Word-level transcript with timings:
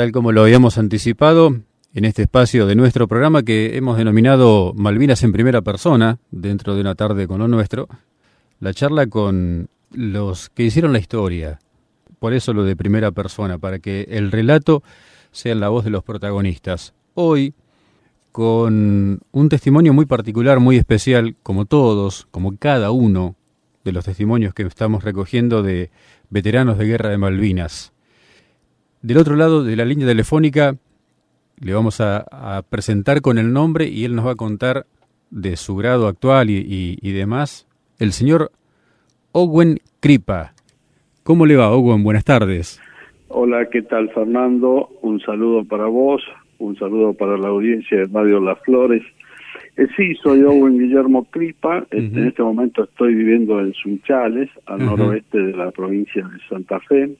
tal 0.00 0.12
como 0.12 0.32
lo 0.32 0.40
habíamos 0.40 0.78
anticipado, 0.78 1.60
en 1.92 2.06
este 2.06 2.22
espacio 2.22 2.66
de 2.66 2.74
nuestro 2.74 3.06
programa 3.06 3.42
que 3.42 3.76
hemos 3.76 3.98
denominado 3.98 4.72
Malvinas 4.74 5.22
en 5.24 5.30
primera 5.30 5.60
persona, 5.60 6.18
dentro 6.30 6.74
de 6.74 6.80
una 6.80 6.94
tarde 6.94 7.28
con 7.28 7.40
lo 7.40 7.48
nuestro, 7.48 7.86
la 8.60 8.72
charla 8.72 9.08
con 9.08 9.68
los 9.92 10.48
que 10.48 10.62
hicieron 10.62 10.94
la 10.94 11.00
historia. 11.00 11.58
Por 12.18 12.32
eso 12.32 12.54
lo 12.54 12.64
de 12.64 12.76
primera 12.76 13.12
persona, 13.12 13.58
para 13.58 13.78
que 13.78 14.06
el 14.08 14.32
relato 14.32 14.82
sea 15.32 15.54
la 15.54 15.68
voz 15.68 15.84
de 15.84 15.90
los 15.90 16.02
protagonistas. 16.02 16.94
Hoy, 17.12 17.52
con 18.32 19.20
un 19.32 19.48
testimonio 19.50 19.92
muy 19.92 20.06
particular, 20.06 20.60
muy 20.60 20.78
especial, 20.78 21.36
como 21.42 21.66
todos, 21.66 22.26
como 22.30 22.56
cada 22.56 22.90
uno 22.90 23.36
de 23.84 23.92
los 23.92 24.06
testimonios 24.06 24.54
que 24.54 24.62
estamos 24.62 25.04
recogiendo 25.04 25.62
de 25.62 25.90
veteranos 26.30 26.78
de 26.78 26.86
guerra 26.86 27.10
de 27.10 27.18
Malvinas. 27.18 27.92
Del 29.02 29.16
otro 29.16 29.34
lado 29.34 29.64
de 29.64 29.76
la 29.76 29.86
línea 29.86 30.06
telefónica 30.06 30.74
le 31.58 31.72
vamos 31.72 32.00
a, 32.02 32.62
presentar 32.68 33.22
con 33.22 33.38
el 33.38 33.52
nombre 33.52 33.88
y 33.88 34.04
él 34.04 34.14
nos 34.14 34.26
va 34.26 34.32
a 34.32 34.36
contar 34.36 34.84
de 35.30 35.56
su 35.56 35.74
grado 35.76 36.06
actual 36.06 36.50
y, 36.50 37.12
demás. 37.12 37.66
El 37.98 38.12
señor 38.12 38.50
Owen 39.32 39.78
Kripa. 40.00 40.52
¿Cómo 41.22 41.46
le 41.46 41.56
va, 41.56 41.70
Owen? 41.70 42.02
Buenas 42.02 42.24
tardes. 42.24 42.80
Hola, 43.28 43.68
¿qué 43.70 43.82
tal, 43.82 44.10
Fernando? 44.10 44.90
Un 45.00 45.20
saludo 45.20 45.64
para 45.64 45.86
vos, 45.86 46.22
un 46.58 46.76
saludo 46.76 47.14
para 47.14 47.38
la 47.38 47.48
audiencia 47.48 47.98
de 47.98 48.06
Radio 48.06 48.40
Las 48.40 48.58
Flores. 48.60 49.02
Eh, 49.76 49.86
sí, 49.96 50.14
soy 50.22 50.42
Owen 50.42 50.78
Guillermo 50.78 51.24
Cripa. 51.30 51.86
En 51.90 52.26
este 52.26 52.42
momento 52.42 52.84
estoy 52.84 53.14
viviendo 53.14 53.60
en 53.60 53.72
Sunchales, 53.74 54.50
al 54.66 54.84
noroeste 54.84 55.38
de 55.38 55.52
la 55.56 55.70
provincia 55.70 56.26
de 56.26 56.38
Santa 56.48 56.80
Fe. 56.80 57.10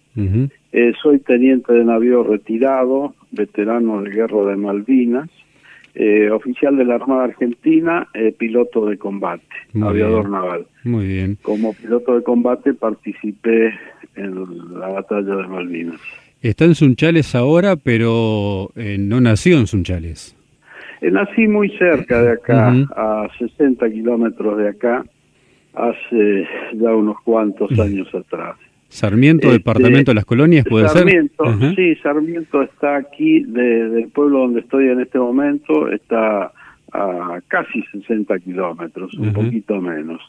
Eh, 0.72 0.92
soy 1.02 1.20
teniente 1.20 1.72
de 1.72 1.84
navío 1.84 2.22
retirado, 2.22 3.14
veterano 3.32 4.02
de 4.02 4.10
guerra 4.10 4.44
de 4.50 4.56
Malvinas, 4.56 5.28
eh, 5.94 6.30
oficial 6.30 6.76
de 6.76 6.84
la 6.84 6.96
Armada 6.96 7.24
Argentina, 7.24 8.08
eh, 8.14 8.32
piloto 8.36 8.86
de 8.86 8.96
combate, 8.96 9.44
aviador 9.82 10.28
naval. 10.28 10.66
Muy 10.84 11.06
bien. 11.06 11.38
Como 11.42 11.72
piloto 11.74 12.14
de 12.14 12.22
combate 12.22 12.74
participé 12.74 13.74
en 14.16 14.78
la 14.78 14.88
batalla 14.88 15.36
de 15.36 15.48
Malvinas. 15.48 16.00
Está 16.42 16.64
en 16.64 16.74
Sunchales 16.74 17.34
ahora, 17.34 17.76
pero 17.76 18.70
no 18.76 19.20
nació 19.20 19.58
en 19.58 19.66
Sunchales. 19.66 20.36
Nací 21.02 21.48
muy 21.48 21.70
cerca 21.78 22.22
de 22.22 22.32
acá, 22.32 22.68
a 22.96 23.28
60 23.38 23.88
kilómetros 23.90 24.58
de 24.58 24.68
acá, 24.68 25.04
hace 25.74 26.46
ya 26.74 26.94
unos 26.94 27.20
cuantos 27.22 27.70
años 27.78 28.12
atrás. 28.14 28.56
Sarmiento, 28.88 29.46
este, 29.46 29.58
departamento 29.58 30.10
de 30.10 30.16
las 30.16 30.24
colonias, 30.24 30.64
puede 30.68 30.88
Sarmiento, 30.88 31.44
Sí, 31.76 31.94
Sarmiento 32.02 32.62
está 32.62 32.96
aquí, 32.96 33.44
del 33.44 34.08
pueblo 34.12 34.40
donde 34.40 34.60
estoy 34.60 34.88
en 34.88 35.00
este 35.00 35.18
momento, 35.18 35.88
está 35.90 36.52
a 36.92 37.40
casi 37.46 37.82
60 37.92 38.36
kilómetros, 38.40 39.14
un 39.14 39.32
poquito 39.32 39.80
menos. 39.80 40.20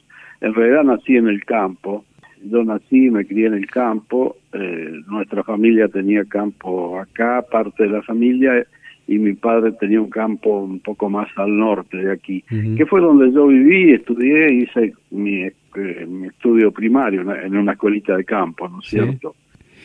En 0.42 0.54
realidad 0.54 0.84
nací 0.84 1.18
en 1.18 1.28
el 1.28 1.44
campo, 1.44 2.06
yo 2.44 2.64
nací, 2.64 3.10
me 3.10 3.26
crié 3.26 3.48
en 3.48 3.56
el 3.56 3.66
campo, 3.66 4.38
eh, 4.54 4.92
nuestra 5.08 5.44
familia 5.44 5.88
tenía 5.88 6.24
campo 6.26 7.00
acá, 7.00 7.44
parte 7.52 7.84
de 7.84 7.90
la 7.90 8.02
familia, 8.04 8.66
y 9.08 9.18
mi 9.20 9.34
padre 9.34 9.72
tenía 9.74 10.00
un 10.00 10.10
campo 10.10 10.60
un 10.60 10.80
poco 10.80 11.10
más 11.10 11.28
al 11.36 11.58
norte 11.58 11.98
de 11.98 12.12
aquí, 12.14 12.44
que 12.78 12.86
fue 12.86 13.02
donde 13.02 13.32
yo 13.32 13.48
viví, 13.48 13.94
estudié, 13.94 14.54
hice 14.54 14.94
mi 15.10 15.48
eh, 15.76 16.06
mi 16.06 16.28
estudio 16.28 16.72
primario 16.72 17.22
en 17.34 17.56
una 17.56 17.72
escuelita 17.74 18.18
de 18.18 18.26
campo, 18.26 18.68
¿no 18.68 18.80
es 18.80 18.88
cierto? 18.88 19.36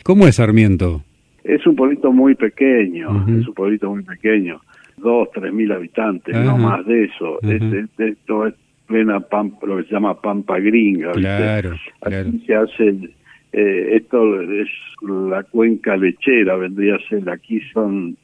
¿Cómo 0.03 0.27
es 0.27 0.35
Sarmiento? 0.35 1.01
Es 1.45 1.65
un 1.65 1.77
pueblito 1.77 2.11
muy 2.11 2.35
pequeño, 2.35 3.25
es 3.39 3.47
un 3.47 3.53
pueblito 3.53 3.89
muy 3.89 4.03
pequeño, 4.03 4.59
dos, 4.97 5.29
tres 5.33 5.53
mil 5.53 5.71
habitantes, 5.71 6.35
no 6.35 6.57
más 6.57 6.85
de 6.85 7.05
eso. 7.05 7.39
esto 7.41 8.47
es 8.47 8.53
plena 8.85 9.21
pampa, 9.21 9.65
lo 9.65 9.77
que 9.77 9.83
se 9.83 9.93
llama 9.93 10.19
pampa 10.19 10.59
gringa. 10.59 11.13
Claro, 11.13 11.75
claro. 12.01 12.31
se 12.45 12.55
hace, 12.55 13.09
eh, 13.53 13.89
esto 13.95 14.41
es 14.41 14.67
la 15.01 15.43
cuenca 15.43 15.95
lechera, 15.95 16.57
vendría 16.57 16.95
a 16.95 16.99
ser, 17.07 17.29
aquí 17.29 17.61
son 17.73 18.17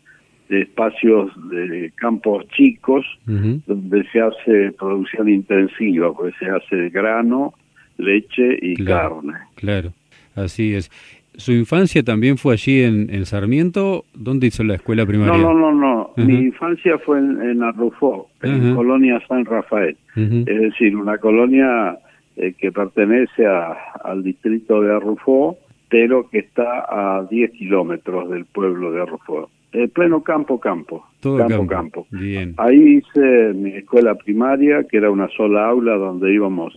de 0.53 0.61
espacios 0.61 1.31
de 1.49 1.91
campos 1.95 2.45
chicos 2.49 3.05
donde 3.25 4.05
se 4.11 4.21
hace 4.21 4.71
producción 4.77 5.27
intensiva, 5.27 6.13
pues 6.13 6.35
se 6.39 6.47
hace 6.47 6.89
grano, 6.89 7.55
leche 7.97 8.59
y 8.61 8.75
carne. 8.83 9.33
Claro, 9.55 9.93
así 10.35 10.75
es. 10.75 10.91
¿Su 11.35 11.51
infancia 11.53 12.03
también 12.03 12.37
fue 12.37 12.53
allí 12.53 12.83
en, 12.83 13.25
Sarmiento? 13.25 14.05
¿Dónde 14.13 14.47
hizo 14.47 14.63
la 14.63 14.75
escuela 14.75 15.03
primaria? 15.07 15.35
No, 15.35 15.53
no, 15.55 15.71
no, 15.71 16.13
no. 16.15 16.23
Mi 16.23 16.35
infancia 16.35 16.99
fue 16.99 17.17
en, 17.17 17.41
en 17.41 17.63
Arrufó, 17.63 18.29
en 18.43 18.75
Colonia 18.75 19.19
San 19.27 19.43
Rafael. 19.45 19.97
Es 20.15 20.45
decir, 20.45 20.95
una 20.95 21.17
colonia 21.17 21.97
eh, 22.35 22.53
que 22.55 22.71
pertenece 22.71 23.47
a, 23.47 23.75
al 24.03 24.21
distrito 24.23 24.81
de 24.81 24.93
Arrufó, 24.93 25.57
pero 25.89 26.29
que 26.29 26.39
está 26.39 26.85
a 26.87 27.23
10 27.23 27.51
kilómetros 27.51 28.29
del 28.29 28.45
pueblo 28.45 28.91
de 28.91 29.01
Arrufó. 29.01 29.49
Eh, 29.73 29.87
pleno 29.87 30.21
campo, 30.21 30.59
campo. 30.59 31.03
campo, 31.21 31.67
campo. 31.67 32.07
Bien. 32.11 32.53
Ahí 32.57 32.97
hice 33.01 33.53
mi 33.53 33.71
escuela 33.71 34.15
primaria, 34.15 34.83
que 34.83 34.97
era 34.97 35.09
una 35.09 35.27
sola 35.29 35.67
aula 35.67 35.95
donde 35.95 36.31
íbamos 36.31 36.75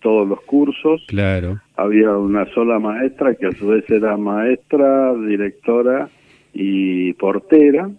todos 0.00 0.26
los 0.26 0.40
cursos. 0.42 1.04
Claro. 1.08 1.60
Había 1.76 2.16
una 2.16 2.46
sola 2.54 2.78
maestra, 2.78 3.34
que 3.34 3.46
a 3.46 3.52
su 3.52 3.68
vez 3.68 3.88
era 3.90 4.16
maestra, 4.16 5.14
directora 5.14 6.08
y 6.54 7.12
portera. 7.14 7.90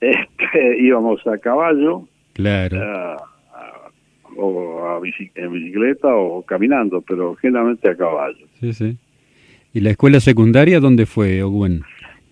este, 0.00 0.78
íbamos 0.78 1.26
a 1.26 1.36
caballo. 1.38 2.08
Claro. 2.32 3.16
o 4.36 4.88
a 4.88 5.00
en 5.34 5.52
bicicleta 5.52 6.08
o 6.16 6.42
caminando, 6.42 7.02
pero 7.02 7.34
generalmente 7.36 7.88
a 7.90 7.96
caballo. 7.96 8.46
Sí, 8.60 8.72
sí. 8.72 8.96
¿Y 9.74 9.80
la 9.80 9.90
escuela 9.90 10.20
secundaria 10.20 10.80
dónde 10.80 11.04
fue, 11.04 11.42
Oguen? 11.42 11.82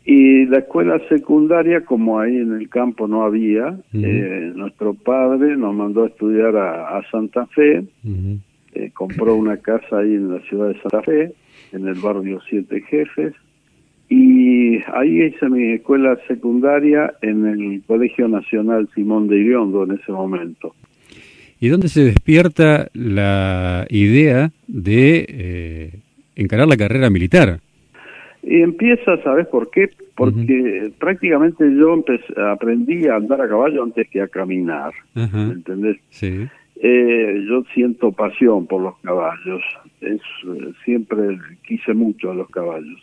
Y 0.04 0.46
la 0.46 0.58
escuela 0.58 1.00
secundaria, 1.08 1.84
como 1.84 2.18
ahí 2.18 2.36
en 2.36 2.52
el 2.52 2.68
campo 2.68 3.06
no 3.06 3.22
había, 3.22 3.78
eh, 3.92 4.52
nuestro 4.54 4.94
padre 4.94 5.56
nos 5.56 5.74
mandó 5.74 6.04
a 6.04 6.08
estudiar 6.08 6.56
a, 6.56 7.00
Santa 7.10 7.46
Fe, 7.46 7.84
eh, 8.74 8.91
compró 8.92 9.36
una 9.36 9.58
casa 9.58 9.98
ahí 9.98 10.14
en 10.14 10.34
la 10.34 10.41
ciudad 10.41 10.68
de 10.68 10.80
Santa 10.80 11.02
Fe, 11.02 11.32
en 11.72 11.86
el 11.86 11.94
barrio 11.94 12.41
Siete 12.48 12.82
Jefes, 12.82 13.34
y 14.08 14.76
ahí 14.92 15.22
hice 15.22 15.48
mi 15.48 15.72
escuela 15.72 16.18
secundaria 16.28 17.14
en 17.22 17.46
el 17.46 17.82
Colegio 17.86 18.28
Nacional 18.28 18.88
Simón 18.94 19.28
de 19.28 19.38
Iriondo 19.38 19.84
en 19.84 19.92
ese 19.92 20.12
momento. 20.12 20.74
¿Y 21.60 21.68
dónde 21.68 21.88
se 21.88 22.04
despierta 22.04 22.88
la 22.92 23.86
idea 23.88 24.50
de 24.66 25.26
eh, 25.28 25.91
encarar 26.34 26.66
la 26.66 26.76
carrera 26.76 27.08
militar? 27.08 27.60
Y 28.42 28.60
empieza, 28.60 29.22
¿sabes 29.22 29.47
por 29.47 29.70
qué? 29.70 29.91
Porque 30.16 30.92
prácticamente 30.98 31.64
yo 31.76 32.04
aprendí 32.50 33.06
a 33.06 33.16
andar 33.16 33.41
a 33.41 33.48
caballo 33.48 33.84
antes 33.84 34.08
que 34.08 34.20
a 34.20 34.28
caminar, 34.28 34.92
¿me 35.14 35.22
¿entendés? 35.25 35.98
Sí. 36.10 36.48
Eh, 36.84 37.44
yo 37.48 37.62
siento 37.72 38.10
pasión 38.10 38.66
por 38.66 38.82
los 38.82 38.98
caballos, 38.98 39.62
es, 40.00 40.20
siempre 40.84 41.38
quise 41.64 41.94
mucho 41.94 42.32
a 42.32 42.34
los 42.34 42.50
caballos. 42.50 43.00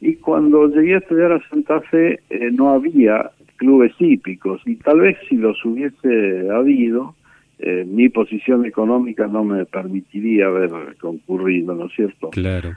Y 0.00 0.14
cuando 0.14 0.68
llegué 0.68 0.94
a 0.94 0.98
estudiar 0.98 1.32
a 1.32 1.48
Santa 1.48 1.80
Fe 1.80 2.20
eh, 2.30 2.50
no 2.52 2.70
había 2.70 3.32
clubes 3.56 3.92
hípicos 3.98 4.62
y 4.64 4.76
tal 4.76 5.00
vez 5.00 5.16
si 5.28 5.36
los 5.36 5.64
hubiese 5.64 6.48
habido, 6.50 7.16
eh, 7.58 7.84
mi 7.84 8.08
posición 8.08 8.64
económica 8.64 9.26
no 9.26 9.42
me 9.42 9.64
permitiría 9.64 10.46
haber 10.46 10.70
concurrido, 11.00 11.74
¿no 11.74 11.86
es 11.86 11.92
cierto? 11.96 12.30
Claro 12.30 12.76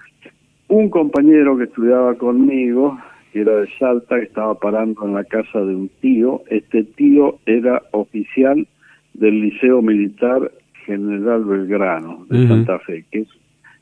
un 0.70 0.90
compañero 0.90 1.58
que 1.58 1.66
estudiaba 1.66 2.16
conmigo, 2.16 2.98
que 3.34 3.42
era 3.42 3.58
de 3.58 3.68
Salta, 3.78 4.18
que 4.18 4.26
estaba 4.26 4.56
parando 4.56 5.06
en 5.06 5.16
la 5.16 5.24
casa 5.24 5.60
de 5.60 5.76
un 5.76 5.90
tío. 6.00 6.42
Este 6.48 6.84
tío 6.84 7.40
era 7.46 7.82
oficial 7.92 8.66
del 9.14 9.42
Liceo 9.42 9.82
Militar 9.82 10.52
General 10.86 11.44
Belgrano 11.44 12.26
de 12.30 12.48
Santa 12.48 12.80
Fe, 12.80 13.04
que 13.12 13.20
es, 13.20 13.28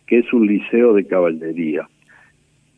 que 0.08 0.20
es 0.20 0.34
un 0.34 0.48
liceo 0.48 0.94
de 0.94 1.06
caballería. 1.06 1.88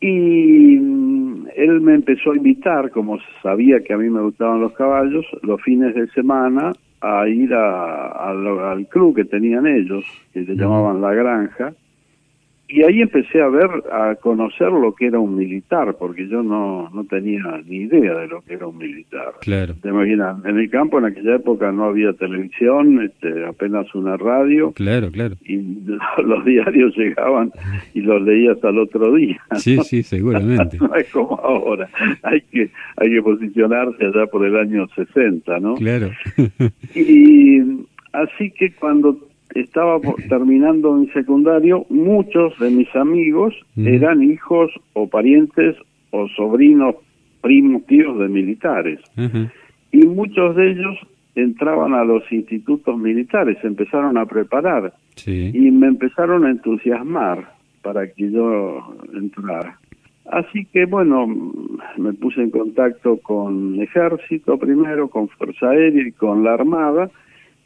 Y 0.00 0.78
mm, 0.78 1.48
él 1.56 1.80
me 1.80 1.94
empezó 1.94 2.32
a 2.32 2.36
invitar, 2.36 2.90
como 2.90 3.18
sabía 3.42 3.80
que 3.80 3.92
a 3.92 3.98
mí 3.98 4.10
me 4.10 4.22
gustaban 4.22 4.60
los 4.60 4.72
caballos, 4.72 5.24
los 5.42 5.60
fines 5.62 5.94
de 5.94 6.08
semana 6.08 6.72
a 7.00 7.28
ir 7.28 7.54
a, 7.54 8.30
al 8.30 8.86
club 8.88 9.16
que 9.16 9.24
tenían 9.24 9.66
ellos, 9.66 10.04
que 10.32 10.44
se 10.44 10.54
llamaban 10.54 11.00
La 11.00 11.14
Granja, 11.14 11.72
y 12.72 12.82
ahí 12.82 13.02
empecé 13.02 13.40
a 13.40 13.48
ver, 13.48 13.68
a 13.92 14.14
conocer 14.16 14.70
lo 14.70 14.94
que 14.94 15.06
era 15.06 15.18
un 15.18 15.36
militar, 15.36 15.96
porque 15.98 16.28
yo 16.28 16.42
no, 16.42 16.88
no 16.90 17.04
tenía 17.04 17.42
ni 17.66 17.78
idea 17.78 18.14
de 18.14 18.28
lo 18.28 18.42
que 18.42 18.54
era 18.54 18.66
un 18.66 18.78
militar. 18.78 19.34
Claro. 19.40 19.74
Te 19.82 19.88
imaginas, 19.88 20.44
en 20.44 20.58
el 20.58 20.70
campo 20.70 20.98
en 20.98 21.06
aquella 21.06 21.36
época 21.36 21.72
no 21.72 21.84
había 21.84 22.12
televisión, 22.12 23.02
este, 23.02 23.44
apenas 23.44 23.92
una 23.94 24.16
radio. 24.16 24.72
Claro, 24.72 25.10
claro. 25.10 25.36
Y 25.44 25.56
los 26.24 26.44
diarios 26.44 26.96
llegaban 26.96 27.50
y 27.94 28.00
los 28.00 28.22
leías 28.22 28.62
al 28.62 28.78
otro 28.78 29.14
día. 29.14 29.40
Sí, 29.56 29.78
sí, 29.78 30.02
seguramente. 30.02 30.78
no 30.80 30.94
es 30.94 31.10
como 31.10 31.40
ahora. 31.40 31.88
Hay 32.22 32.40
que, 32.42 32.70
hay 32.96 33.10
que 33.10 33.22
posicionarse 33.22 34.06
allá 34.06 34.26
por 34.26 34.44
el 34.44 34.56
año 34.56 34.86
60, 34.94 35.58
¿no? 35.58 35.74
Claro. 35.74 36.10
y 36.94 37.60
así 38.12 38.50
que 38.52 38.72
cuando 38.74 39.29
estaba 39.54 39.98
terminando 40.28 40.94
mi 40.94 41.08
secundario, 41.08 41.86
muchos 41.88 42.58
de 42.58 42.70
mis 42.70 42.94
amigos 42.94 43.54
eran 43.76 44.22
hijos 44.22 44.70
o 44.92 45.08
parientes 45.08 45.76
o 46.10 46.28
sobrinos, 46.28 46.96
primos, 47.40 47.84
tíos 47.86 48.18
de 48.18 48.28
militares. 48.28 49.00
Y 49.92 50.06
muchos 50.06 50.56
de 50.56 50.70
ellos 50.70 50.98
entraban 51.34 51.94
a 51.94 52.04
los 52.04 52.22
institutos 52.32 52.96
militares, 52.98 53.58
se 53.60 53.66
empezaron 53.66 54.18
a 54.18 54.26
preparar 54.26 54.92
y 55.26 55.70
me 55.70 55.88
empezaron 55.88 56.44
a 56.44 56.50
entusiasmar 56.50 57.52
para 57.82 58.06
que 58.08 58.30
yo 58.30 58.94
entrara. 59.14 59.78
Así 60.26 60.64
que 60.66 60.86
bueno, 60.86 61.26
me 61.96 62.12
puse 62.12 62.42
en 62.42 62.50
contacto 62.50 63.16
con 63.18 63.80
ejército 63.80 64.58
primero, 64.58 65.08
con 65.08 65.28
Fuerza 65.28 65.70
Aérea 65.70 66.06
y 66.06 66.12
con 66.12 66.44
la 66.44 66.54
Armada, 66.54 67.10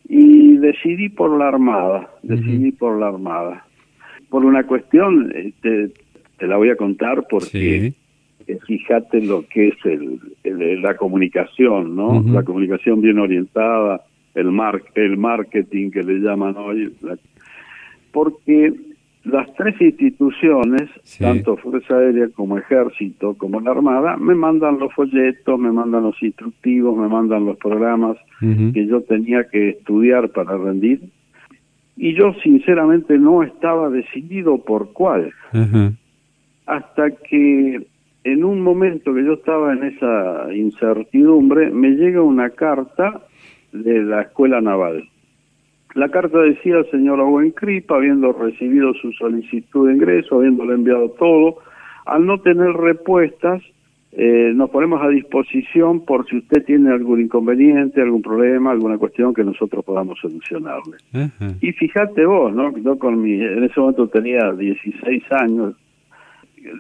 y 0.09 0.57
decidí 0.59 1.09
por 1.09 1.37
la 1.39 1.49
Armada, 1.49 2.11
decidí 2.23 2.73
por 2.73 2.99
la 2.99 3.09
Armada. 3.09 3.67
Por 4.29 4.45
una 4.45 4.65
cuestión, 4.65 5.33
este, 5.35 5.91
te 6.39 6.47
la 6.47 6.57
voy 6.57 6.71
a 6.71 6.77
contar 6.77 7.27
porque 7.29 7.95
fíjate 8.67 9.23
lo 9.23 9.47
que 9.49 9.69
es 9.69 9.77
el, 9.85 10.83
la 10.83 10.97
comunicación, 10.97 11.97
¿no? 11.97 12.23
La 12.27 12.43
comunicación 12.43 13.01
bien 13.01 13.19
orientada, 13.19 14.03
el, 14.35 14.51
mar, 14.51 14.83
el 14.95 15.17
marketing 15.17 15.91
que 15.91 16.03
le 16.03 16.19
llaman 16.19 16.57
hoy. 16.57 16.93
porque 18.13 18.73
las 19.25 19.53
tres 19.55 19.81
instituciones, 19.81 20.91
tanto 21.19 21.57
Fuerza 21.57 21.97
Aérea 21.97 22.29
como 22.35 22.59
Ejército, 22.59 23.35
como 23.35 23.61
la 23.61 23.71
Armada, 23.71 24.17
me 24.19 24.35
mandan 24.35 24.79
los 24.79 24.93
folletos, 24.93 25.59
me 25.59 25.73
mandan 25.73 26.03
los 26.03 26.23
instructivos, 26.23 26.97
me 26.97 27.09
mandan 27.09 27.47
los 27.47 27.57
programas 27.57 28.19
que 28.41 28.87
yo 28.87 29.01
tenía 29.03 29.49
que 29.49 29.71
estudiar 29.71 30.29
para 30.31 30.59
rendir. 30.59 31.01
Y 31.97 32.15
yo 32.15 32.35
sinceramente 32.43 33.17
no 33.19 33.43
estaba 33.43 33.89
decidido 33.89 34.59
por 34.59 34.93
cuál. 34.93 35.33
Hasta 36.67 37.11
que 37.11 37.87
en 38.25 38.45
un 38.45 38.61
momento 38.61 39.15
que 39.15 39.25
yo 39.25 39.35
estaba 39.35 39.73
en 39.73 39.85
esa 39.85 40.53
incertidumbre, 40.55 41.71
me 41.71 41.91
llega 41.91 42.21
una 42.21 42.51
carta 42.51 43.23
de 43.73 44.03
la 44.03 44.23
Escuela 44.23 44.61
Naval 44.61 45.09
la 45.95 46.09
carta 46.09 46.39
decía 46.39 46.77
al 46.77 46.91
señor 46.91 47.21
Owen 47.21 47.53
Cripp, 47.53 47.91
habiendo 47.91 48.33
recibido 48.33 48.95
su 48.95 49.13
solicitud 49.13 49.89
de 49.89 49.95
ingreso, 49.95 50.37
habiéndole 50.37 50.75
enviado 50.75 51.11
todo, 51.11 51.59
al 52.05 52.27
no 52.27 52.41
tener 52.41 52.73
respuestas, 52.73 53.63
eh, 54.17 54.53
nos 54.55 54.71
ponemos 54.71 55.03
a 55.03 55.09
disposición 55.09 56.05
por 56.05 56.29
si 56.29 56.39
usted 56.39 56.65
tiene 56.65 56.91
algún 56.91 57.21
inconveniente, 57.21 58.01
algún 58.01 58.23
problema, 58.23 58.71
alguna 58.71 58.99
cuestión 58.99 59.35
que 59.35 59.43
nosotros 59.43 59.85
podamos 59.85 60.19
solucionarle. 60.21 60.99
Y 61.61 61.73
fíjate 61.73 62.25
vos, 62.25 62.55
¿no? 62.55 62.77
Yo 62.79 62.97
con 62.99 63.21
mi, 63.21 63.35
en 63.35 63.65
ese 63.65 63.81
momento 63.81 64.07
tenía 64.09 64.53
16 64.53 65.25
años, 65.33 65.75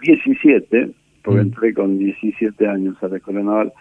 17, 0.02 0.90
porque 1.22 1.40
mm. 1.40 1.42
entré 1.42 1.74
con 1.74 1.98
17 1.98 2.68
años 2.68 3.02
a 3.02 3.08
la 3.08 3.16
Escuela 3.16 3.42
Naval, 3.42 3.72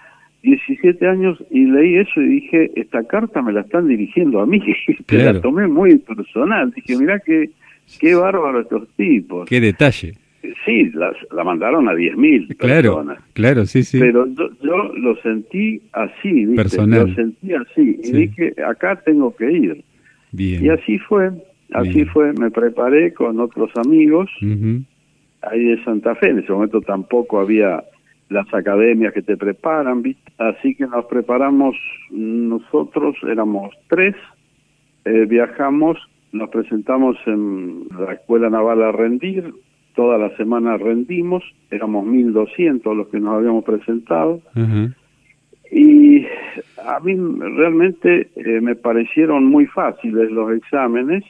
17 0.43 1.07
años 1.07 1.41
y 1.49 1.65
leí 1.65 1.97
eso 1.97 2.21
y 2.21 2.27
dije, 2.27 2.71
esta 2.75 3.03
carta 3.03 3.41
me 3.41 3.53
la 3.53 3.61
están 3.61 3.87
dirigiendo 3.87 4.41
a 4.41 4.45
mí, 4.45 4.61
la 5.09 5.41
tomé 5.41 5.67
muy 5.67 5.97
personal, 5.97 6.71
dije, 6.71 6.97
mira 6.97 7.19
qué, 7.19 7.49
qué 7.99 8.13
bárbaro 8.13 8.61
estos 8.61 8.87
tipos. 8.95 9.47
Qué 9.47 9.59
detalle. 9.59 10.13
Sí, 10.65 10.91
la 11.31 11.43
mandaron 11.45 11.87
a 11.87 11.93
10.000 11.93 12.57
claro, 12.57 12.95
personas. 12.95 13.23
Claro, 13.31 13.65
sí, 13.65 13.83
sí. 13.83 13.97
Pero 13.97 14.27
yo, 14.27 14.91
lo 14.97 15.15
sentí 15.21 15.81
así, 15.93 16.45
¿viste? 16.45 16.55
Personal. 16.55 17.07
Lo 17.07 17.15
sentí 17.15 17.53
así. 17.53 17.99
Y 18.03 18.11
dije, 18.11 18.53
acá 18.67 19.01
tengo 19.05 19.33
que 19.33 19.49
ir. 19.49 19.83
Bien. 20.33 20.65
Y 20.65 20.67
así 20.67 20.99
fue, 20.99 21.31
así 21.71 22.03
fue. 22.05 22.33
Me 22.33 22.51
preparé 22.51 23.13
con 23.13 23.39
otros 23.39 23.71
amigos 23.77 24.29
ahí 25.43 25.63
de 25.63 25.81
Santa 25.85 26.13
Fe. 26.15 26.31
En 26.31 26.39
ese 26.39 26.51
momento 26.51 26.81
tampoco 26.81 27.39
había 27.39 27.81
las 28.29 28.51
academias 28.53 29.13
que 29.13 29.21
te 29.21 29.37
preparan, 29.37 30.03
así 30.37 30.75
que 30.75 30.87
nos 30.87 31.05
preparamos 31.05 31.75
nosotros, 32.09 33.15
éramos 33.29 33.73
tres, 33.87 34.15
eh, 35.05 35.25
viajamos, 35.27 35.97
nos 36.31 36.49
presentamos 36.49 37.17
en 37.25 37.87
la 37.97 38.13
Escuela 38.13 38.49
Naval 38.49 38.83
a 38.83 38.91
rendir, 38.91 39.53
toda 39.95 40.17
la 40.17 40.35
semana 40.37 40.77
rendimos, 40.77 41.43
éramos 41.69 42.05
1.200 42.07 42.95
los 42.95 43.07
que 43.09 43.19
nos 43.19 43.35
habíamos 43.35 43.63
presentado, 43.63 44.41
y 45.71 46.25
a 46.85 46.99
mí 46.99 47.15
realmente 47.15 48.29
eh, 48.35 48.61
me 48.61 48.75
parecieron 48.75 49.45
muy 49.45 49.67
fáciles 49.67 50.31
los 50.31 50.51
exámenes, 50.51 51.23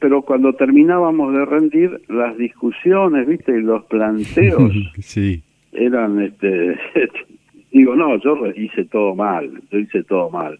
pero 0.00 0.22
cuando 0.22 0.52
terminábamos 0.52 1.34
de 1.34 1.44
rendir, 1.44 2.00
las 2.08 2.36
discusiones, 2.36 3.26
viste, 3.26 3.58
y 3.58 3.62
los 3.62 3.84
planteos 3.90 4.72
sí 4.98 5.42
eran, 5.72 6.20
este, 6.20 6.78
digo, 7.72 7.94
no, 7.96 8.16
yo 8.18 8.36
hice 8.56 8.84
todo 8.84 9.14
mal, 9.14 9.50
yo 9.70 9.78
hice 9.78 10.02
todo 10.04 10.30
mal. 10.30 10.58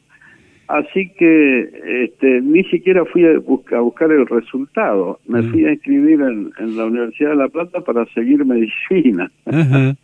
Así 0.69 1.09
que 1.19 2.05
este, 2.05 2.43
ni 2.43 2.63
siquiera 2.65 3.07
fui 3.07 3.25
a, 3.25 3.39
buscar 3.39 4.13
el 4.13 4.27
resultado, 4.27 5.19
me 5.27 5.43
fui 5.45 5.65
a 5.65 5.73
inscribir 5.73 6.21
en, 6.21 6.77
la 6.77 6.85
Universidad 6.85 7.31
de 7.31 7.37
La 7.37 7.49
Plata 7.49 7.81
para 7.81 8.05
seguir 8.13 8.45
medicina. 8.45 9.31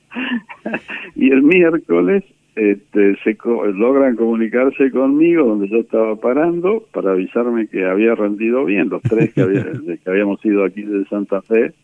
y 1.17 1.31
el 1.31 1.43
miércoles 1.43 2.25
este, 2.57 3.15
se 3.17 3.37
logran 3.75 4.17
comunicarse 4.17 4.91
conmigo 4.91 5.45
donde 5.45 5.69
yo 5.69 5.81
estaba 5.81 6.17
parando 6.17 6.83
para 6.95 7.13
avisarme 7.13 7.67
que 7.67 7.85
había 7.85 8.15
rendido 8.15 8.65
bien, 8.65 8.89
los 8.89 9.03
tres 9.03 9.35
que, 9.35 9.43
que 10.03 10.11
habíamos 10.11 10.43
ido 10.47 10.65
aquí 10.65 10.81
de 10.81 11.05
Santa 11.07 11.43
Fe, 11.43 11.75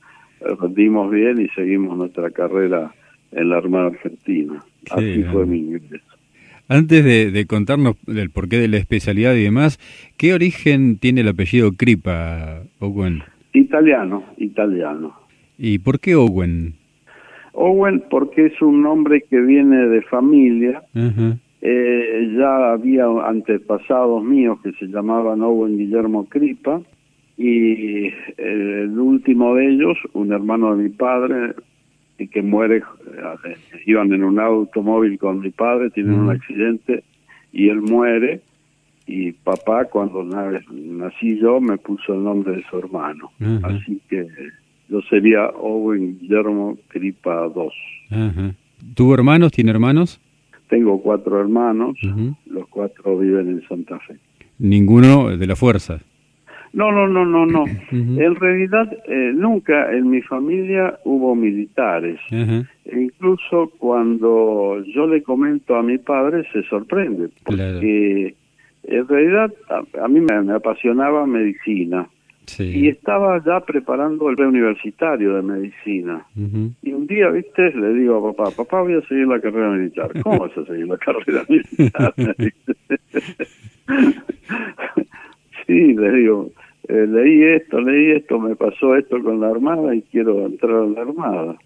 rendimos 0.59 1.11
bien 1.11 1.39
y 1.39 1.49
seguimos 1.49 1.99
nuestra 1.99 2.31
carrera 2.31 2.95
en 3.33 3.49
la 3.49 3.59
Armada 3.59 3.87
Argentina. 3.89 4.63
Así 4.91 5.23
fue 5.25 5.47
mi 5.47 5.59
ingreso. 5.59 6.05
Antes 6.69 7.05
de, 7.05 7.47
contarnos 7.47 7.97
del 8.07 8.31
porqué 8.31 8.59
de 8.59 8.69
la 8.69 8.77
especialidad 8.77 9.35
y 9.35 9.43
demás, 9.43 9.81
¿qué 10.17 10.35
origen 10.35 10.99
tiene 10.99 11.23
el 11.23 11.29
apellido 11.29 11.73
Cripa, 11.73 12.63
Owen? 12.79 13.25
Italiano, 13.53 14.23
italiano. 14.37 15.13
¿Y 15.59 15.81
por 15.81 15.99
qué 15.99 16.15
Owen? 16.15 16.75
Owen 17.55 18.05
porque 18.09 18.47
es 18.47 18.63
un 18.63 18.83
nombre 18.83 19.25
que 19.29 19.41
viene 19.41 19.89
de 19.89 20.03
familia. 20.03 20.83
Eh, 21.61 22.35
ya 22.39 22.73
había 22.73 23.07
antepasados 23.27 24.23
míos 24.23 24.61
que 24.63 24.71
se 24.75 24.87
llamaban 24.87 25.43
Owen 25.43 25.77
Guillermo 25.77 26.27
Cripa 26.27 26.81
y 27.37 28.07
eh, 28.07 28.15
el 28.39 28.99
último 28.99 29.57
de 29.57 29.71
ellos, 29.71 29.99
un 30.13 30.33
hermano 30.33 30.77
de 30.77 30.85
mi 30.85 30.89
padre, 30.91 31.55
y 32.21 32.29
que 32.29 32.43
muere, 32.43 32.83
iban 33.87 34.13
en 34.13 34.23
un 34.23 34.39
automóvil 34.39 35.19
con 35.19 35.41
mi 35.41 35.51
padre, 35.51 35.91
tienen 35.91 36.15
un 36.15 36.31
accidente 36.31 37.03
y 37.51 37.71
él 37.71 37.81
muere 37.81 38.43
y 39.07 39.33
papá 39.33 39.87
cuando 39.87 40.23
nací 40.23 41.39
yo 41.41 41.61
me 41.61 41.79
puso 41.79 42.15
el 42.15 42.23
nombre 42.23 42.57
de 42.57 42.65
su 42.71 42.79
hermano. 42.79 43.31
Así 43.63 44.01
que 44.09 44.27
yo 44.91 45.01
sería 45.09 45.47
Owen 45.49 46.19
Guillermo 46.21 46.77
Cripa 46.89 47.51
II. 47.57 48.53
¿Tuvo 48.95 49.15
hermanos? 49.15 49.51
¿Tiene 49.53 49.71
hermanos? 49.71 50.21
Tengo 50.69 51.01
cuatro 51.01 51.41
hermanos, 51.41 51.97
los 52.47 52.69
cuatro 52.69 53.19
viven 53.19 53.49
en 53.49 53.63
Santa 53.67 53.99
Fe. 54.01 54.17
¿Ninguno 54.59 55.37
de 55.37 55.47
la 55.47 55.57
fuerza? 55.57 56.01
No, 56.73 56.93
no, 56.93 57.09
no, 57.09 57.25
no, 57.25 57.47
no. 57.47 57.65
En 57.91 58.35
realidad 58.37 58.93
eh, 59.07 59.33
nunca 59.35 59.93
en 59.93 60.11
mi 60.11 60.23
familia 60.23 60.99
hubo 61.05 61.35
militares. 61.35 62.21
E 62.31 62.67
incluso 63.01 63.73
cuando 63.79 64.83
yo 64.95 65.07
le 65.07 65.23
comento 65.23 65.75
a 65.77 65.83
mi 65.83 65.99
padre 65.99 66.47
se 66.53 66.63
sorprende, 66.65 67.29
porque 67.45 68.35
en 68.85 69.09
realidad 69.09 69.53
a, 70.01 70.09
mí 70.09 70.21
me, 70.21 70.53
apasionaba 70.53 71.27
medicina. 71.27 72.09
Y 72.59 72.89
estaba 72.89 73.41
ya 73.45 73.61
preparando 73.61 74.29
el 74.29 74.35
preuniversitario 74.35 75.37
de 75.37 75.43
medicina. 75.43 76.27
Y 76.83 76.93
un 76.93 77.07
día, 77.07 77.31
viste, 77.31 77.71
le 77.73 77.95
digo 77.95 78.17
a 78.17 78.33
papá, 78.33 78.51
papá 78.51 78.81
voy 78.83 78.95
a 78.95 79.03
seguir 79.03 79.29
la 79.29 79.41
carrera 79.41 79.71
militar. 79.71 80.11
¿Cómo 80.21 80.41
vas 80.41 80.59
a 80.59 80.65
seguir 80.65 80.89
la 80.89 80.99
carrera 80.99 81.45
militar? 81.49 82.13
sí, 85.71 85.95
le 85.95 86.13
digo, 86.13 86.51
eh, 86.89 87.07
leí 87.09 87.43
esto, 87.43 87.81
leí 87.81 88.13
esto, 88.13 88.41
me 88.41 88.57
pasó 88.57 88.97
esto 88.97 89.23
con 89.23 89.41
la 89.41 89.51
Armada 89.51 89.95
y 89.95 90.03
quiero 90.03 90.47
entrar 90.47 90.75
a 90.75 90.87
la 90.87 91.01
Armada. 91.03 91.57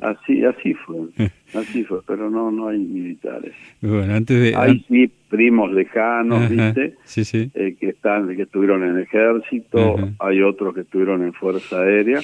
Así, 0.00 0.42
así 0.44 0.72
fue, 0.74 0.96
así 1.54 1.84
fue, 1.84 1.98
pero 2.06 2.30
no, 2.30 2.50
no 2.50 2.68
hay 2.68 2.78
militares. 2.78 3.52
Bueno, 3.82 4.14
antes 4.14 4.40
de... 4.40 4.56
Hay 4.56 4.84
sí 4.88 5.12
primos 5.28 5.70
lejanos, 5.72 6.48
¿viste? 6.48 6.94
Sí, 7.04 7.24
sí. 7.24 7.50
Eh, 7.54 7.76
que 7.78 7.90
están, 7.90 8.34
que 8.34 8.42
estuvieron 8.42 8.82
en 8.82 8.96
el 8.96 9.02
ejército, 9.02 9.96
hay 10.18 10.40
otros 10.40 10.74
que 10.74 10.80
estuvieron 10.80 11.22
en 11.22 11.34
Fuerza 11.34 11.82
Aérea, 11.82 12.20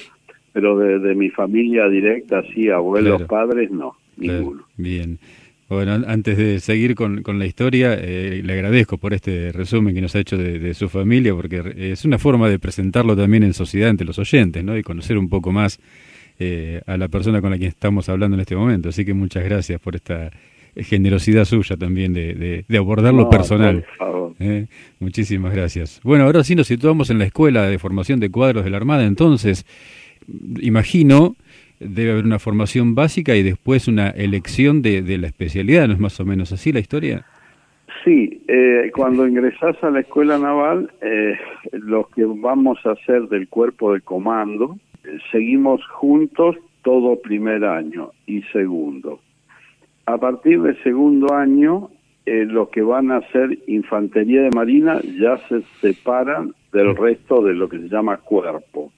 pero 0.53 0.77
de, 0.77 1.13
mi 1.13 1.29
familia 1.29 1.87
directa, 1.87 2.41
sí, 2.53 2.69
abuelos, 2.69 3.23
padres, 3.23 3.69
no, 3.69 3.95
ninguno. 4.17 4.63
Bien. 4.75 5.19
Bueno, 5.69 6.01
antes 6.07 6.37
de 6.37 6.61
seguir 6.61 6.95
con, 6.95 7.23
con 7.23 7.39
la 7.39 7.45
historia, 7.45 7.93
eh, 7.99 8.41
le 8.41 8.53
agradezco 8.53 8.97
por 8.97 9.13
este 9.13 9.51
resumen 9.51 9.93
que 9.93 9.99
nos 9.99 10.15
ha 10.15 10.19
hecho 10.19 10.37
de, 10.37 10.73
su 10.73 10.87
familia, 10.87 11.35
porque 11.35 11.73
es 11.75 12.05
una 12.05 12.17
forma 12.17 12.47
de 12.49 12.57
presentarlo 12.57 13.17
también 13.17 13.43
en 13.43 13.53
sociedad 13.53 13.89
ante 13.89 14.05
los 14.05 14.17
oyentes, 14.17 14.63
¿no? 14.63 14.77
Y 14.77 14.83
conocer 14.83 15.17
un 15.17 15.27
poco 15.27 15.51
más 15.51 15.79
eh, 16.39 16.81
a 16.87 16.95
la 16.95 17.09
persona 17.09 17.41
con 17.41 17.51
la 17.51 17.57
que 17.57 17.65
estamos 17.65 18.07
hablando 18.07 18.35
en 18.35 18.41
este 18.41 18.55
momento. 18.55 18.87
Así 18.89 19.03
que 19.03 19.13
muchas 19.13 19.43
gracias 19.43 19.81
por 19.81 19.97
esta 19.97 20.31
generosidad 20.77 21.43
suya 21.43 21.75
también 21.75 22.13
de, 22.13 22.63
de, 22.65 22.77
abordar 22.77 23.13
lo 23.13 23.29
personal. 23.29 23.85
¿eh? 24.39 24.67
Muchísimas 24.99 25.53
gracias. 25.53 25.99
Bueno, 26.01 26.23
ahora 26.23 26.45
sí 26.45 26.55
nos 26.55 26.67
situamos 26.67 27.09
en 27.09 27.19
la 27.19 27.25
Escuela 27.25 27.67
de 27.67 27.77
Formación 27.77 28.21
de 28.21 28.29
Cuadros 28.29 28.63
de 28.63 28.69
la 28.69 28.77
Armada, 28.77 29.03
entonces, 29.03 29.65
imagino 30.61 31.35
debe 31.79 32.11
haber 32.11 32.25
una 32.25 32.39
formación 32.39 32.95
básica 32.95 33.35
y 33.35 33.43
después 33.43 33.87
una 33.87 34.09
elección 34.09 34.81
de, 34.81 35.01
de 35.01 35.17
la 35.17 35.27
especialidad, 35.27 35.87
¿no 35.87 35.93
es 35.93 35.99
más 35.99 36.19
o 36.19 36.25
menos 36.25 36.51
así 36.51 36.71
la 36.71 36.79
historia? 36.79 37.25
Sí, 38.03 38.41
eh, 38.47 38.91
cuando 38.95 39.27
ingresas 39.27 39.75
a 39.83 39.89
la 39.89 39.99
escuela 39.99 40.37
naval, 40.37 40.91
eh, 41.01 41.37
los 41.71 42.07
que 42.09 42.23
vamos 42.25 42.77
a 42.85 42.91
hacer 42.91 43.27
del 43.27 43.47
cuerpo 43.49 43.93
de 43.93 44.01
comando, 44.01 44.77
eh, 45.03 45.17
seguimos 45.31 45.85
juntos 45.87 46.55
todo 46.83 47.19
primer 47.19 47.65
año 47.65 48.11
y 48.25 48.43
segundo. 48.53 49.19
A 50.05 50.17
partir 50.17 50.61
del 50.61 50.81
segundo 50.83 51.33
año, 51.33 51.89
eh, 52.25 52.45
los 52.45 52.69
que 52.69 52.81
van 52.81 53.11
a 53.11 53.17
hacer 53.17 53.59
infantería 53.67 54.43
de 54.43 54.51
marina 54.51 55.01
ya 55.19 55.37
se 55.49 55.61
separan 55.81 56.53
del 56.71 56.95
resto 56.95 57.41
de 57.41 57.53
lo 57.53 57.67
que 57.67 57.79
se 57.79 57.89
llama 57.89 58.17
cuerpo. 58.17 58.91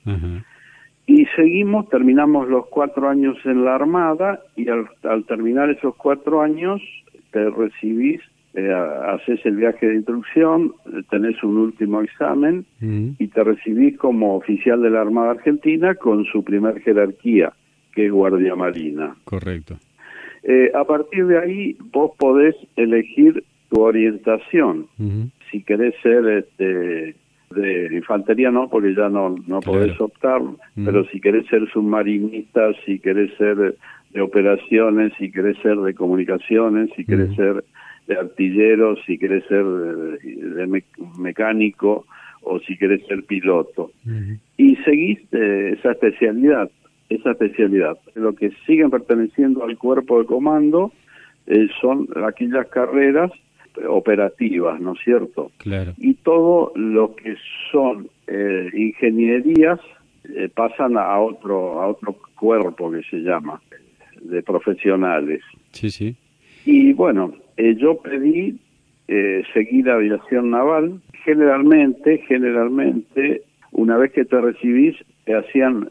Y 1.10 1.26
seguimos, 1.36 1.90
terminamos 1.90 2.48
los 2.50 2.68
cuatro 2.68 3.10
años 3.10 3.36
en 3.44 3.66
la 3.66 3.74
Armada 3.74 4.42
y 4.56 4.68
al, 4.70 4.86
terminar 5.26 5.72
esos 5.72 5.96
cuatro 5.96 6.40
años 6.40 6.84
te 7.32 7.50
recibís, 7.50 8.22
eh, 8.54 8.72
haces 8.72 9.44
el 9.44 9.56
viaje 9.56 9.88
de 9.88 9.96
instrucción, 9.96 10.72
tenés 11.10 11.42
un 11.44 11.58
último 11.58 12.02
examen 12.02 12.64
y 12.80 13.28
te 13.28 13.44
recibís 13.44 13.98
como 13.98 14.36
oficial 14.36 14.84
de 14.84 14.92
la 14.92 15.02
Armada 15.02 15.32
Argentina 15.32 15.96
con 15.96 16.26
su 16.26 16.44
primer 16.44 16.80
jerarquía, 16.82 17.54
que 17.96 18.06
es 18.06 18.12
Guardia 18.12 18.56
Marina. 18.56 19.16
Correcto. 19.24 19.78
Eh, 20.44 20.72
a 20.76 20.84
partir 20.84 21.26
de 21.26 21.40
ahí 21.40 21.76
vos 21.92 22.12
podés 22.20 22.56
elegir 22.76 23.44
tu 23.72 23.82
orientación. 23.82 24.86
Si 25.50 25.64
querés 25.64 25.96
ser 26.04 26.28
este, 26.28 27.16
de 27.54 27.96
infantería 27.96 28.52
no, 28.52 28.70
porque 28.70 28.94
ya 28.94 29.10
no, 29.10 29.36
no 29.48 29.60
podés 29.60 30.00
optar, 30.00 30.42
mm. 30.42 30.86
pero 30.86 31.06
si 31.06 31.20
querés 31.20 31.48
ser 31.48 31.68
submarinista, 31.72 32.74
si 32.86 33.00
querés 33.00 33.36
ser 33.38 33.76
de 34.14 34.22
operaciones, 34.22 35.14
si 35.18 35.32
querés 35.32 35.58
ser 35.60 35.78
de 35.78 35.94
comunicaciones, 35.94 36.90
si 36.96 37.06
querés 37.06 37.30
mm. 37.32 37.36
ser 37.36 37.64
de 38.08 38.18
artillero, 38.18 38.96
si 39.06 39.18
querés 39.18 39.46
ser 39.46 39.64
de, 39.64 40.84
mecánico 41.20 42.06
o 42.42 42.60
si 42.60 42.78
querés 42.78 43.06
ser 43.08 43.24
piloto. 43.24 43.92
Mm. 44.06 44.34
Y 44.58 44.76
seguís 44.78 45.20
eh, 45.32 45.76
esa 45.78 45.92
especialidad, 45.92 46.70
esa 47.10 47.32
especialidad. 47.32 47.98
Lo 48.16 48.34
que 48.34 48.52
siguen 48.66 48.90
perteneciendo 48.90 49.64
al 49.64 49.78
cuerpo 49.78 50.20
de 50.20 50.26
comando 50.26 50.92
eh, 51.48 51.68
son 51.82 52.08
aquellas 52.26 52.68
carreras 52.68 53.32
operativas, 53.88 54.80
¿no 54.80 54.94
es 54.94 55.00
cierto? 55.04 55.52
Claro. 55.58 55.94
Y 55.98 56.16
todo 56.16 56.72
lo 56.76 57.16
que 57.16 57.36
son 57.72 58.10
eh, 58.28 58.70
ingenierías 58.74 59.80
eh, 60.36 60.50
pasan 60.54 60.98
a 60.98 61.20
otro 61.20 61.82
a 61.82 61.88
otro 61.88 62.16
cuerpo 62.36 62.92
que 62.92 63.02
se 63.04 63.18
llama 63.18 63.62
de 64.22 64.44
profesionales. 64.44 65.42
Sí, 65.72 65.90
sí. 65.90 66.16
Y 66.66 66.94
bueno, 66.94 67.34
eh, 67.58 67.76
yo 67.76 67.98
pedí 67.98 68.60
seguir 69.54 69.90
aviación 69.90 70.52
naval. 70.52 71.02
Generalmente, 71.26 72.20
generalmente, 72.28 73.42
una 73.72 73.98
vez 73.98 74.12
que 74.12 74.24
te 74.24 74.40
recibís, 74.40 74.96
te 75.26 75.36
hacían 75.36 75.90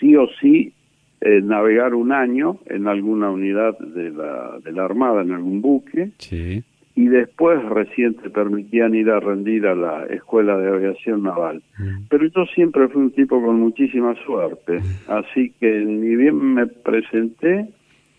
sí 0.00 0.16
o 0.16 0.26
sí 0.40 0.72
navegar 1.20 1.94
un 1.94 2.10
año 2.10 2.58
en 2.66 2.88
alguna 2.88 3.30
unidad 3.30 3.78
de 3.78 4.10
la, 4.10 4.58
de 4.64 4.72
la 4.72 4.84
Armada, 4.86 5.20
en 5.20 5.32
algún 5.32 5.60
buque. 5.60 6.12
Sí 6.16 6.64
y 6.96 7.06
después 7.08 7.62
recién 7.64 8.14
te 8.14 8.30
permitían 8.30 8.94
ir 8.94 9.10
a 9.10 9.18
rendir 9.18 9.66
a 9.66 9.74
la 9.74 10.06
Escuela 10.06 10.56
de 10.56 10.68
Aviación 10.68 11.24
Naval. 11.24 11.62
Mm. 11.78 12.04
Pero 12.08 12.26
yo 12.26 12.46
siempre 12.54 12.88
fui 12.88 13.02
un 13.02 13.10
tipo 13.10 13.42
con 13.42 13.58
muchísima 13.58 14.14
suerte, 14.24 14.78
mm. 14.78 15.10
así 15.10 15.52
que 15.58 15.80
ni 15.80 16.14
bien 16.14 16.54
me 16.54 16.66
presenté, 16.66 17.66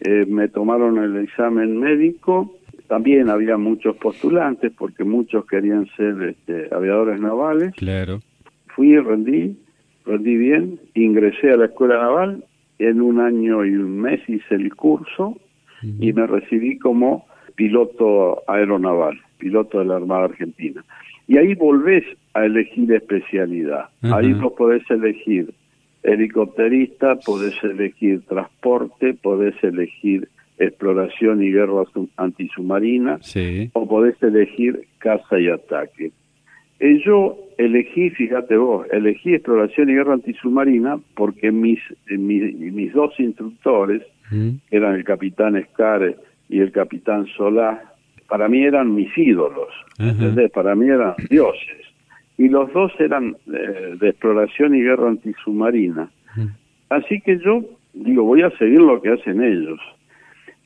eh, 0.02 0.26
me 0.28 0.50
tomaron 0.50 0.98
el 0.98 1.24
examen 1.24 1.80
médico, 1.80 2.54
también 2.88 3.30
había 3.30 3.58
muchos 3.58 3.96
postulantes 3.96 4.72
porque 4.78 5.04
muchos 5.04 5.46
querían 5.46 5.88
ser 5.96 6.22
este, 6.22 6.68
aviadores 6.76 7.20
navales. 7.20 7.74
Claro. 7.76 8.20
Fui 8.76 8.90
y 8.90 9.00
rendí, 9.00 9.58
rendí 10.06 10.36
bien, 10.36 10.80
ingresé 10.94 11.52
a 11.52 11.58
la 11.58 11.66
Escuela 11.66 11.98
Naval, 11.98 12.44
en 12.78 13.02
un 13.02 13.22
año 13.22 13.66
y 13.66 13.74
un 13.74 14.02
mes 14.02 14.20
hice 14.28 14.56
el 14.56 14.76
curso 14.76 15.38
y 15.82 16.12
me 16.14 16.26
recibí 16.26 16.78
como 16.80 17.26
piloto 17.56 18.44
aeronaval, 18.48 19.20
piloto 19.38 19.80
de 19.80 19.86
la 19.86 19.96
Armada 19.96 20.26
Argentina. 20.26 20.84
Y 21.28 21.38
ahí 21.38 21.56
volvés 21.56 22.04
a 22.34 22.46
elegir 22.46 22.92
especialidad. 22.92 23.86
Ahí 24.02 24.34
vos 24.34 24.54
podés 24.54 24.84
elegir 24.90 25.54
helicópterista, 26.04 27.16
podés 27.16 27.56
elegir 27.64 28.22
transporte, 28.28 29.16
podés 29.16 29.56
elegir 29.64 30.30
exploración 30.58 31.44
y 31.44 31.52
guerra 31.52 31.84
antisubmarina, 32.18 33.20
o 33.74 33.88
podés 33.88 34.22
elegir 34.22 34.88
caza 35.00 35.40
y 35.40 35.50
ataque. 35.50 36.12
Eh, 36.80 37.02
yo 37.06 37.38
elegí, 37.58 38.10
fíjate 38.10 38.58
vos, 38.58 38.86
elegí 38.92 39.34
exploración 39.34 39.90
y 39.90 39.94
guerra 39.94 40.14
antisubmarina 40.14 41.00
porque 41.16 41.52
mis, 41.52 41.80
eh, 42.10 42.18
mis, 42.18 42.94
dos 42.94 43.20
instructores, 43.20 44.04
eran 44.72 44.96
el 44.96 45.04
capitán 45.04 45.56
Escar 45.56 46.16
y 46.50 46.60
el 46.60 46.72
capitán 46.72 47.26
Solá, 47.38 47.94
para 48.28 48.48
mí 48.48 48.64
eran 48.64 48.94
mis 48.94 49.16
ídolos, 49.18 49.70
¿entendés? 50.00 50.52
Para 50.52 50.76
mí 50.76 50.88
eran 50.88 51.16
dioses. 51.30 51.86
Y 52.38 52.50
los 52.50 52.72
dos 52.74 52.92
eran 53.00 53.36
eh, 53.48 53.96
de 54.00 54.10
exploración 54.10 54.76
y 54.76 54.82
guerra 54.82 55.10
antisubmarina. 55.10 56.10
Así 56.90 57.22
que 57.22 57.40
yo 57.40 57.64
digo, 57.94 58.24
voy 58.24 58.42
a 58.42 58.52
seguir 58.58 58.82
lo 58.82 59.02
que 59.02 59.10
hacen 59.10 59.42
ellos. 59.42 59.80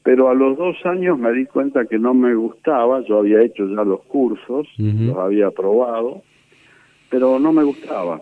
Pero 0.03 0.29
a 0.29 0.33
los 0.33 0.57
dos 0.57 0.77
años 0.85 1.19
me 1.19 1.31
di 1.33 1.45
cuenta 1.45 1.85
que 1.85 1.99
no 1.99 2.13
me 2.13 2.33
gustaba, 2.33 3.03
yo 3.07 3.19
había 3.19 3.41
hecho 3.41 3.67
ya 3.67 3.83
los 3.83 4.01
cursos, 4.05 4.67
los 4.77 5.17
había 5.17 5.51
probado, 5.51 6.23
pero 7.09 7.37
no 7.39 7.53
me 7.53 7.63
gustaba. 7.63 8.21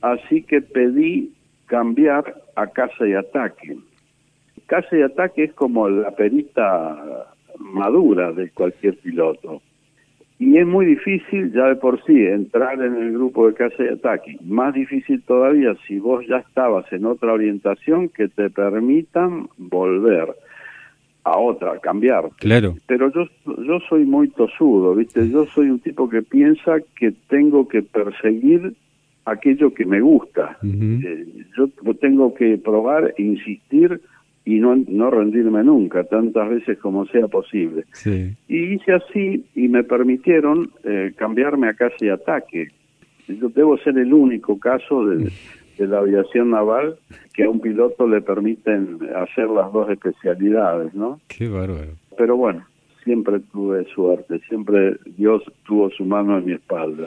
Así 0.00 0.42
que 0.42 0.62
pedí 0.62 1.32
cambiar 1.66 2.34
a 2.56 2.66
casa 2.68 3.06
y 3.06 3.14
ataque 3.14 3.76
caza 4.66 4.96
y 4.96 5.02
ataque 5.02 5.44
es 5.44 5.52
como 5.54 5.88
la 5.88 6.10
perita 6.12 7.26
madura 7.58 8.32
de 8.32 8.50
cualquier 8.50 8.96
piloto. 8.98 9.62
Y 10.38 10.58
es 10.58 10.66
muy 10.66 10.86
difícil 10.86 11.52
ya 11.52 11.66
de 11.66 11.76
por 11.76 12.02
sí 12.04 12.26
entrar 12.26 12.82
en 12.82 12.96
el 12.96 13.12
grupo 13.12 13.46
de 13.46 13.54
caza 13.54 13.84
y 13.84 13.88
ataque. 13.88 14.36
Más 14.44 14.74
difícil 14.74 15.22
todavía 15.22 15.76
si 15.86 15.98
vos 16.00 16.26
ya 16.26 16.38
estabas 16.38 16.92
en 16.92 17.06
otra 17.06 17.32
orientación 17.32 18.08
que 18.08 18.26
te 18.28 18.50
permitan 18.50 19.48
volver 19.56 20.34
a 21.24 21.38
otra, 21.38 21.78
cambiar. 21.78 22.30
Claro. 22.38 22.74
Pero 22.86 23.12
yo, 23.12 23.26
yo 23.46 23.78
soy 23.88 24.04
muy 24.04 24.28
tosudo, 24.30 24.96
¿viste? 24.96 25.30
Yo 25.30 25.46
soy 25.46 25.70
un 25.70 25.78
tipo 25.78 26.08
que 26.08 26.22
piensa 26.22 26.78
que 26.96 27.12
tengo 27.28 27.68
que 27.68 27.82
perseguir 27.82 28.74
aquello 29.24 29.72
que 29.72 29.84
me 29.84 30.00
gusta. 30.00 30.58
Eh, 30.64 31.26
yo 31.56 31.68
tengo 32.00 32.34
que 32.34 32.58
probar, 32.58 33.14
e 33.16 33.22
insistir 33.22 34.00
y 34.44 34.58
no, 34.58 34.76
no 34.88 35.10
rendirme 35.10 35.62
nunca, 35.62 36.04
tantas 36.04 36.48
veces 36.50 36.78
como 36.78 37.06
sea 37.06 37.28
posible. 37.28 37.84
Y 38.48 38.74
hice 38.74 38.92
así 38.92 39.44
y 39.54 39.68
me 39.68 39.84
permitieron 39.84 40.70
eh, 40.84 41.12
cambiarme 41.16 41.68
a 41.68 41.74
casi 41.74 42.08
ataque. 42.08 42.68
Yo 43.28 43.48
debo 43.50 43.78
ser 43.78 43.96
el 43.98 44.12
único 44.12 44.58
caso 44.58 45.06
de, 45.06 45.30
de, 45.78 45.86
la 45.86 45.98
aviación 45.98 46.50
naval 46.50 46.96
que 47.34 47.44
a 47.44 47.50
un 47.50 47.60
piloto 47.60 48.06
le 48.08 48.20
permiten 48.20 48.98
hacer 49.14 49.48
las 49.48 49.72
dos 49.72 49.88
especialidades, 49.90 50.92
¿no? 50.92 51.20
Qué 51.28 51.48
bárbaro. 51.48 51.92
Pero 52.18 52.36
bueno, 52.36 52.66
siempre 53.04 53.40
tuve 53.52 53.84
suerte, 53.94 54.40
siempre 54.48 54.96
Dios 55.16 55.42
tuvo 55.64 55.88
su 55.90 56.04
mano 56.04 56.38
en 56.38 56.46
mi 56.46 56.52
espalda. 56.52 57.06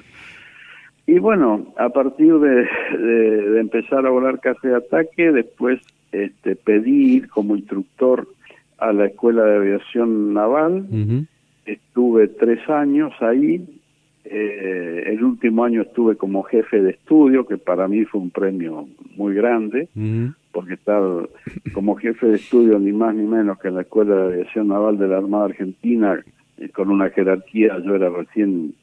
Y 1.07 1.19
bueno, 1.19 1.73
a 1.77 1.89
partir 1.89 2.33
de, 2.39 2.67
de, 2.97 3.59
empezar 3.59 4.05
a 4.07 4.09
volar 4.09 4.39
casi 4.39 4.67
de 4.67 4.77
ataque, 4.77 5.31
después 5.31 5.79
este, 6.23 6.55
pedí 6.55 7.15
ir 7.15 7.29
como 7.29 7.55
instructor 7.55 8.27
a 8.77 8.93
la 8.93 9.05
Escuela 9.05 9.43
de 9.43 9.55
Aviación 9.57 10.33
Naval. 10.33 10.87
Estuve 11.65 12.27
tres 12.27 12.67
años 12.69 13.13
ahí. 13.19 13.65
Eh, 14.25 15.03
el 15.07 15.23
último 15.23 15.63
año 15.63 15.83
estuve 15.83 16.15
como 16.15 16.43
jefe 16.43 16.81
de 16.81 16.91
estudio, 16.91 17.45
que 17.45 17.57
para 17.57 17.87
mí 17.87 18.05
fue 18.05 18.21
un 18.21 18.31
premio 18.31 18.87
muy 19.15 19.35
grande, 19.35 19.87
porque 20.51 20.73
estar 20.73 21.01
como 21.73 21.95
jefe 21.95 22.27
de 22.27 22.35
estudio 22.35 22.79
ni 22.79 22.91
más 22.91 23.13
ni 23.13 23.27
menos 23.27 23.59
que 23.59 23.67
en 23.67 23.75
la 23.75 23.81
Escuela 23.81 24.15
de 24.15 24.33
Aviación 24.33 24.69
Naval 24.69 24.97
de 24.97 25.07
la 25.07 25.17
Armada 25.17 25.45
Argentina, 25.45 26.19
eh, 26.57 26.69
con 26.69 26.89
una 26.89 27.09
jerarquía, 27.09 27.77
yo 27.83 27.95
era 27.95 28.09
recién 28.09 28.73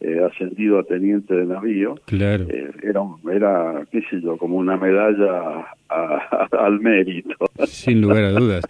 eh, 0.00 0.20
ascendido 0.24 0.78
a 0.78 0.84
teniente 0.84 1.34
de 1.34 1.46
navío. 1.46 1.94
Claro. 2.06 2.46
Eh, 2.48 2.70
era, 2.82 3.02
era, 3.32 3.86
qué 3.90 4.00
sé 4.10 4.20
yo, 4.22 4.36
como 4.36 4.56
una 4.56 4.76
medalla 4.76 5.66
al 6.58 6.80
mérito. 6.80 7.36
Sin 7.66 8.00
lugar 8.00 8.24
a 8.24 8.32
dudas. 8.32 8.64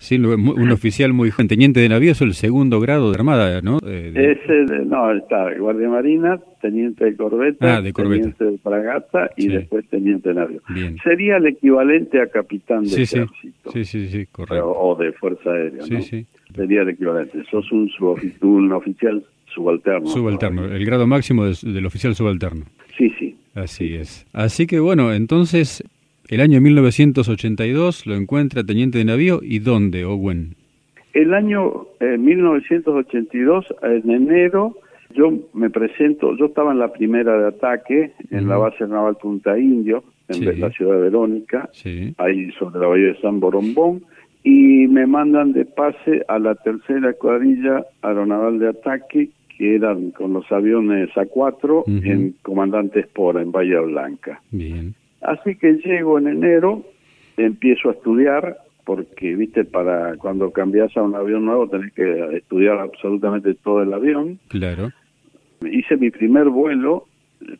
Sin 0.00 0.24
un 0.24 0.70
oficial 0.70 1.12
muy 1.12 1.30
joven, 1.30 1.48
teniente 1.48 1.78
de 1.80 1.90
navío, 1.90 2.12
es 2.12 2.22
el 2.22 2.32
segundo 2.32 2.80
grado 2.80 3.10
de 3.10 3.16
armada, 3.16 3.60
¿no? 3.60 3.80
Eh, 3.86 4.38
Ese, 4.42 4.86
no, 4.86 5.12
está 5.12 5.54
Guardia 5.58 5.90
Marina, 5.90 6.40
teniente 6.62 7.04
de 7.04 7.16
corbeta, 7.16 7.76
ah, 7.76 7.82
teniente 7.82 8.42
de 8.42 8.56
fragata 8.56 9.30
y 9.36 9.48
después 9.48 9.86
teniente 9.90 10.30
de 10.30 10.36
navío. 10.36 10.62
Sería 11.04 11.36
el 11.36 11.48
equivalente 11.48 12.18
a 12.22 12.28
capitán 12.28 12.84
de 12.84 13.02
ejército. 13.02 13.72
Sí, 13.72 13.84
sí, 13.84 14.08
sí, 14.08 14.24
correcto. 14.32 14.70
O, 14.70 14.96
de 14.96 15.12
fuerza 15.12 15.50
aérea, 15.50 15.84
¿no? 15.86 16.00
Sería 16.54 16.80
el 16.80 16.88
equivalente. 16.88 17.44
Sos 17.50 17.70
un, 17.70 17.90
un 18.40 18.72
oficial 18.72 19.22
Subalterno. 19.54 20.06
Subalterno, 20.06 20.64
el 20.64 20.84
grado 20.84 21.06
máximo 21.06 21.44
del 21.44 21.86
oficial 21.86 22.14
subalterno. 22.14 22.64
Sí, 22.96 23.12
sí. 23.18 23.36
Así 23.54 23.94
es. 23.94 24.26
Así 24.32 24.66
que 24.66 24.80
bueno, 24.80 25.12
entonces 25.12 25.84
el 26.28 26.40
año 26.40 26.60
1982 26.60 28.06
lo 28.06 28.14
encuentra 28.14 28.62
teniente 28.62 28.98
de 28.98 29.04
navío 29.04 29.40
y 29.42 29.58
dónde, 29.58 30.04
Owen. 30.04 30.54
El 31.12 31.34
año 31.34 31.86
1982, 32.00 33.66
eh, 33.82 34.00
en 34.04 34.10
enero, 34.10 34.76
yo 35.12 35.32
me 35.54 35.70
presento, 35.70 36.36
yo 36.36 36.46
estaba 36.46 36.70
en 36.70 36.78
la 36.78 36.92
primera 36.92 37.36
de 37.36 37.48
ataque 37.48 38.12
en 38.30 38.48
la 38.48 38.56
base 38.58 38.86
naval 38.86 39.16
Punta 39.16 39.58
Indio, 39.58 40.04
en 40.28 40.60
la 40.60 40.70
ciudad 40.70 40.94
de 40.94 41.02
Verónica, 41.02 41.68
ahí 42.18 42.52
sobre 42.52 42.78
la 42.78 42.86
bahía 42.86 43.06
de 43.08 43.20
San 43.20 43.40
Borombón, 43.40 44.04
y 44.44 44.86
me 44.86 45.06
mandan 45.06 45.52
de 45.52 45.64
pase 45.64 46.24
a 46.28 46.38
la 46.38 46.54
tercera 46.54 47.12
cuadrilla 47.14 47.84
aeronaval 48.02 48.60
de 48.60 48.68
ataque 48.68 49.30
que 49.60 49.74
eran 49.74 50.10
con 50.12 50.32
los 50.32 50.50
aviones 50.50 51.10
A4 51.10 51.84
en 52.02 52.34
Comandante 52.40 53.00
Espora, 53.00 53.42
en 53.42 53.52
Bahía 53.52 53.80
Blanca. 53.80 54.40
Bien. 54.50 54.94
Así 55.20 55.54
que 55.56 55.74
llego 55.84 56.18
en 56.18 56.28
enero, 56.28 56.82
empiezo 57.36 57.90
a 57.90 57.92
estudiar, 57.92 58.56
porque, 58.86 59.36
viste, 59.36 59.66
para 59.66 60.16
cuando 60.16 60.50
cambias 60.50 60.96
a 60.96 61.02
un 61.02 61.14
avión 61.14 61.44
nuevo 61.44 61.68
tenés 61.68 61.92
que 61.92 62.38
estudiar 62.38 62.78
absolutamente 62.78 63.52
todo 63.52 63.82
el 63.82 63.92
avión. 63.92 64.38
Claro. 64.48 64.92
Hice 65.70 65.98
mi 65.98 66.10
primer 66.10 66.48
vuelo, 66.48 67.04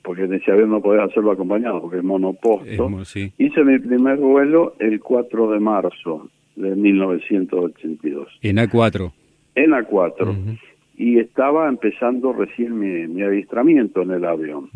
porque 0.03 0.23
en 0.23 0.33
ese 0.33 0.53
avión 0.53 0.71
no 0.71 0.81
podía 0.81 1.05
hacerlo 1.05 1.33
acompañado, 1.33 1.83
porque 1.83 1.99
es 1.99 2.03
monoposto. 2.03 2.89
Hice 3.37 3.63
mi 3.63 3.79
primer 3.79 4.17
vuelo 4.17 4.73
el 4.79 5.01
4 5.01 5.51
de 5.51 5.61
marzo 5.61 6.31
de 6.57 6.75
1982. 6.75 8.39
En 8.41 8.57
A4. 8.57 9.13
En 9.55 9.73
A4 9.73 10.59
y 11.01 11.19
estaba 11.19 11.67
empezando 11.67 12.35
recién 12.35 12.79
mi, 12.79 13.09
mi 13.09 13.23
adiestramiento 13.23 14.03
en 14.03 14.11
el 14.11 14.25
avión. 14.27 14.69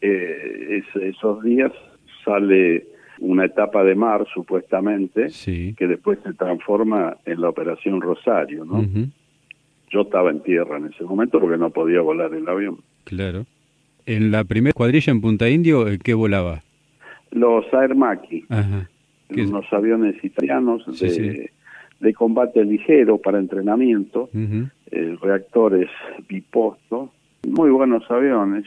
Eh, 0.00 0.82
esos 1.00 1.40
días 1.44 1.70
sale 2.24 2.84
una 3.20 3.44
etapa 3.44 3.84
de 3.84 3.94
mar, 3.94 4.26
supuestamente, 4.34 5.28
que 5.44 5.86
después 5.86 6.18
se 6.24 6.32
transforma 6.32 7.16
en 7.24 7.40
la 7.40 7.50
Operación 7.50 8.00
Rosario, 8.00 8.64
¿no? 8.64 8.84
Yo 9.90 10.00
estaba 10.00 10.30
en 10.30 10.40
tierra 10.40 10.78
en 10.78 10.86
ese 10.86 11.04
momento 11.04 11.38
porque 11.38 11.58
no 11.58 11.70
podía 11.70 12.00
volar 12.00 12.34
el 12.34 12.48
avión. 12.48 12.78
Claro. 13.04 13.46
¿En 14.04 14.32
la 14.32 14.42
primera 14.42 14.72
cuadrilla 14.72 15.12
en 15.12 15.20
Punta 15.20 15.48
Indio, 15.48 15.86
eh, 15.86 16.00
qué 16.02 16.14
volaba? 16.14 16.64
Los 17.30 17.64
Air 17.72 17.94
Macchi, 17.94 18.44
unos 19.30 19.72
aviones 19.72 20.16
italianos 20.24 20.84
de, 20.98 21.52
de 22.02 22.12
combate 22.12 22.64
ligero 22.64 23.18
para 23.18 23.38
entrenamiento, 23.38 24.28
eh, 24.34 25.16
reactores 25.22 25.88
biposto, 26.28 27.12
muy 27.48 27.70
buenos 27.70 28.02
aviones, 28.10 28.64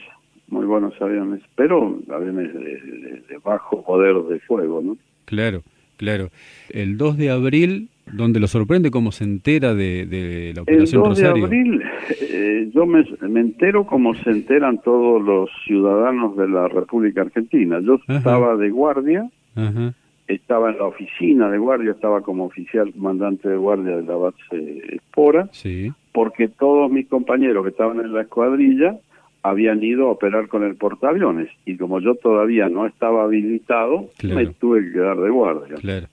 muy 0.48 0.64
buenos 0.64 1.00
aviones, 1.00 1.42
pero 1.54 1.98
aviones 2.10 2.52
de, 2.54 3.38
bajo 3.44 3.84
poder 3.84 4.16
de 4.24 4.40
fuego, 4.40 4.80
¿no? 4.82 4.96
Claro, 5.26 5.62
claro. 5.98 6.30
El 6.70 6.96
2 6.96 7.18
de 7.18 7.30
abril, 7.30 7.90
donde 8.10 8.40
lo 8.40 8.46
sorprende 8.46 8.90
cómo 8.90 9.12
se 9.12 9.24
entera 9.24 9.74
de, 9.74 10.52
la 10.54 10.62
operación 10.62 11.02
El 11.02 11.08
2 11.10 11.18
de 11.18 11.28
abril, 11.28 11.82
eh, 12.22 12.70
yo 12.74 12.86
me, 12.86 13.04
entero 13.40 13.84
como 13.86 14.14
se 14.14 14.30
enteran 14.30 14.80
todos 14.82 15.22
los 15.22 15.50
ciudadanos 15.66 16.38
de 16.38 16.48
la 16.48 16.68
República 16.68 17.20
Argentina. 17.20 17.80
Yo 17.80 17.98
estaba 18.08 18.56
de 18.56 18.70
guardia. 18.70 19.28
Ajá 19.54 19.94
estaba 20.28 20.70
en 20.70 20.78
la 20.78 20.86
oficina 20.86 21.50
de 21.50 21.58
guardia, 21.58 21.92
estaba 21.92 22.20
como 22.20 22.44
oficial 22.44 22.92
comandante 22.92 23.48
de 23.48 23.56
guardia 23.56 23.96
de 23.96 24.02
la 24.02 24.16
base 24.16 24.82
Espora, 24.94 25.48
sí. 25.52 25.92
porque 26.12 26.48
todos 26.48 26.90
mis 26.90 27.06
compañeros 27.06 27.64
que 27.64 27.70
estaban 27.70 28.00
en 28.00 28.12
la 28.12 28.22
escuadrilla 28.22 28.98
habían 29.42 29.82
ido 29.82 30.08
a 30.08 30.12
operar 30.12 30.48
con 30.48 30.64
el 30.64 30.74
portaaviones 30.74 31.48
y 31.64 31.76
como 31.76 32.00
yo 32.00 32.16
todavía 32.16 32.68
no 32.68 32.86
estaba 32.86 33.24
habilitado, 33.24 34.08
me 34.22 34.46
tuve 34.46 34.84
que 34.84 34.92
quedar 34.92 35.18
de 35.18 35.30
guardia. 35.30 35.76
Claro. 35.76 36.08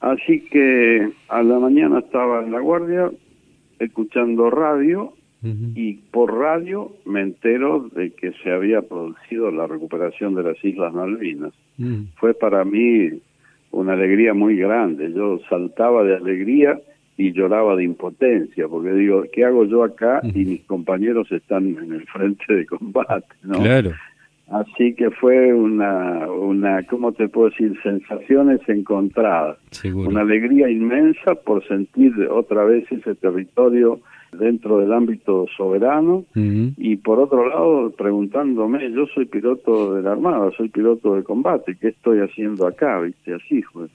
Así 0.00 0.40
que 0.40 1.08
a 1.28 1.42
la 1.42 1.58
mañana 1.58 2.00
estaba 2.00 2.44
en 2.44 2.52
la 2.52 2.60
guardia 2.60 3.10
escuchando 3.78 4.50
radio 4.50 5.14
y 5.74 5.94
por 6.10 6.36
radio 6.36 6.90
me 7.04 7.20
entero 7.20 7.88
de 7.94 8.10
que 8.10 8.32
se 8.42 8.50
había 8.50 8.82
producido 8.82 9.52
la 9.52 9.68
recuperación 9.68 10.34
de 10.34 10.42
las 10.42 10.64
Islas 10.64 10.92
Malvinas. 10.92 11.52
Fue 12.16 12.34
para 12.34 12.64
mí 12.64 13.20
una 13.70 13.92
alegría 13.92 14.34
muy 14.34 14.56
grande. 14.56 15.12
Yo 15.12 15.38
saltaba 15.48 16.04
de 16.04 16.16
alegría 16.16 16.78
y 17.16 17.32
lloraba 17.32 17.74
de 17.76 17.84
impotencia, 17.84 18.68
porque 18.68 18.92
digo, 18.92 19.24
¿qué 19.32 19.44
hago 19.44 19.64
yo 19.64 19.82
acá? 19.82 20.20
Y 20.22 20.44
mis 20.44 20.64
compañeros 20.64 21.30
están 21.32 21.66
en 21.66 21.92
el 21.92 22.06
frente 22.06 22.54
de 22.54 22.66
combate, 22.66 23.26
¿no? 23.42 23.60
Claro. 23.60 23.92
Así 24.50 24.94
que 24.94 25.10
fue 25.10 25.52
una, 25.52 26.30
una, 26.30 26.82
¿cómo 26.84 27.12
te 27.12 27.28
puedo 27.28 27.50
decir? 27.50 27.78
Sensaciones 27.82 28.60
encontradas. 28.66 29.58
Una 29.92 30.22
alegría 30.22 30.70
inmensa 30.70 31.34
por 31.34 31.66
sentir 31.66 32.12
otra 32.30 32.64
vez 32.64 32.90
ese 32.90 33.14
territorio 33.16 34.00
dentro 34.32 34.78
del 34.78 34.92
ámbito 34.92 35.46
soberano 35.56 36.24
y 36.34 36.96
por 36.96 37.18
otro 37.18 37.48
lado 37.48 37.90
preguntándome, 37.90 38.90
yo 38.92 39.06
soy 39.14 39.24
piloto 39.26 39.94
de 39.94 40.02
la 40.02 40.12
Armada, 40.12 40.50
soy 40.56 40.68
piloto 40.68 41.14
de 41.14 41.22
combate, 41.22 41.76
¿qué 41.80 41.88
estoy 41.88 42.18
haciendo 42.20 42.66
acá? 42.66 43.00
¿Viste? 43.00 43.34
Así 43.34 43.62
fue. 43.62 43.86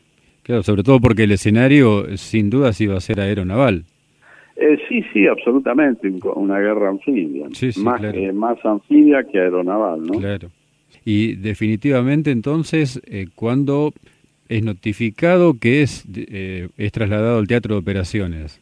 Claro, 0.44 0.64
sobre 0.64 0.84
todo 0.84 1.00
porque 1.00 1.24
el 1.24 1.32
escenario 1.32 2.18
sin 2.18 2.50
duda 2.50 2.72
iba 2.80 2.98
a 2.98 3.02
ser 3.02 3.20
aeronaval. 3.20 3.86
Eh, 4.56 4.78
sí, 4.88 5.04
sí, 5.14 5.26
absolutamente, 5.28 6.12
una 6.36 6.60
guerra 6.60 6.90
anfibia, 6.90 7.48
más, 7.78 8.04
eh, 8.04 8.32
más 8.34 8.64
anfibia 8.64 9.24
que 9.24 9.40
aeronaval, 9.40 10.06
¿no? 10.06 10.20
Claro. 10.20 10.50
Y 11.06 11.36
definitivamente 11.36 12.32
entonces, 12.32 13.02
eh, 13.08 13.28
cuando 13.36 13.94
es 14.50 14.64
notificado 14.64 15.58
que 15.60 15.82
es, 15.82 16.06
eh, 16.16 16.70
es 16.78 16.92
trasladado 16.92 17.40
al 17.40 17.48
teatro 17.48 17.76
de 17.76 17.82
operaciones? 17.82 18.62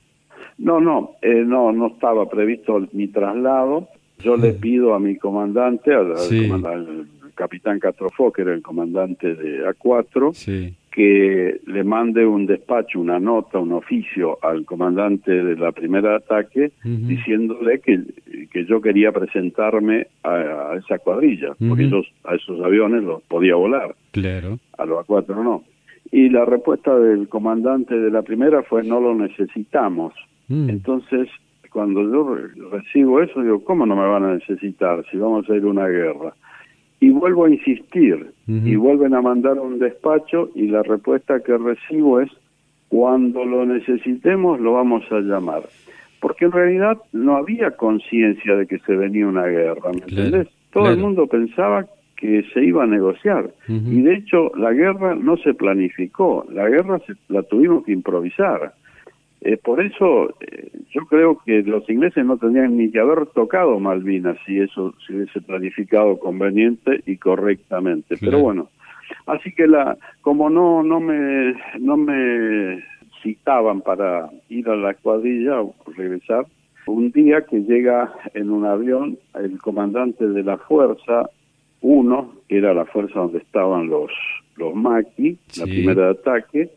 No, 0.62 0.80
no, 0.80 1.16
eh, 1.24 1.44
no, 1.46 1.72
no 1.72 1.88
estaba 1.88 2.30
previsto 2.30 2.88
mi 2.94 3.08
traslado. 3.08 3.88
Yo 4.20 4.38
le 4.38 4.54
pido 4.54 4.94
a 4.94 5.00
mi 5.00 5.16
comandante, 5.18 5.92
al, 5.92 7.08
capitán 7.34 7.80
Castrofó, 7.80 8.32
que 8.32 8.44
era 8.44 8.54
el 8.54 8.62
comandante 8.62 9.34
de 9.34 9.66
A4, 9.66 10.76
que 10.92 11.60
le 11.66 11.84
mande 11.84 12.28
un 12.28 12.46
despacho, 12.46 13.00
una 13.00 13.20
nota, 13.20 13.58
un 13.58 13.72
oficio 13.72 14.38
al 14.44 14.64
comandante 14.66 15.32
de 15.32 15.56
la 15.56 15.72
primera 15.72 16.18
ataque, 16.18 16.72
diciéndole 16.84 17.80
que, 17.80 18.00
que 18.52 18.66
yo 18.66 18.80
quería 18.82 19.12
presentarme 19.12 20.06
a, 20.24 20.76
esa 20.78 21.00
cuadrilla, 21.00 21.56
porque 21.68 21.90
yo 21.90 22.02
a 22.26 22.36
esos 22.36 22.62
aviones 22.62 23.04
los 23.04 23.24
podía 23.24 23.56
volar. 23.56 23.96
Claro. 24.12 24.60
A 24.78 24.86
los 24.86 25.08
A4 25.08 25.44
no. 25.44 25.64
Y 26.12 26.30
la 26.30 26.46
respuesta 26.46 26.96
del 27.00 27.28
comandante 27.28 27.98
de 27.98 28.12
la 28.12 28.22
primera 28.22 28.62
fue 28.62 28.84
no 28.84 29.00
lo 29.00 29.16
necesitamos. 29.16 30.14
Mm. 30.52 30.70
Entonces, 30.70 31.30
cuando 31.72 32.04
yo 32.04 32.36
recibo 32.70 33.22
eso, 33.22 33.42
digo, 33.42 33.64
¿cómo 33.64 33.86
no 33.86 33.96
me 33.96 34.06
van 34.06 34.26
a 34.26 34.34
necesitar 34.34 35.06
si 35.10 35.18
vamos 35.18 35.50
a 35.50 35.56
ir 35.56 35.64
a 35.64 35.68
una 35.68 35.88
guerra? 35.88 36.34
Y 37.00 37.10
vuelvo 37.10 37.46
a 37.46 37.50
insistir, 37.50 38.32
y 38.46 38.76
vuelven 38.76 39.16
a 39.16 39.22
mandar 39.22 39.58
un 39.58 39.80
despacho, 39.80 40.50
y 40.54 40.68
la 40.68 40.84
respuesta 40.84 41.40
que 41.40 41.58
recibo 41.58 42.20
es, 42.20 42.30
cuando 42.90 43.44
lo 43.46 43.66
necesitemos 43.66 44.60
lo 44.60 44.74
vamos 44.74 45.04
a 45.12 45.22
llamar. 45.22 45.64
Porque 46.20 46.46
en 46.46 46.52
realidad 46.52 46.98
no 47.14 47.38
había 47.38 47.72
conciencia 47.72 48.56
de 48.56 48.68
que 48.68 48.78
se 48.80 48.96
venía 48.96 49.26
una 49.26 49.48
guerra, 49.48 49.92
¿me 49.94 50.00
entendés? 50.00 50.48
Todo 50.72 50.92
el 50.92 50.98
mundo 50.98 51.26
pensaba 51.26 51.88
que 52.18 52.44
se 52.54 52.64
iba 52.64 52.84
a 52.84 52.88
negociar. 52.88 53.50
Y 53.68 54.02
de 54.02 54.16
hecho 54.16 54.52
la 54.56 54.72
guerra 54.74 55.16
no 55.16 55.38
se 55.38 55.56
planificó, 55.56 56.46
la 56.52 56.70
guerra 56.70 57.00
se, 57.08 57.14
la 57.30 57.42
tuvimos 57.42 57.84
que 57.86 57.94
improvisar. 57.94 58.74
Eh, 59.42 59.58
por 59.58 59.84
eso 59.84 60.30
eh, 60.40 60.72
yo 60.92 61.06
creo 61.08 61.40
que 61.44 61.64
los 61.64 61.90
ingleses 61.90 62.24
no 62.24 62.38
tendrían 62.38 62.78
ni 62.78 62.92
que 62.92 63.00
haber 63.00 63.26
tocado 63.28 63.80
Malvinas 63.80 64.38
si 64.46 64.60
eso 64.60 64.94
se 65.06 65.16
hubiese 65.16 65.42
planificado 65.42 66.20
conveniente 66.20 67.02
y 67.08 67.18
correctamente. 67.18 68.18
Pero 68.20 68.40
bueno, 68.40 68.70
así 69.26 69.52
que 69.52 69.66
la 69.66 69.98
como 70.22 70.50
no 70.50 70.84
no 70.84 71.00
me 71.00 71.56
no 71.80 71.98
me 71.98 72.84
citaban 73.24 73.82
para 73.82 74.30
ir 74.50 74.70
a 74.70 74.76
la 74.76 74.92
escuadrilla 74.92 75.62
o 75.62 75.74
regresar, 75.96 76.46
un 76.86 77.12
día 77.12 77.42
que 77.42 77.62
llega 77.62 78.14
en 78.34 78.52
un 78.52 78.66
avión 78.66 79.18
el 79.34 79.60
comandante 79.60 80.28
de 80.28 80.44
la 80.44 80.58
fuerza 80.58 81.30
uno, 81.82 82.34
que 82.48 82.58
era 82.58 82.74
la 82.74 82.86
fuerza 82.86 83.20
donde 83.20 83.40
estaban 83.40 83.90
los 83.90 84.12
los 84.58 84.76
Maki, 84.76 85.38
la 85.58 85.66
primera 85.66 86.06
de 86.06 86.12
ataque. 86.12 86.70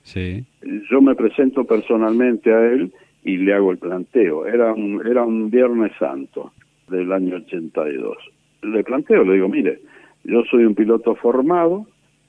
Yo 0.90 1.00
me 1.00 1.14
presento 1.14 1.64
personalmente 1.64 2.52
a 2.52 2.72
él 2.72 2.92
y 3.24 3.36
le 3.36 3.54
hago 3.54 3.72
el 3.72 3.78
planteo. 3.78 4.46
Era 4.46 4.72
un, 4.72 5.06
era 5.06 5.22
un 5.22 5.50
Viernes 5.50 5.92
Santo 5.98 6.52
del 6.88 7.12
año 7.12 7.36
82. 7.36 8.16
Le 8.62 8.84
planteo, 8.84 9.24
le 9.24 9.34
digo, 9.34 9.48
mire, 9.48 9.80
yo 10.24 10.42
soy 10.50 10.64
un 10.64 10.74
piloto 10.74 11.14
formado, 11.14 11.86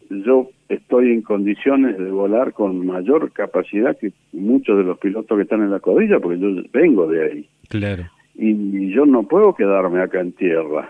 yo 0.10 0.50
estoy 0.68 1.12
en 1.12 1.22
condiciones 1.22 1.98
de 1.98 2.12
volar 2.12 2.54
con 2.54 2.86
mayor 2.86 3.32
capacidad 3.32 3.98
que 3.98 4.12
muchos 4.34 4.78
de 4.78 4.84
los 4.84 4.98
pilotos 4.98 5.38
que 5.38 5.44
están 5.44 5.62
en 5.62 5.72
la 5.72 5.80
codilla, 5.80 6.20
porque 6.20 6.40
yo 6.40 6.50
vengo 6.74 7.08
de 7.08 7.24
ahí. 7.24 7.50
Claro. 7.70 8.04
y 8.36 8.92
yo 8.92 9.06
no 9.06 9.24
puedo 9.24 9.56
quedarme 9.56 10.02
acá 10.02 10.20
en 10.20 10.34
tierra 10.34 10.88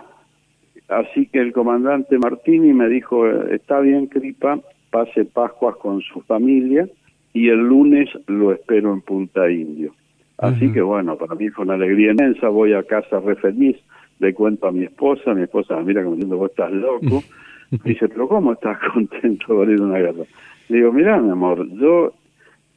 Así 0.87 1.25
que 1.27 1.39
el 1.39 1.51
comandante 1.51 2.17
Martini 2.17 2.73
me 2.73 2.87
dijo, 2.87 3.27
está 3.27 3.79
bien, 3.79 4.07
Cripa, 4.07 4.59
pase 4.91 5.25
Pascuas 5.25 5.75
con 5.77 6.01
su 6.01 6.21
familia 6.21 6.87
y 7.33 7.49
el 7.49 7.59
lunes 7.59 8.09
lo 8.27 8.53
espero 8.53 8.93
en 8.93 9.01
Punta 9.01 9.49
Indio. 9.49 9.93
Así 10.37 10.71
que 10.71 10.81
bueno, 10.81 11.17
para 11.17 11.35
mí 11.35 11.49
fue 11.49 11.65
una 11.65 11.75
alegría 11.75 12.11
inmensa, 12.11 12.49
voy 12.49 12.73
a 12.73 12.83
casa 12.83 13.19
re 13.19 13.35
feliz, 13.35 13.77
le 14.19 14.33
cuento 14.33 14.67
a 14.67 14.71
mi 14.71 14.83
esposa, 14.83 15.33
mi 15.33 15.43
esposa 15.43 15.79
mira 15.81 16.03
como 16.03 16.15
diciendo, 16.15 16.37
vos 16.37 16.51
estás 16.51 16.71
loco. 16.71 17.23
dice, 17.83 18.07
pero 18.07 18.27
¿cómo 18.27 18.53
estás 18.53 18.77
contento 18.93 19.47
por 19.47 19.69
ir 19.69 19.79
a 19.79 19.83
una 19.83 19.99
guerra? 19.99 20.23
Le 20.69 20.77
digo, 20.77 20.91
mira, 20.91 21.17
mi 21.19 21.31
amor, 21.31 21.67
yo 21.77 22.13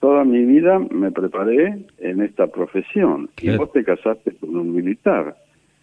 toda 0.01 0.25
mi 0.25 0.45
vida 0.45 0.79
me 0.79 1.11
preparé 1.11 1.79
en 1.99 2.23
esta 2.23 2.47
profesión 2.47 3.29
y 3.43 3.57
vos 3.57 3.73
te 3.73 3.85
casaste 3.85 4.33
con 4.37 4.57
un 4.57 4.75
militar 4.75 5.37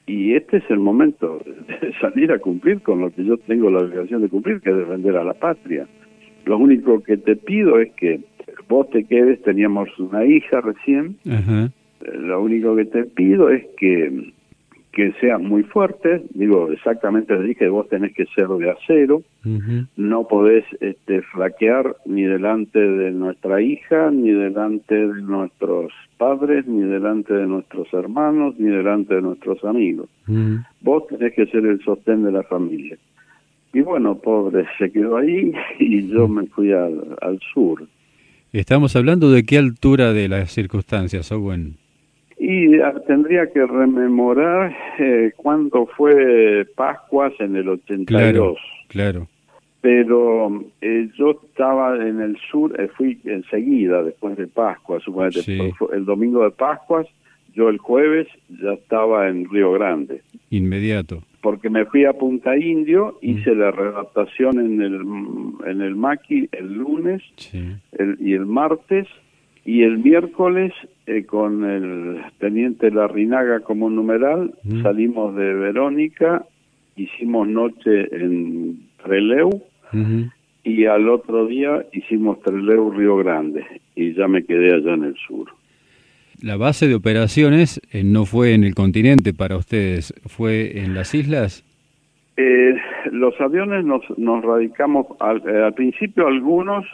y 0.08 0.34
este 0.36 0.58
es 0.58 0.64
el 0.70 0.80
momento 0.80 1.42
de 1.46 1.94
salir 2.02 2.32
a 2.32 2.40
cumplir 2.40 2.82
con 2.82 3.02
lo 3.02 3.12
que 3.12 3.24
yo 3.24 3.38
tengo 3.38 3.70
la 3.70 3.80
obligación 3.80 4.22
de 4.22 4.30
cumplir, 4.30 4.62
que 4.62 4.70
es 4.70 4.78
defender 4.78 5.18
a 5.18 5.24
la 5.24 5.34
patria. 5.34 5.88
Lo 6.46 6.58
único 6.58 7.02
que 7.02 7.18
te 7.18 7.36
pido 7.36 7.80
es 7.80 7.92
que 7.94 8.22
vos 8.70 8.90
te 8.90 9.04
quedes, 9.04 9.42
teníamos 9.42 9.90
una 10.00 10.26
hija 10.26 10.62
recién, 10.62 11.18
lo 12.02 12.42
único 12.42 12.76
que 12.76 12.86
te 12.86 13.04
pido 13.06 13.50
es 13.50 13.66
que 13.78 14.34
que 14.96 15.12
sean 15.20 15.44
muy 15.44 15.64
fuertes, 15.64 16.22
digo, 16.34 16.72
exactamente 16.72 17.36
le 17.36 17.48
dije, 17.48 17.68
vos 17.68 17.88
tenés 17.90 18.14
que 18.14 18.26
ser 18.28 18.48
de 18.48 18.72
acero, 18.72 19.24
no 19.98 20.28
podés 20.28 20.64
este, 20.80 21.22
flaquear 21.22 21.98
ni 22.06 22.24
delante 22.24 22.80
de 22.80 23.12
nuestra 23.12 23.62
hija, 23.62 24.10
ni 24.10 24.32
delante 24.32 24.96
de 24.96 25.22
nuestros 25.22 25.92
padres, 26.18 26.66
ni 26.66 26.82
delante 26.82 27.34
de 27.34 27.46
nuestros 27.46 27.94
hermanos, 27.94 28.56
ni 28.58 28.70
delante 28.70 29.16
de 29.16 29.22
nuestros 29.22 29.64
amigos. 29.66 30.08
Vos 30.80 31.06
tenés 31.08 31.34
que 31.34 31.46
ser 31.48 31.66
el 31.66 31.84
sostén 31.84 32.24
de 32.24 32.32
la 32.32 32.44
familia. 32.44 32.98
Y 33.74 33.82
bueno, 33.82 34.18
pobre, 34.18 34.66
se 34.80 34.90
quedó 34.90 35.18
ahí 35.18 35.52
y 35.80 36.08
yo 36.08 36.30
me 36.30 36.48
fui 36.48 36.72
al, 36.72 37.18
al 37.22 37.38
sur. 37.54 37.86
Estamos 38.54 38.96
hablando 38.96 39.30
de 39.30 39.44
qué 39.44 39.58
altura 39.58 40.14
de 40.14 40.30
las 40.30 40.52
circunstancias, 40.52 41.30
Owen. 41.34 41.76
Y 42.38 42.80
ah, 42.82 42.94
tendría 43.08 43.48
que 43.52 43.66
rememorar 43.66 44.76
eh, 45.00 45.32
cuándo 45.38 45.88
fue 45.98 46.68
Pascuas 46.76 47.34
en 47.40 47.56
el 47.56 47.70
82. 47.70 48.06
Claro, 48.08 48.56
claro. 48.88 49.28
Pero 49.82 50.66
eh, 50.82 51.10
yo 51.18 51.40
estaba 51.46 51.96
en 51.96 52.20
el 52.20 52.38
sur, 52.52 52.80
eh, 52.80 52.90
fui 52.98 53.20
enseguida 53.24 54.04
después 54.04 54.36
de 54.36 54.48
Pascuas, 54.48 55.04
suponete, 55.04 55.74
el 55.94 56.06
domingo 56.06 56.44
de 56.44 56.52
Pascuas, 56.52 57.08
yo 57.54 57.70
el 57.70 57.78
jueves 57.78 58.28
ya 58.50 58.74
estaba 58.74 59.30
en 59.30 59.50
Río 59.50 59.72
Grande. 59.74 60.22
Inmediato. 60.50 61.24
Porque 61.42 61.70
me 61.70 61.86
fui 61.86 62.04
a 62.06 62.14
Punta 62.14 62.58
Indio, 62.58 63.18
mm. 63.22 63.30
hice 63.30 63.56
la 63.56 63.72
redactación 63.72 64.60
en 64.60 64.82
el, 64.82 65.02
en 65.66 65.82
el 65.82 65.96
Maqui 65.96 66.50
el 66.52 66.74
lunes 66.74 67.22
y 68.20 68.34
el 68.34 68.46
martes, 68.46 69.08
y 69.66 69.82
el 69.82 69.98
miércoles, 69.98 70.72
eh, 71.08 71.26
con 71.26 71.66
el 71.66 72.22
teniente 72.38 72.92
Larrinaga 72.92 73.62
como 73.62 73.90
numeral, 73.90 74.54
salimos 74.84 75.36
de 75.36 75.54
Verónica, 75.56 76.46
hicimos 76.96 77.48
noche 77.48 78.16
en 78.16 78.80
Treleu, 79.04 79.50
y 80.64 80.86
al 80.86 81.10
otro 81.10 81.48
día 81.48 81.84
hicimos 81.94 82.42
Treleu 82.42 82.92
Río 82.92 83.18
Grande, 83.18 83.66
y 83.96 84.14
ya 84.14 84.28
me 84.28 84.44
quedé 84.44 84.72
allá 84.76 84.94
en 84.94 85.04
el 85.06 85.16
sur. 85.28 85.48
La 86.44 86.58
base 86.58 86.88
de 86.88 86.94
operaciones 86.94 87.82
eh, 87.92 88.04
no 88.04 88.26
fue 88.26 88.54
en 88.54 88.64
el 88.66 88.76
continente 88.76 89.34
para 89.34 89.58
ustedes, 89.58 90.14
fue 90.28 90.80
en 90.80 90.94
las 90.94 91.16
islas. 91.16 91.64
Eh, 92.38 92.76
los 93.12 93.40
aviones 93.42 93.84
nos, 93.84 94.04
nos 94.18 94.44
radicamos, 94.44 95.08
al, 95.20 95.42
al 95.48 95.74
principio 95.74 96.28
algunos 96.28 96.86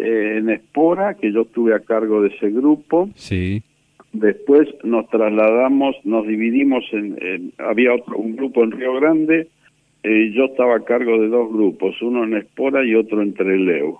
eh, 0.00 0.36
en 0.38 0.48
Espora, 0.48 1.14
que 1.14 1.32
yo 1.32 1.42
estuve 1.42 1.74
a 1.74 1.80
cargo 1.80 2.22
de 2.22 2.28
ese 2.28 2.50
grupo. 2.50 3.10
Sí. 3.16 3.64
Después 4.12 4.68
nos 4.84 5.08
trasladamos, 5.08 5.96
nos 6.04 6.24
dividimos 6.24 6.84
en, 6.92 7.52
había 7.58 7.94
otro, 7.94 8.16
un 8.16 8.36
grupo 8.36 8.62
en 8.62 8.70
Río 8.70 8.94
Grande, 8.94 9.48
eh, 10.04 10.30
yo 10.32 10.44
estaba 10.44 10.76
a 10.76 10.84
cargo 10.84 11.20
de 11.20 11.26
dos 11.26 11.52
grupos, 11.52 12.00
uno 12.00 12.22
en 12.22 12.36
Espora 12.36 12.86
y 12.86 12.94
otro 12.94 13.22
en 13.22 13.34
Treleu. 13.34 13.98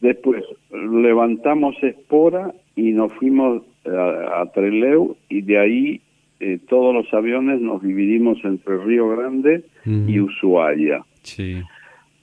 Después 0.00 0.42
levantamos 0.70 1.76
Espora 1.82 2.54
y 2.74 2.92
nos 2.92 3.12
fuimos 3.12 3.62
a, 3.84 4.50
Treleu 4.54 5.18
y 5.28 5.42
de 5.42 5.58
ahí 5.58 6.00
eh, 6.40 6.58
todos 6.66 6.94
los 6.94 7.12
aviones 7.12 7.60
nos 7.60 7.82
dividimos 7.82 8.38
entre 8.42 8.78
Río 8.78 9.10
Grande 9.10 9.64
y 9.84 10.18
Ushuaia. 10.18 11.04
Sí 11.22 11.60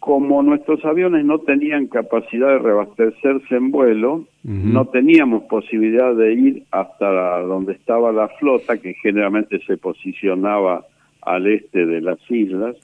como 0.07 0.41
nuestros 0.41 0.85
aviones 0.85 1.25
no 1.25 1.39
tenían 1.39 1.87
capacidad 1.87 2.47
de 2.47 2.59
reabastecerse 2.59 3.55
en 3.57 3.71
vuelo, 3.71 4.25
no 4.41 4.85
teníamos 4.85 5.43
posibilidad 5.43 6.15
de 6.15 6.33
ir 6.33 6.63
hasta 6.71 7.41
donde 7.41 7.73
estaba 7.73 8.13
la 8.13 8.29
flota, 8.39 8.77
que 8.77 8.93
generalmente 8.93 9.59
se 9.67 9.75
posicionaba 9.75 10.85
al 11.23 11.45
este 11.47 11.85
de 11.85 11.99
las 11.99 12.19
islas, 12.29 12.77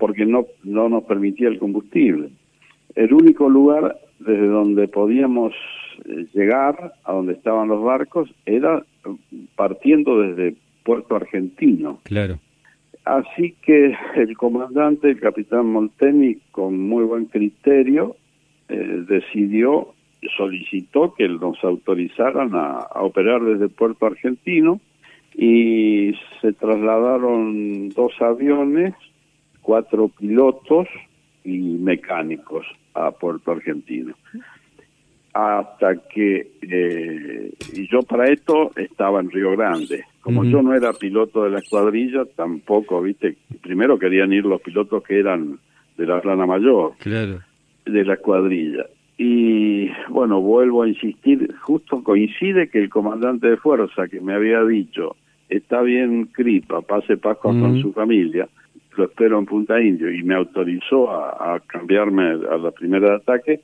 porque 0.00 0.26
no, 0.26 0.46
no 0.64 0.88
nos 0.88 1.04
permitía 1.04 1.46
el 1.46 1.60
combustible. 1.60 2.30
El 2.96 3.14
único 3.14 3.48
lugar 3.48 3.96
desde 4.18 4.48
donde 4.48 4.88
podíamos 4.88 5.52
eh, 6.06 6.26
llegar 6.34 6.94
a 7.04 7.12
donde 7.12 7.34
estaban 7.34 7.68
los 7.68 7.84
barcos 7.84 8.28
era 8.46 8.84
partiendo 9.54 10.22
desde 10.22 10.56
Puerto 10.82 11.14
Argentino. 11.14 12.00
Claro. 12.02 12.40
Así 13.04 13.54
que 13.62 13.94
el 14.16 14.36
comandante, 14.36 15.10
el 15.10 15.20
capitán 15.20 15.66
Molteni, 15.66 16.36
con 16.50 16.80
muy 16.80 17.04
buen 17.04 17.26
criterio, 17.26 18.16
eh, 18.68 19.04
decidió, 19.06 19.94
solicitó 20.36 21.12
que 21.12 21.28
nos 21.28 21.62
autorizaran 21.62 22.54
a, 22.54 22.78
operar 22.94 23.42
desde 23.42 23.68
Puerto 23.68 24.06
Argentino 24.06 24.80
y 25.34 26.14
se 26.40 26.52
trasladaron 26.54 27.90
dos 27.90 28.12
aviones, 28.22 28.94
cuatro 29.60 30.08
pilotos 30.08 30.88
y 31.44 31.58
mecánicos 31.58 32.64
a 32.94 33.10
Puerto 33.10 33.52
Argentino 33.52 34.14
hasta 35.34 35.96
que 36.08 36.52
eh, 36.62 37.52
y 37.72 37.88
yo 37.88 38.02
para 38.02 38.28
esto 38.28 38.70
estaba 38.76 39.20
en 39.20 39.30
Río 39.30 39.50
Grande. 39.50 40.04
Como 40.20 40.44
yo 40.44 40.62
no 40.62 40.74
era 40.74 40.92
piloto 40.92 41.42
de 41.44 41.50
la 41.50 41.58
escuadrilla 41.58 42.24
tampoco 42.36 43.02
viste 43.02 43.36
primero 43.60 43.98
querían 43.98 44.32
ir 44.32 44.46
los 44.46 44.62
pilotos 44.62 45.02
que 45.02 45.18
eran 45.18 45.58
de 45.98 46.06
la 46.06 46.20
plana 46.20 46.46
mayor 46.46 46.92
de 47.84 48.04
la 48.04 48.14
escuadrilla. 48.14 48.86
Y 49.18 49.90
bueno 50.08 50.40
vuelvo 50.40 50.84
a 50.84 50.88
insistir 50.88 51.52
justo 51.62 52.02
coincide 52.04 52.68
que 52.68 52.78
el 52.78 52.88
comandante 52.88 53.48
de 53.48 53.56
fuerza 53.56 54.06
que 54.06 54.20
me 54.20 54.34
había 54.34 54.62
dicho 54.64 55.16
está 55.48 55.82
bien 55.82 56.26
Cripa 56.26 56.80
pase 56.80 57.16
Pascua 57.16 57.50
con 57.52 57.80
su 57.80 57.92
familia 57.92 58.48
lo 58.96 59.06
espero 59.06 59.40
en 59.40 59.46
Punta 59.46 59.80
Indio 59.82 60.08
y 60.12 60.22
me 60.22 60.36
autorizó 60.36 61.10
a, 61.10 61.56
a 61.56 61.60
cambiarme 61.60 62.22
a 62.48 62.56
la 62.56 62.70
primera 62.70 63.10
de 63.10 63.16
ataque 63.16 63.60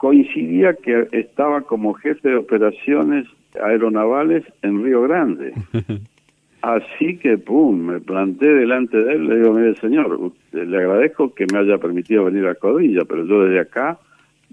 coincidía 0.00 0.72
que 0.72 1.08
estaba 1.12 1.60
como 1.60 1.92
jefe 1.92 2.30
de 2.30 2.36
operaciones 2.36 3.26
aeronavales 3.62 4.44
en 4.62 4.82
Río 4.82 5.02
Grande. 5.02 5.52
Así 6.62 7.18
que, 7.18 7.36
pum, 7.36 7.78
me 7.86 8.00
planté 8.00 8.46
delante 8.46 8.96
de 8.96 9.12
él, 9.12 9.28
le 9.28 9.36
digo, 9.36 9.52
mire 9.52 9.74
señor, 9.76 10.32
le 10.52 10.76
agradezco 10.78 11.34
que 11.34 11.44
me 11.52 11.58
haya 11.58 11.76
permitido 11.76 12.24
venir 12.24 12.46
a 12.46 12.54
Codilla, 12.54 13.02
pero 13.06 13.26
yo 13.26 13.44
desde 13.44 13.60
acá 13.60 13.98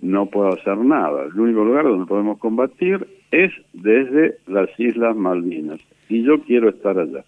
no 0.02 0.26
puedo 0.26 0.50
hacer 0.50 0.78
nada. 0.80 1.24
El 1.24 1.40
único 1.40 1.64
lugar 1.64 1.86
donde 1.86 2.06
podemos 2.06 2.40
combatir 2.40 3.08
es 3.32 3.52
desde 3.72 4.36
las 4.48 4.70
Islas 4.78 5.16
Malvinas 5.16 5.80
y 6.10 6.24
yo 6.24 6.42
quiero 6.42 6.70
estar 6.70 7.00
allá. 7.00 7.24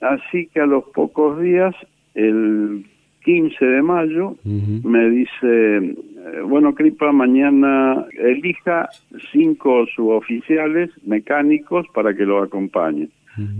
Así 0.00 0.46
que 0.46 0.60
a 0.60 0.66
los 0.66 0.84
pocos 0.94 1.40
días, 1.42 1.74
el 2.14 2.86
15 3.28 3.62
de 3.62 3.82
mayo, 3.82 4.36
me 4.42 5.10
dice, 5.10 5.76
eh, 5.76 6.40
bueno, 6.46 6.74
Cripa, 6.74 7.12
mañana 7.12 8.06
elija 8.16 8.88
cinco 9.30 9.84
suboficiales 9.94 10.88
mecánicos 11.04 11.86
para 11.92 12.14
que 12.14 12.24
lo 12.24 12.42
acompañen. 12.42 13.10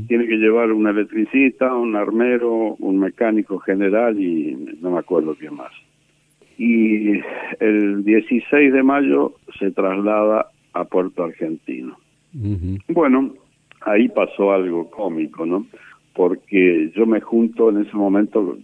Tiene 0.06 0.26
que 0.26 0.38
llevar 0.38 0.72
un 0.72 0.86
electricista, 0.86 1.74
un 1.74 1.96
armero, 1.96 2.76
un 2.78 2.98
mecánico 2.98 3.58
general 3.58 4.18
y 4.18 4.56
no 4.80 4.92
me 4.92 5.00
acuerdo 5.00 5.34
quién 5.34 5.56
más. 5.56 5.72
Y 6.56 7.20
el 7.60 8.04
16 8.04 8.72
de 8.72 8.82
mayo 8.82 9.34
se 9.58 9.70
traslada 9.70 10.46
a 10.72 10.84
Puerto 10.84 11.24
Argentino. 11.24 11.94
Bueno, 12.88 13.34
ahí 13.82 14.08
pasó 14.08 14.50
algo 14.50 14.88
cómico, 14.88 15.44
¿no? 15.44 15.66
Porque 16.14 16.90
yo 16.96 17.04
me 17.04 17.20
junto 17.20 17.68
en 17.68 17.82
ese 17.82 17.94
momento 17.94 18.56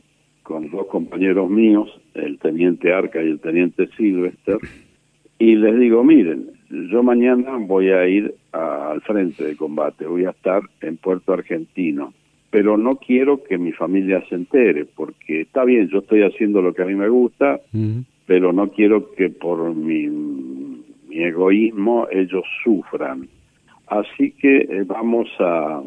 con 0.45 0.71
dos 0.71 0.87
compañeros 0.87 1.51
míos, 1.51 1.91
el 2.15 2.39
teniente 2.39 2.93
Arca 2.93 3.21
y 3.21 3.29
el 3.31 3.41
teniente 3.41 3.89
Silvester, 3.97 4.59
y 5.39 5.57
les 5.57 5.77
digo, 5.81 6.05
miren, 6.05 6.51
yo 6.71 7.03
mañana 7.03 7.57
voy 7.59 7.91
a 7.91 8.07
ir 8.07 8.35
al 8.53 9.01
frente 9.01 9.45
de 9.45 9.57
combate, 9.57 10.07
voy 10.07 10.27
a 10.27 10.31
estar 10.31 10.63
en 10.81 10.97
Puerto 10.99 11.33
Argentino, 11.33 12.15
pero 12.51 12.77
no 12.77 12.97
quiero 12.97 13.43
que 13.43 13.59
mi 13.59 13.73
familia 13.73 14.23
se 14.29 14.37
entere, 14.37 14.85
porque 14.85 15.41
está 15.41 15.65
bien, 15.65 15.89
yo 15.89 15.99
estoy 15.99 16.23
haciendo 16.23 16.63
lo 16.63 16.73
que 16.73 16.83
a 16.83 16.87
mí 16.87 16.95
me 16.95 17.09
gusta, 17.09 17.61
pero 18.27 18.53
no 18.53 18.71
quiero 18.71 19.13
que 19.13 19.31
por 19.31 19.75
mi, 19.75 20.09
mi 21.09 21.23
egoísmo 21.25 22.07
ellos 22.13 22.45
sufran. 22.63 23.29
Así 23.87 24.31
que 24.33 24.59
eh, 24.59 24.85
vamos 24.87 25.29
a 25.41 25.83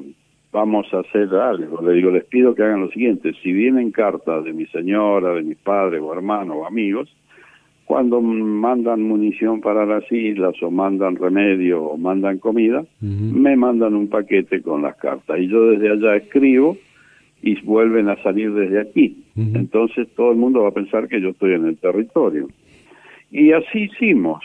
vamos 0.51 0.91
a 0.93 0.99
hacer 0.99 1.33
algo. 1.35 1.81
Le 1.81 1.93
digo, 1.93 2.11
les 2.11 2.25
pido 2.25 2.55
que 2.55 2.63
hagan 2.63 2.81
lo 2.81 2.89
siguiente, 2.89 3.33
si 3.41 3.51
vienen 3.51 3.91
cartas 3.91 4.43
de 4.43 4.53
mi 4.53 4.65
señora, 4.67 5.33
de 5.33 5.43
mi 5.43 5.55
padre 5.55 5.99
o 5.99 6.13
hermano 6.13 6.55
o 6.55 6.65
amigos, 6.65 7.09
cuando 7.85 8.21
mandan 8.21 9.01
munición 9.03 9.61
para 9.61 9.85
las 9.85 10.11
islas 10.11 10.55
o 10.61 10.69
mandan 10.69 11.15
remedio 11.15 11.83
o 11.83 11.97
mandan 11.97 12.37
comida, 12.37 12.83
me 12.99 13.55
mandan 13.55 13.95
un 13.95 14.09
paquete 14.09 14.61
con 14.61 14.81
las 14.81 14.97
cartas 14.97 15.39
y 15.39 15.47
yo 15.47 15.69
desde 15.69 15.91
allá 15.91 16.17
escribo 16.17 16.75
y 17.41 17.59
vuelven 17.61 18.09
a 18.09 18.21
salir 18.23 18.53
desde 18.53 18.81
aquí. 18.81 19.23
Entonces 19.37 20.09
todo 20.17 20.31
el 20.31 20.37
mundo 20.37 20.63
va 20.63 20.69
a 20.69 20.73
pensar 20.73 21.07
que 21.07 21.21
yo 21.21 21.29
estoy 21.29 21.53
en 21.53 21.65
el 21.65 21.77
territorio. 21.77 22.49
Y 23.31 23.53
así 23.53 23.83
hicimos, 23.83 24.43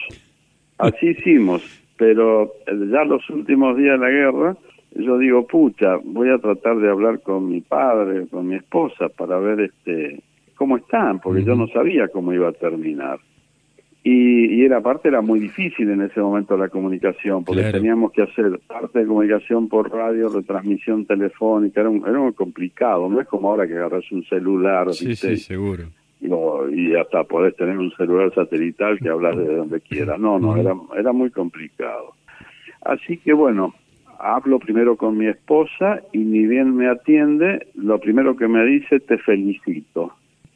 así 0.79 1.09
hicimos, 1.09 1.63
pero 1.97 2.53
ya 2.67 3.03
los 3.05 3.29
últimos 3.29 3.77
días 3.77 3.99
de 3.99 4.07
la 4.07 4.11
guerra, 4.11 4.57
yo 4.95 5.19
digo, 5.19 5.47
pucha, 5.47 5.97
voy 6.05 6.29
a 6.31 6.39
tratar 6.39 6.77
de 6.79 6.91
hablar 6.91 7.21
con 7.21 7.49
mi 7.49 7.61
padre, 7.61 8.27
con 8.29 8.49
mi 8.49 8.57
esposa, 8.57 9.09
para 9.09 9.39
ver 9.39 9.61
este 9.61 10.23
cómo 10.55 10.77
están, 10.77 11.19
porque 11.19 11.43
yo 11.43 11.57
no 11.57 11.67
sabía 11.69 12.09
cómo 12.09 12.33
iba 12.33 12.49
a 12.49 12.53
terminar. 12.53 13.19
Y, 14.05 14.55
y, 14.55 14.65
era 14.65 14.81
parte, 14.81 15.09
era 15.09 15.21
muy 15.21 15.39
difícil 15.39 15.89
en 15.91 16.03
ese 16.03 16.21
momento 16.21 16.57
la 16.57 16.69
comunicación, 16.69 17.45
porque 17.45 17.71
teníamos 17.71 18.13
que 18.13 18.23
hacer 18.23 18.61
parte 18.67 19.01
de 19.01 19.07
comunicación 19.07 19.69
por 19.69 19.91
radio, 19.93 20.29
retransmisión 20.29 21.07
telefónica, 21.07 21.81
era, 21.81 21.91
era 21.91 22.19
muy 22.19 22.33
complicado, 22.33 23.09
no 23.09 23.21
es 23.21 23.29
como 23.29 23.51
ahora 23.51 23.67
que 23.67 23.75
agarras 23.75 24.11
un 24.11 24.25
celular, 24.25 24.93
sí, 24.93 25.15
sí, 25.15 25.37
seguro. 25.37 25.85
Y, 26.21 26.29
y, 26.29 26.95
hasta 26.97 27.25
podés 27.25 27.57
tener 27.57 27.79
un 27.79 27.93
celular 27.93 28.33
satelital 28.35 28.99
que 28.99 29.09
hablas 29.09 29.37
de 29.37 29.57
donde 29.57 29.81
quieras, 29.81 30.19
no, 30.19 30.39
no, 30.39 30.57
era, 30.57 30.75
era 30.97 31.13
muy 31.13 31.31
complicado. 31.31 32.15
Así 32.83 33.19
que 33.19 33.33
bueno, 33.33 33.73
hablo 34.23 34.61
primero 34.61 34.97
con 34.97 35.19
mi 35.19 35.27
esposa 35.27 36.01
y 36.13 36.19
ni 36.19 36.47
bien 36.47 36.77
me 36.77 36.89
atiende, 36.89 37.67
lo 37.75 37.99
primero 37.99 38.37
que 38.37 38.47
me 38.47 38.65
dice, 38.65 39.01
te 39.01 39.19
felicito. 39.19 40.13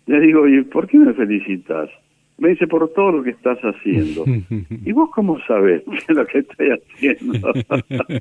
Le 0.06 0.20
digo, 0.20 0.46
¿y 0.46 0.62
por 0.62 0.86
qué 0.86 0.98
me 0.98 1.12
felicitas? 1.12 1.90
Me 2.38 2.50
dice, 2.50 2.66
por 2.66 2.86
todo 2.92 3.12
lo 3.12 3.22
que 3.22 3.30
estás 3.30 3.58
haciendo. 3.60 4.24
¿Y 4.84 4.92
vos 4.92 5.08
cómo 5.14 5.38
sabés 5.46 5.82
lo 6.08 6.26
que 6.26 6.40
estoy 6.40 6.68
haciendo? 6.70 7.52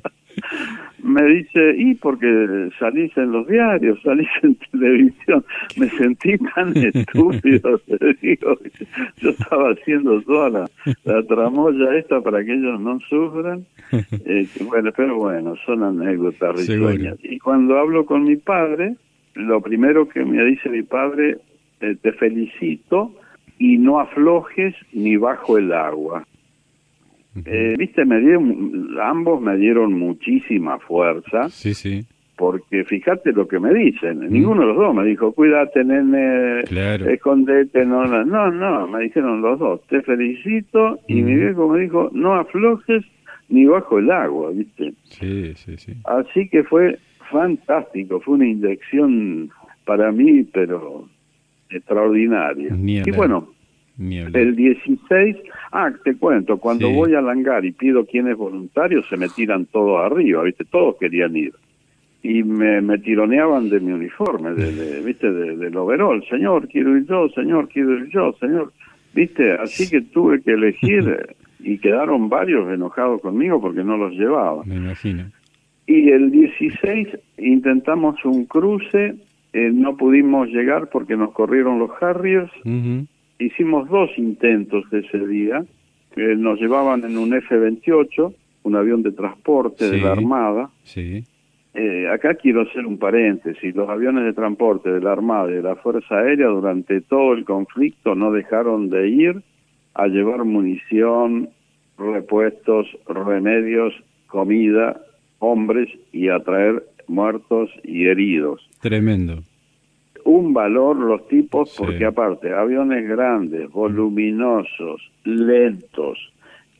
me 1.02 1.24
dice, 1.24 1.74
y 1.76 1.94
porque 1.96 2.70
salís 2.78 3.14
en 3.18 3.32
los 3.32 3.46
diarios, 3.46 4.00
salís 4.02 4.28
en 4.42 4.56
televisión. 4.72 5.44
Me 5.76 5.90
sentí 5.90 6.38
tan 6.54 6.74
estúpido, 6.76 7.78
te 7.80 8.14
digo. 8.22 8.58
Yo 9.18 9.30
estaba 9.30 9.72
haciendo 9.72 10.22
toda 10.22 10.48
la, 10.48 10.70
la 11.04 11.22
tramoya 11.24 11.96
esta 11.96 12.20
para 12.22 12.42
que 12.42 12.54
ellos 12.54 12.80
no 12.80 12.98
sufran. 13.00 13.66
Eh, 13.92 14.48
bueno, 14.64 14.92
pero 14.96 15.16
bueno, 15.16 15.54
son 15.66 15.82
anécdotas 15.82 16.56
risueñas. 16.56 17.18
Y 17.22 17.38
cuando 17.38 17.78
hablo 17.78 18.06
con 18.06 18.24
mi 18.24 18.36
padre, 18.36 18.96
lo 19.34 19.60
primero 19.60 20.08
que 20.08 20.24
me 20.24 20.42
dice 20.44 20.70
mi 20.70 20.82
padre, 20.82 21.36
eh, 21.80 21.96
te 22.00 22.12
felicito 22.12 23.12
y 23.58 23.78
no 23.78 24.00
aflojes 24.00 24.74
ni 24.92 25.16
bajo 25.16 25.58
el 25.58 25.72
agua. 25.72 26.24
Eh, 27.44 27.74
Viste, 27.78 28.04
me 28.04 28.18
dieron, 28.20 28.96
ambos 29.02 29.40
me 29.42 29.56
dieron 29.56 29.92
muchísima 29.92 30.78
fuerza. 30.78 31.48
Sí, 31.50 31.74
sí. 31.74 32.06
Porque 32.36 32.84
fíjate 32.84 33.32
lo 33.32 33.48
que 33.48 33.58
me 33.58 33.72
dicen. 33.72 34.20
Ninguno 34.20 34.60
de 34.62 34.66
los 34.68 34.76
dos 34.76 34.94
me 34.94 35.04
dijo, 35.04 35.32
cuídate, 35.32 35.84
nene, 35.84 36.60
escondete. 37.10 37.84
No, 37.86 38.04
no, 38.04 38.50
no, 38.50 38.86
me 38.88 39.04
dijeron 39.04 39.40
los 39.40 39.58
dos, 39.58 39.80
te 39.88 40.02
felicito. 40.02 40.98
Y 41.08 41.22
mi 41.22 41.34
viejo 41.34 41.68
me 41.68 41.80
dijo, 41.80 42.10
no 42.12 42.34
aflojes 42.34 43.04
ni 43.48 43.64
bajo 43.64 43.98
el 43.98 44.10
agua, 44.10 44.50
¿viste? 44.50 44.92
Sí, 45.04 45.54
sí, 45.54 45.76
sí. 45.78 45.94
Así 46.04 46.48
que 46.48 46.62
fue 46.64 46.98
fantástico, 47.30 48.20
fue 48.20 48.34
una 48.34 48.46
inyección 48.46 49.50
para 49.84 50.12
mí, 50.12 50.42
pero 50.52 51.08
extraordinaria. 51.70 52.70
y 52.74 53.10
bueno, 53.12 53.48
el 53.98 54.56
16, 54.56 55.36
ah, 55.72 55.90
te 56.04 56.16
cuento, 56.16 56.58
cuando 56.58 56.90
voy 56.90 57.14
a 57.14 57.22
Langar 57.22 57.64
y 57.64 57.72
pido 57.72 58.04
quién 58.04 58.28
es 58.28 58.36
voluntario, 58.36 59.02
se 59.04 59.16
me 59.16 59.28
tiran 59.28 59.64
todos 59.66 60.04
arriba, 60.04 60.42
¿viste? 60.42 60.64
Todos 60.64 60.96
querían 60.98 61.34
ir. 61.34 61.54
Y 62.22 62.42
me, 62.42 62.80
me 62.82 62.98
tironeaban 62.98 63.70
de 63.70 63.80
mi 63.80 63.92
uniforme, 63.92 64.52
de, 64.52 65.00
¿viste? 65.04 65.32
De, 65.32 65.56
del 65.56 65.76
overol. 65.76 66.22
Señor, 66.28 66.68
quiero 66.68 66.96
ir 66.96 67.06
yo, 67.06 67.28
señor, 67.30 67.68
quiero 67.68 67.96
ir 67.98 68.08
yo, 68.10 68.34
señor. 68.38 68.72
¿Viste? 69.14 69.52
Así 69.52 69.88
que 69.88 70.02
tuve 70.02 70.42
que 70.42 70.52
elegir 70.52 71.34
y 71.60 71.78
quedaron 71.78 72.28
varios 72.28 72.70
enojados 72.70 73.22
conmigo 73.22 73.60
porque 73.62 73.82
no 73.82 73.96
los 73.96 74.12
llevaba. 74.12 74.62
Me 74.66 74.76
imagino. 74.76 75.24
Y 75.86 76.10
el 76.10 76.30
16 76.32 77.08
intentamos 77.38 78.22
un 78.24 78.44
cruce 78.44 79.14
eh, 79.56 79.70
no 79.72 79.96
pudimos 79.96 80.48
llegar 80.48 80.90
porque 80.90 81.16
nos 81.16 81.32
corrieron 81.32 81.78
los 81.78 81.90
Harriers. 82.02 82.50
Hicimos 83.38 83.88
dos 83.88 84.10
intentos 84.18 84.84
ese 84.92 85.26
día. 85.26 85.64
nos 86.14 86.60
llevaban 86.60 87.04
en 87.04 87.16
un 87.16 87.32
F-28, 87.32 88.34
un 88.64 88.76
avión 88.76 89.02
de 89.02 89.12
transporte 89.12 89.88
de 89.90 89.96
la 89.96 90.12
Armada. 90.12 90.68
Sí. 90.82 91.24
Eh, 91.72 92.06
acá 92.06 92.34
quiero 92.34 92.62
hacer 92.62 92.84
un 92.84 92.98
paréntesis. 92.98 93.74
Los 93.74 93.88
aviones 93.88 94.24
de 94.24 94.34
transporte 94.34 94.90
de 94.90 95.00
la 95.00 95.12
Armada 95.12 95.50
y 95.50 95.54
de 95.54 95.62
la 95.62 95.76
Fuerza 95.76 96.18
Aérea 96.18 96.48
durante 96.48 97.00
todo 97.00 97.32
el 97.32 97.46
conflicto 97.46 98.14
no 98.14 98.32
dejaron 98.32 98.90
de 98.90 99.08
ir 99.08 99.42
a 99.94 100.06
llevar 100.06 100.44
munición, 100.44 101.48
repuestos, 101.96 102.86
remedios, 103.08 103.94
comida, 104.26 105.00
hombres 105.38 105.88
y 106.12 106.28
a 106.28 106.40
traer 106.40 106.82
muertos 107.08 107.70
y 107.84 108.06
heridos. 108.06 108.68
Tremendo. 108.80 109.42
Un 110.26 110.52
valor 110.52 110.96
los 110.96 111.26
tipos 111.28 111.74
porque 111.78 112.04
aparte, 112.04 112.52
aviones 112.52 113.08
grandes, 113.08 113.70
voluminosos, 113.70 115.00
lentos, 115.24 116.18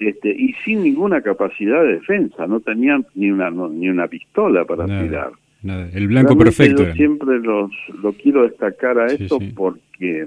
este, 0.00 0.30
y 0.30 0.52
sin 0.64 0.82
ninguna 0.82 1.22
capacidad 1.22 1.82
de 1.82 1.94
defensa, 1.94 2.46
no 2.46 2.61
tenían 2.61 3.06
ni 3.14 3.30
una 3.30 3.50
ni 3.50 3.88
una 3.88 4.09
pistola 4.09 4.64
para 4.64 4.85
tirar. 4.85 5.30
Nada. 5.62 5.88
El 5.94 6.09
blanco 6.09 6.37
perfecto. 6.37 6.85
Yo 6.85 6.92
siempre 6.94 7.38
los, 7.38 7.70
lo 8.02 8.12
quiero 8.12 8.42
destacar 8.42 8.98
a 8.98 9.06
esto 9.06 9.38
porque 9.54 10.26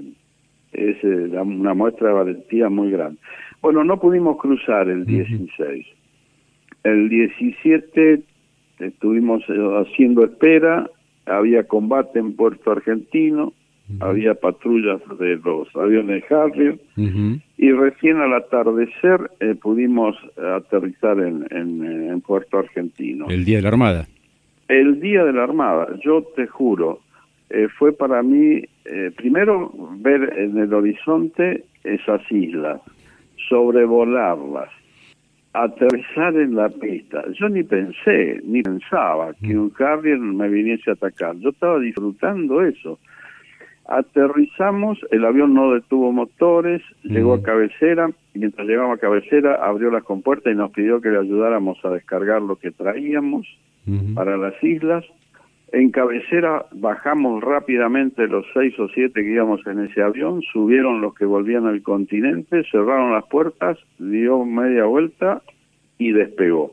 es 0.72 1.04
eh, 1.04 1.38
una 1.38 1.74
muestra 1.74 2.08
de 2.08 2.14
valentía 2.14 2.68
muy 2.68 2.90
grande. 2.90 3.18
Bueno, 3.60 3.84
no 3.84 4.00
pudimos 4.00 4.38
cruzar 4.38 4.88
el 4.88 5.04
16. 5.04 5.86
El 6.84 7.08
17 7.10 8.22
estuvimos 8.78 9.42
eh, 9.48 9.84
haciendo 9.86 10.24
espera, 10.24 10.88
había 11.30 11.64
combate 11.64 12.18
en 12.18 12.34
Puerto 12.34 12.72
Argentino, 12.72 13.52
había 13.98 14.34
patrullas 14.34 15.00
de 15.18 15.36
los 15.36 15.74
aviones 15.74 16.22
Harrier 16.30 16.78
y 17.56 17.72
recién 17.72 18.18
al 18.18 18.34
atardecer 18.34 19.30
eh, 19.40 19.56
pudimos 19.60 20.16
aterrizar 20.36 21.18
en, 21.18 21.46
en, 21.50 22.20
Puerto 22.20 22.58
Argentino. 22.58 23.26
El 23.28 23.44
Día 23.44 23.56
de 23.56 23.62
la 23.62 23.68
Armada. 23.68 24.06
El 24.68 25.00
día 25.00 25.24
de 25.24 25.32
la 25.32 25.42
Armada, 25.42 25.88
yo 26.04 26.22
te 26.36 26.46
juro, 26.46 27.00
eh, 27.50 27.66
fue 27.76 27.92
para 27.92 28.22
mí, 28.22 28.62
eh, 28.84 29.10
primero, 29.16 29.72
ver 29.96 30.32
en 30.38 30.56
el 30.58 30.72
horizonte 30.72 31.64
esas 31.82 32.22
islas, 32.30 32.80
sobrevolarlas, 33.48 34.68
aterrizar 35.52 36.36
en 36.36 36.54
la 36.54 36.68
pista. 36.68 37.24
Yo 37.32 37.48
ni 37.48 37.62
pensé, 37.62 38.40
ni 38.44 38.62
pensaba 38.62 39.34
que 39.34 39.58
un 39.58 39.72
Harrier 39.78 40.18
me 40.18 40.48
viniese 40.48 40.90
a 40.90 40.94
atacar. 40.94 41.36
Yo 41.36 41.50
estaba 41.50 41.78
disfrutando 41.78 42.62
eso. 42.62 42.98
Aterrizamos, 43.88 44.98
el 45.10 45.24
avión 45.24 45.52
no 45.52 45.72
detuvo 45.72 46.12
motores, 46.12 46.80
llegó 47.02 47.34
a 47.34 47.42
cabecera, 47.42 48.08
y 48.34 48.38
mientras 48.38 48.66
llegamos 48.68 48.96
a 48.96 49.00
cabecera 49.00 49.56
abrió 49.66 49.90
las 49.90 50.04
compuertas 50.04 50.52
y 50.52 50.56
nos 50.56 50.70
pidió 50.70 51.00
que 51.00 51.08
le 51.08 51.18
ayudáramos 51.18 51.84
a 51.84 51.90
descargar 51.90 52.40
lo 52.40 52.54
que 52.54 52.70
traíamos 52.70 53.48
para 54.14 54.36
las 54.36 54.54
islas. 54.62 55.04
En 55.72 55.90
cabecera 55.90 56.66
bajamos 56.72 57.42
rápidamente 57.44 58.26
los 58.26 58.44
seis 58.52 58.76
o 58.80 58.88
siete 58.88 59.22
que 59.22 59.30
íbamos 59.30 59.64
en 59.66 59.84
ese 59.84 60.02
avión, 60.02 60.42
subieron 60.52 61.00
los 61.00 61.14
que 61.14 61.24
volvían 61.24 61.66
al 61.66 61.82
continente, 61.82 62.64
cerraron 62.72 63.12
las 63.12 63.24
puertas, 63.26 63.78
dio 63.98 64.44
media 64.44 64.84
vuelta 64.84 65.42
y 65.96 66.10
despegó. 66.10 66.72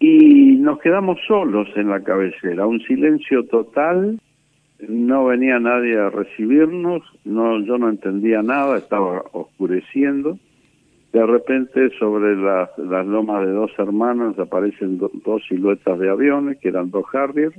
Y 0.00 0.56
nos 0.56 0.80
quedamos 0.80 1.18
solos 1.28 1.68
en 1.76 1.88
la 1.88 2.02
cabecera, 2.02 2.66
un 2.66 2.80
silencio 2.80 3.44
total, 3.44 4.18
no 4.88 5.26
venía 5.26 5.60
nadie 5.60 5.96
a 5.96 6.10
recibirnos, 6.10 7.02
no, 7.24 7.60
yo 7.60 7.78
no 7.78 7.88
entendía 7.88 8.42
nada, 8.42 8.76
estaba 8.76 9.22
oscureciendo 9.32 10.36
de 11.14 11.24
repente 11.24 11.90
sobre 11.96 12.36
las, 12.36 12.68
las 12.76 13.06
lomas 13.06 13.46
de 13.46 13.52
dos 13.52 13.70
hermanas 13.78 14.36
aparecen 14.36 14.98
dos 14.98 15.42
siluetas 15.48 15.96
de 16.00 16.10
aviones, 16.10 16.58
que 16.58 16.68
eran 16.68 16.90
dos 16.90 17.04
Harrier, 17.14 17.52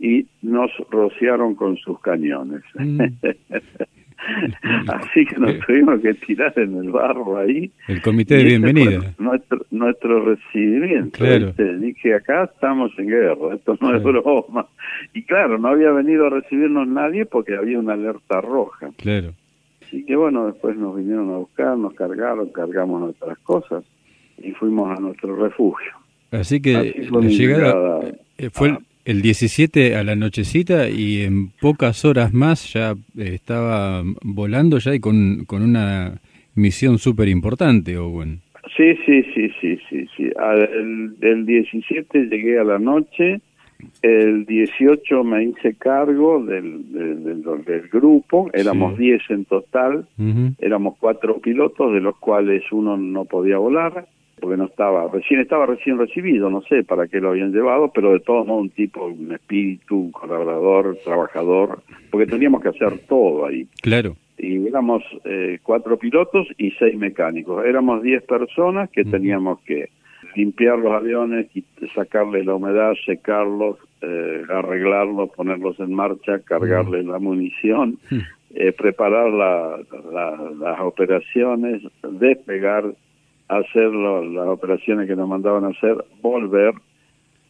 y 0.00 0.26
nos 0.42 0.72
rociaron 0.90 1.54
con 1.54 1.76
sus 1.76 2.00
cañones. 2.00 2.62
Mm. 2.74 3.00
Así 4.88 5.24
que 5.24 5.38
nos 5.38 5.56
tuvimos 5.60 6.00
que 6.00 6.14
tirar 6.14 6.52
en 6.56 6.76
el 6.76 6.90
barro 6.90 7.38
ahí. 7.38 7.70
El 7.86 8.02
comité 8.02 8.38
de 8.38 8.44
bienvenida. 8.44 9.14
Nuestro, 9.18 9.64
nuestro 9.70 10.24
recibimiento. 10.24 11.18
Claro. 11.18 11.52
Dije, 11.78 12.14
acá 12.14 12.50
estamos 12.52 12.90
en 12.98 13.06
guerra, 13.06 13.54
esto 13.54 13.78
no 13.80 13.94
es 13.94 14.02
broma. 14.02 14.66
Y 15.12 15.22
claro, 15.22 15.58
no 15.58 15.68
había 15.68 15.92
venido 15.92 16.26
a 16.26 16.30
recibirnos 16.30 16.88
nadie 16.88 17.24
porque 17.24 17.54
había 17.54 17.78
una 17.78 17.92
alerta 17.92 18.40
roja. 18.40 18.90
Claro. 18.96 19.32
Así 19.86 20.04
que 20.04 20.16
bueno, 20.16 20.46
después 20.46 20.76
nos 20.76 20.96
vinieron 20.96 21.30
a 21.30 21.38
buscar, 21.38 21.76
nos 21.76 21.94
cargaron, 21.94 22.48
cargamos 22.50 23.00
nuestras 23.00 23.38
cosas 23.38 23.84
y 24.38 24.52
fuimos 24.52 24.96
a 24.96 25.00
nuestro 25.00 25.36
refugio. 25.36 25.92
Así 26.30 26.60
que 26.60 27.06
la 27.10 27.20
llegada 27.20 28.00
eh, 28.38 28.50
fue 28.50 28.78
el, 29.04 29.22
17 29.22 29.94
a 29.94 30.02
la 30.02 30.16
nochecita 30.16 30.88
y 30.88 31.22
en 31.22 31.50
pocas 31.60 32.04
horas 32.04 32.32
más 32.32 32.72
ya 32.72 32.92
eh, 32.92 33.34
estaba 33.34 34.02
volando 34.22 34.78
ya 34.78 34.94
y 34.94 35.00
con, 35.00 35.44
con 35.44 35.62
una 35.62 36.20
misión 36.54 36.98
súper 36.98 37.28
importante, 37.28 37.96
Owen. 37.98 38.40
Sí, 38.76 38.96
sí, 39.06 39.22
sí, 39.34 39.50
sí, 39.60 39.78
sí, 39.88 40.06
sí. 40.16 40.30
El, 40.72 41.14
el 41.20 41.46
17 41.46 42.24
llegué 42.24 42.58
a 42.58 42.64
la 42.64 42.78
noche 42.78 43.40
el 44.02 44.44
18 44.46 45.24
me 45.24 45.44
hice 45.44 45.74
cargo 45.74 46.42
del, 46.44 46.92
del, 46.92 47.42
del, 47.42 47.88
grupo, 47.88 48.50
éramos 48.52 48.98
10 48.98 49.22
en 49.30 49.44
total, 49.44 50.06
éramos 50.58 50.96
cuatro 50.98 51.38
pilotos, 51.38 51.92
de 51.92 52.00
los 52.00 52.16
cuales 52.18 52.62
uno 52.70 52.96
no 52.96 53.24
podía 53.24 53.58
volar, 53.58 54.06
porque 54.40 54.56
no 54.56 54.64
estaba, 54.64 55.08
recién 55.08 55.40
estaba 55.40 55.66
recién 55.66 55.98
recibido, 55.98 56.50
no 56.50 56.60
sé 56.62 56.84
para 56.84 57.06
qué 57.06 57.20
lo 57.20 57.30
habían 57.30 57.52
llevado, 57.52 57.90
pero 57.94 58.12
de 58.12 58.20
todos 58.20 58.46
modos 58.46 58.62
un 58.64 58.70
tipo, 58.70 59.06
un 59.06 59.32
espíritu, 59.32 59.96
un 59.96 60.12
colaborador, 60.12 60.98
trabajador, 61.04 61.82
porque 62.10 62.26
teníamos 62.26 62.62
que 62.62 62.68
hacer 62.68 62.98
todo 63.08 63.46
ahí. 63.46 63.66
Claro. 63.80 64.16
Y 64.36 64.66
éramos 64.66 65.02
eh, 65.24 65.60
cuatro 65.62 65.96
pilotos 65.96 66.48
y 66.58 66.72
seis 66.72 66.96
mecánicos, 66.98 67.64
éramos 67.64 68.02
10 68.02 68.24
personas 68.24 68.90
que 68.90 69.04
teníamos 69.04 69.60
que 69.62 69.88
limpiar 70.36 70.78
los 70.78 70.92
aviones, 70.92 71.46
sacarle 71.94 72.44
la 72.44 72.54
humedad, 72.54 72.92
secarlos, 73.04 73.78
eh, 74.02 74.42
arreglarlos, 74.48 75.30
ponerlos 75.30 75.78
en 75.80 75.94
marcha, 75.94 76.40
cargarle 76.40 77.02
la 77.02 77.18
munición, 77.18 77.98
hmm. 78.10 78.18
eh, 78.54 78.72
preparar 78.72 79.30
las 79.30 80.80
operaciones, 80.80 81.82
despegar, 82.02 82.84
hacer 83.48 83.92
las 83.92 84.48
operaciones 84.48 85.06
que 85.06 85.16
nos 85.16 85.28
mandaban 85.28 85.64
a 85.64 85.68
hacer, 85.68 86.04
volver, 86.20 86.74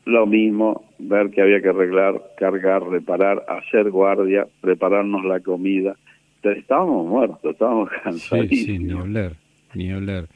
lo 0.04 0.26
mismo, 0.26 0.84
ver 0.98 1.30
que 1.30 1.40
había 1.40 1.62
que 1.62 1.68
arreglar, 1.68 2.20
cargar, 2.36 2.82
reparar, 2.82 3.44
hacer 3.48 3.90
guardia, 3.90 4.46
prepararnos 4.60 5.24
la 5.24 5.40
comida. 5.40 5.96
Estábamos 6.42 7.06
muertos, 7.06 7.52
estábamos 7.52 7.88
cansados. 8.04 8.48
Sí, 8.48 8.56
sí, 8.64 8.78
ni 8.78 8.92
hablar, 8.92 9.32
ni 9.72 9.90
hablar. 9.90 10.26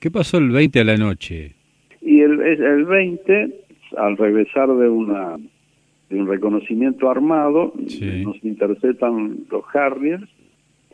¿Qué 0.00 0.10
pasó 0.10 0.38
el 0.38 0.50
20 0.50 0.80
a 0.80 0.84
la 0.84 0.96
noche? 0.96 1.54
Y 2.04 2.20
el, 2.20 2.40
el 2.40 2.84
20, 2.84 3.54
al 3.96 4.16
regresar 4.16 4.68
de 4.68 4.88
una 4.88 5.36
de 6.10 6.20
un 6.20 6.28
reconocimiento 6.28 7.10
armado, 7.10 7.72
nos 8.22 8.44
interceptan 8.44 9.38
los 9.50 9.64
Harriers 9.74 10.28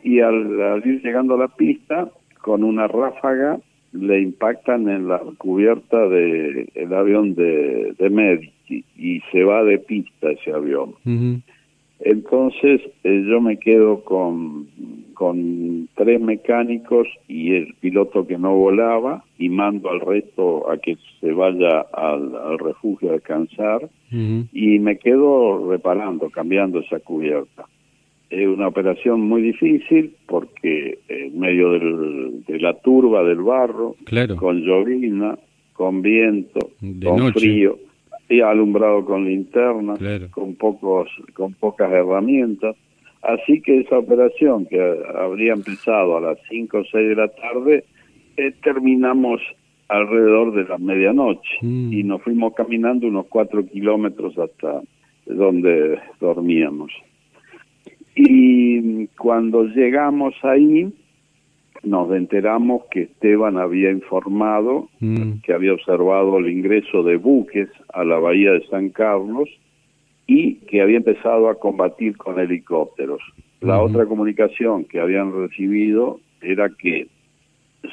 y 0.03 0.19
al, 0.21 0.81
ir 0.85 1.01
llegando 1.03 1.35
a 1.35 1.37
la 1.37 1.47
pista, 1.49 2.09
con 2.39 2.63
una 2.63 2.87
ráfaga, 2.87 3.59
le 3.91 4.21
impactan 4.21 4.89
en 4.89 5.07
la 5.07 5.19
cubierta 5.37 6.07
del 6.07 6.69
el 6.73 6.93
avión 6.93 7.35
de, 7.35 7.93
de 7.99 8.09
Medici 8.09 8.85
y 8.97 9.19
se 9.31 9.43
va 9.43 9.63
de 9.63 9.79
pista 9.79 10.31
ese 10.31 10.51
avión. 10.51 10.95
Entonces 12.03 12.81
eh, 13.03 13.25
yo 13.27 13.41
me 13.41 13.57
quedo 13.57 14.03
con, 14.03 14.67
con 15.13 15.87
tres 15.95 16.19
mecánicos 16.19 17.07
y 17.27 17.53
el 17.53 17.75
piloto 17.79 18.25
que 18.25 18.37
no 18.37 18.55
volaba 18.55 19.23
y 19.37 19.49
mando 19.49 19.89
al 19.89 19.99
resto 19.99 20.69
a 20.69 20.77
que 20.77 20.97
se 21.19 21.31
vaya 21.31 21.81
al, 21.93 22.57
refugio 22.59 23.09
a 23.09 23.13
descansar 23.13 23.89
y 24.11 24.79
me 24.79 24.97
quedo 24.97 25.69
reparando, 25.69 26.29
cambiando 26.29 26.79
esa 26.79 26.99
cubierta. 26.99 27.65
Es 28.29 28.47
una 28.47 28.67
operación 28.67 29.21
muy 29.21 29.41
difícil 29.41 30.15
porque 30.25 30.99
en 31.07 31.39
medio 31.39 31.71
del, 31.71 32.43
de 32.45 32.59
la 32.59 32.73
turba 32.81 33.23
del 33.23 33.41
barro, 33.41 33.95
con 34.37 34.61
llovina, 34.61 35.37
con 35.73 36.01
viento, 36.01 36.59
con 37.03 37.31
frío 37.33 37.77
alumbrado 38.39 39.03
con 39.03 39.25
linterna, 39.25 39.95
con 40.31 40.55
pocos, 40.55 41.09
con 41.33 41.53
pocas 41.53 41.91
herramientas. 41.91 42.75
Así 43.21 43.61
que 43.61 43.81
esa 43.81 43.99
operación 43.99 44.65
que 44.65 44.79
habría 45.15 45.53
empezado 45.53 46.17
a 46.17 46.21
las 46.21 46.37
5 46.49 46.77
o 46.77 46.83
6 46.83 47.09
de 47.09 47.15
la 47.15 47.27
tarde, 47.27 47.83
eh, 48.37 48.53
terminamos 48.63 49.41
alrededor 49.89 50.53
de 50.55 50.63
la 50.63 50.77
medianoche 50.77 51.57
mm. 51.61 51.93
y 51.93 52.03
nos 52.03 52.21
fuimos 52.21 52.53
caminando 52.55 53.07
unos 53.07 53.27
4 53.27 53.67
kilómetros 53.67 54.37
hasta 54.39 54.81
donde 55.25 55.99
dormíamos. 56.19 56.91
Y 58.15 59.07
cuando 59.17 59.65
llegamos 59.65 60.33
ahí, 60.43 60.91
nos 61.83 62.11
enteramos 62.11 62.83
que 62.91 63.03
Esteban 63.03 63.57
había 63.57 63.91
informado 63.91 64.89
mm. 64.99 65.39
que 65.43 65.53
había 65.53 65.73
observado 65.73 66.37
el 66.37 66.49
ingreso 66.49 67.03
de 67.03 67.17
buques 67.17 67.69
a 67.93 68.03
la 68.03 68.19
bahía 68.19 68.51
de 68.51 68.67
San 68.67 68.89
Carlos 68.89 69.49
y 70.27 70.55
que 70.67 70.81
había 70.81 70.97
empezado 70.97 71.49
a 71.49 71.55
combatir 71.55 72.15
con 72.17 72.39
helicópteros. 72.39 73.21
La 73.59 73.81
otra 73.81 74.05
comunicación 74.05 74.85
que 74.85 74.99
habían 74.99 75.33
recibido 75.33 76.19
era 76.41 76.69
que 76.69 77.07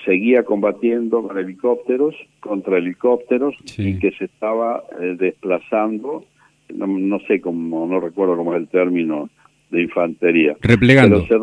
seguía 0.04 0.42
combatiendo 0.44 1.22
con 1.22 1.36
helicópteros, 1.36 2.14
contra 2.40 2.78
helicópteros, 2.78 3.54
y 3.76 3.98
que 3.98 4.12
se 4.12 4.26
estaba 4.26 4.84
eh, 5.00 5.16
desplazando, 5.18 6.24
no, 6.74 7.18
sé 7.26 7.40
cómo, 7.40 7.86
no 7.86 8.00
recuerdo 8.00 8.36
cómo 8.36 8.54
es 8.54 8.60
el 8.60 8.68
término 8.68 9.28
de 9.70 9.82
infantería. 9.82 10.56
Replegando 10.60 11.26
se 11.26 11.38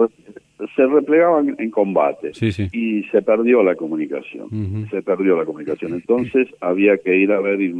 replegaban 0.78 1.56
en 1.60 1.70
combate 1.70 2.32
y 2.72 3.04
se 3.04 3.22
perdió 3.22 3.64
la 3.64 3.76
comunicación, 3.76 4.88
se 4.90 5.02
perdió 5.02 5.38
la 5.38 5.46
comunicación. 5.46 5.94
Entonces 5.94 6.48
había 6.62 6.98
que 6.98 7.16
ir 7.16 7.32
a 7.32 7.40
ver 7.40 7.62
y, 7.62 7.74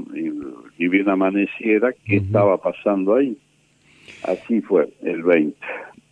bien 0.78 1.10
amaneciera 1.10 1.94
qué 2.06 2.18
estaba 2.18 2.58
pasando 2.58 3.16
ahí. 3.16 3.38
Así 4.24 4.62
fue 4.62 4.90
el 5.04 5.24
20. 5.24 5.58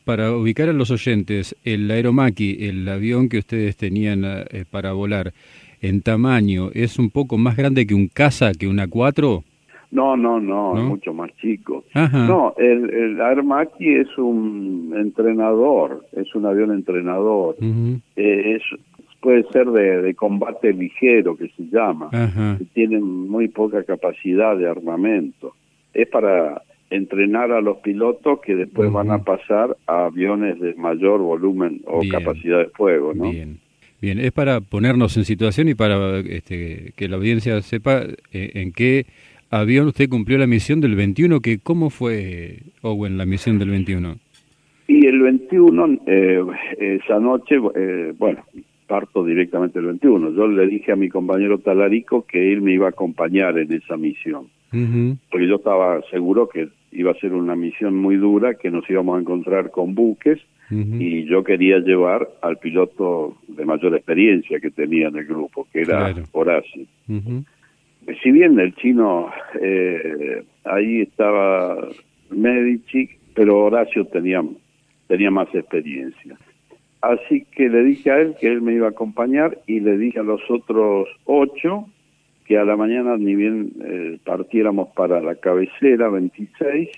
Para 0.06 0.36
ubicar 0.36 0.68
a 0.68 0.74
los 0.74 0.92
oyentes, 0.92 1.56
el 1.64 1.90
Aeromaki, 1.90 2.66
el 2.66 2.88
avión 2.90 3.30
que 3.30 3.38
ustedes 3.38 3.78
tenían 3.78 4.24
eh, 4.26 4.66
para 4.70 4.92
volar, 4.92 5.34
en 5.82 6.02
tamaño, 6.02 6.70
¿es 6.74 6.98
un 6.98 7.10
poco 7.10 7.38
más 7.38 7.58
grande 7.58 7.86
que 7.86 7.94
un 7.94 8.08
Casa, 8.08 8.54
que 8.54 8.68
una 8.68 8.88
4? 8.88 9.44
No, 9.94 10.18
no, 10.18 10.40
no, 10.40 10.76
es 10.76 10.84
mucho 10.84 11.14
más 11.14 11.30
chico. 11.38 11.84
No, 11.94 12.56
el, 12.58 12.90
el 12.90 13.22
Armaki 13.22 13.94
es 13.94 14.18
un 14.18 14.92
entrenador, 14.98 16.04
es 16.14 16.34
un 16.34 16.48
avión 16.48 16.72
entrenador. 16.72 17.56
Eh, 17.62 18.56
es 18.56 18.64
puede 19.22 19.44
ser 19.52 19.68
de, 19.68 20.14
combate 20.16 20.74
ligero, 20.74 21.38
que 21.38 21.48
se 21.50 21.64
llama, 21.72 22.10
que 22.58 22.66
tienen 22.74 23.04
muy 23.30 23.48
poca 23.48 23.84
capacidad 23.84 24.58
de 24.58 24.68
armamento. 24.68 25.56
es 25.94 26.10
para 26.10 26.64
entrenar 26.90 27.52
a 27.52 27.62
los 27.62 27.78
pilotos 27.78 28.40
que 28.42 28.56
después 28.56 28.92
van 28.92 29.12
a 29.12 29.20
pasar 29.20 29.78
a 29.88 30.06
aviones 30.06 30.60
de 30.60 30.74
mayor 30.76 31.22
volumen 31.22 31.82
o 31.86 32.02
capacidad 32.10 32.60
de 32.60 32.70
fuego, 32.70 33.14
¿no? 33.14 33.32
Bien. 33.32 33.60
Bien, 34.02 34.20
es 34.20 34.34
para 34.34 34.60
ponernos 34.60 35.16
en 35.16 35.24
situación 35.24 35.70
y 35.70 35.76
para 35.76 36.20
este, 36.20 36.92
que 36.98 37.08
la 37.08 37.16
audiencia 37.16 37.62
sepa 37.62 38.02
eh, 38.34 38.52
en 38.56 38.74
qué 38.74 39.06
avión 39.62 39.88
usted 39.88 40.10
cumplió 40.10 40.38
la 40.38 40.48
misión 40.48 40.82
del 40.82 40.96
21, 40.96 41.40
que 41.40 41.60
¿cómo 41.60 41.90
fue, 41.90 42.58
Owen, 42.82 43.18
la 43.18 43.26
misión 43.26 43.60
del 43.60 43.70
21? 43.70 44.16
Y 44.88 45.06
el 45.06 45.22
21, 45.22 46.00
eh, 46.08 46.42
esa 46.78 47.20
noche, 47.20 47.56
eh, 47.76 48.14
bueno, 48.18 48.44
parto 48.88 49.24
directamente 49.24 49.80
el 49.80 49.86
21. 49.86 50.32
Yo 50.32 50.48
le 50.48 50.68
dije 50.68 50.92
a 50.92 50.96
mi 50.96 51.10
compañero 51.10 51.60
Talarico 51.60 52.26
que 52.26 52.52
él 52.52 52.62
me 52.62 52.74
iba 52.74 52.88
a 52.88 52.90
acompañar 52.90 53.58
en 53.58 53.72
esa 53.72 53.96
misión, 53.96 54.48
porque 55.30 55.48
yo 55.48 55.56
estaba 55.56 56.02
seguro 56.10 56.50
que 56.50 56.70
iba 56.92 57.12
a 57.12 57.16
ser 57.16 57.34
una 57.34 57.56
misión 57.56 57.96
muy 57.96 58.18
dura, 58.18 58.56
que 58.56 58.72
nos 58.72 58.90
íbamos 58.90 59.18
a 59.18 59.22
encontrar 59.22 59.72
con 59.72 59.96
buques, 59.96 60.40
y 60.72 61.26
yo 61.26 61.44
quería 61.44 61.78
llevar 61.78 62.28
al 62.42 62.58
piloto 62.58 63.38
de 63.48 63.64
mayor 63.64 63.94
experiencia 63.94 64.60
que 64.60 64.72
tenía 64.72 65.10
en 65.10 65.18
el 65.18 65.26
grupo, 65.26 65.68
que 65.72 65.82
era 65.82 66.16
Horacio. 66.32 66.86
Si 68.22 68.32
bien 68.32 68.60
el 68.60 68.76
chino, 68.76 69.32
eh, 69.62 70.44
ahí 70.66 71.02
estaba 71.02 71.78
Medici, 72.30 73.10
pero 73.34 73.66
Horacio 73.66 74.06
tenía, 74.06 74.44
tenía 75.08 75.32
más 75.32 75.54
experiencia. 75.54 76.38
Así 77.02 77.46
que 77.52 77.70
le 77.70 77.84
dije 77.84 78.12
a 78.12 78.20
él 78.20 78.36
que 78.40 78.48
él 78.48 78.62
me 78.62 78.74
iba 78.74 78.88
a 78.88 78.92
acompañar 78.92 79.58
y 79.68 79.82
le 79.82 79.98
dije 79.98 80.20
a 80.20 80.24
los 80.24 80.42
otros 80.50 81.08
ocho 81.26 81.88
que 82.46 82.58
a 82.58 82.66
la 82.66 82.76
mañana 82.76 83.18
ni 83.18 83.36
bien 83.36 83.72
eh, 83.84 84.20
partiéramos 84.24 84.90
para 84.96 85.22
la 85.22 85.36
cabecera 85.36 86.10
26, 86.10 86.90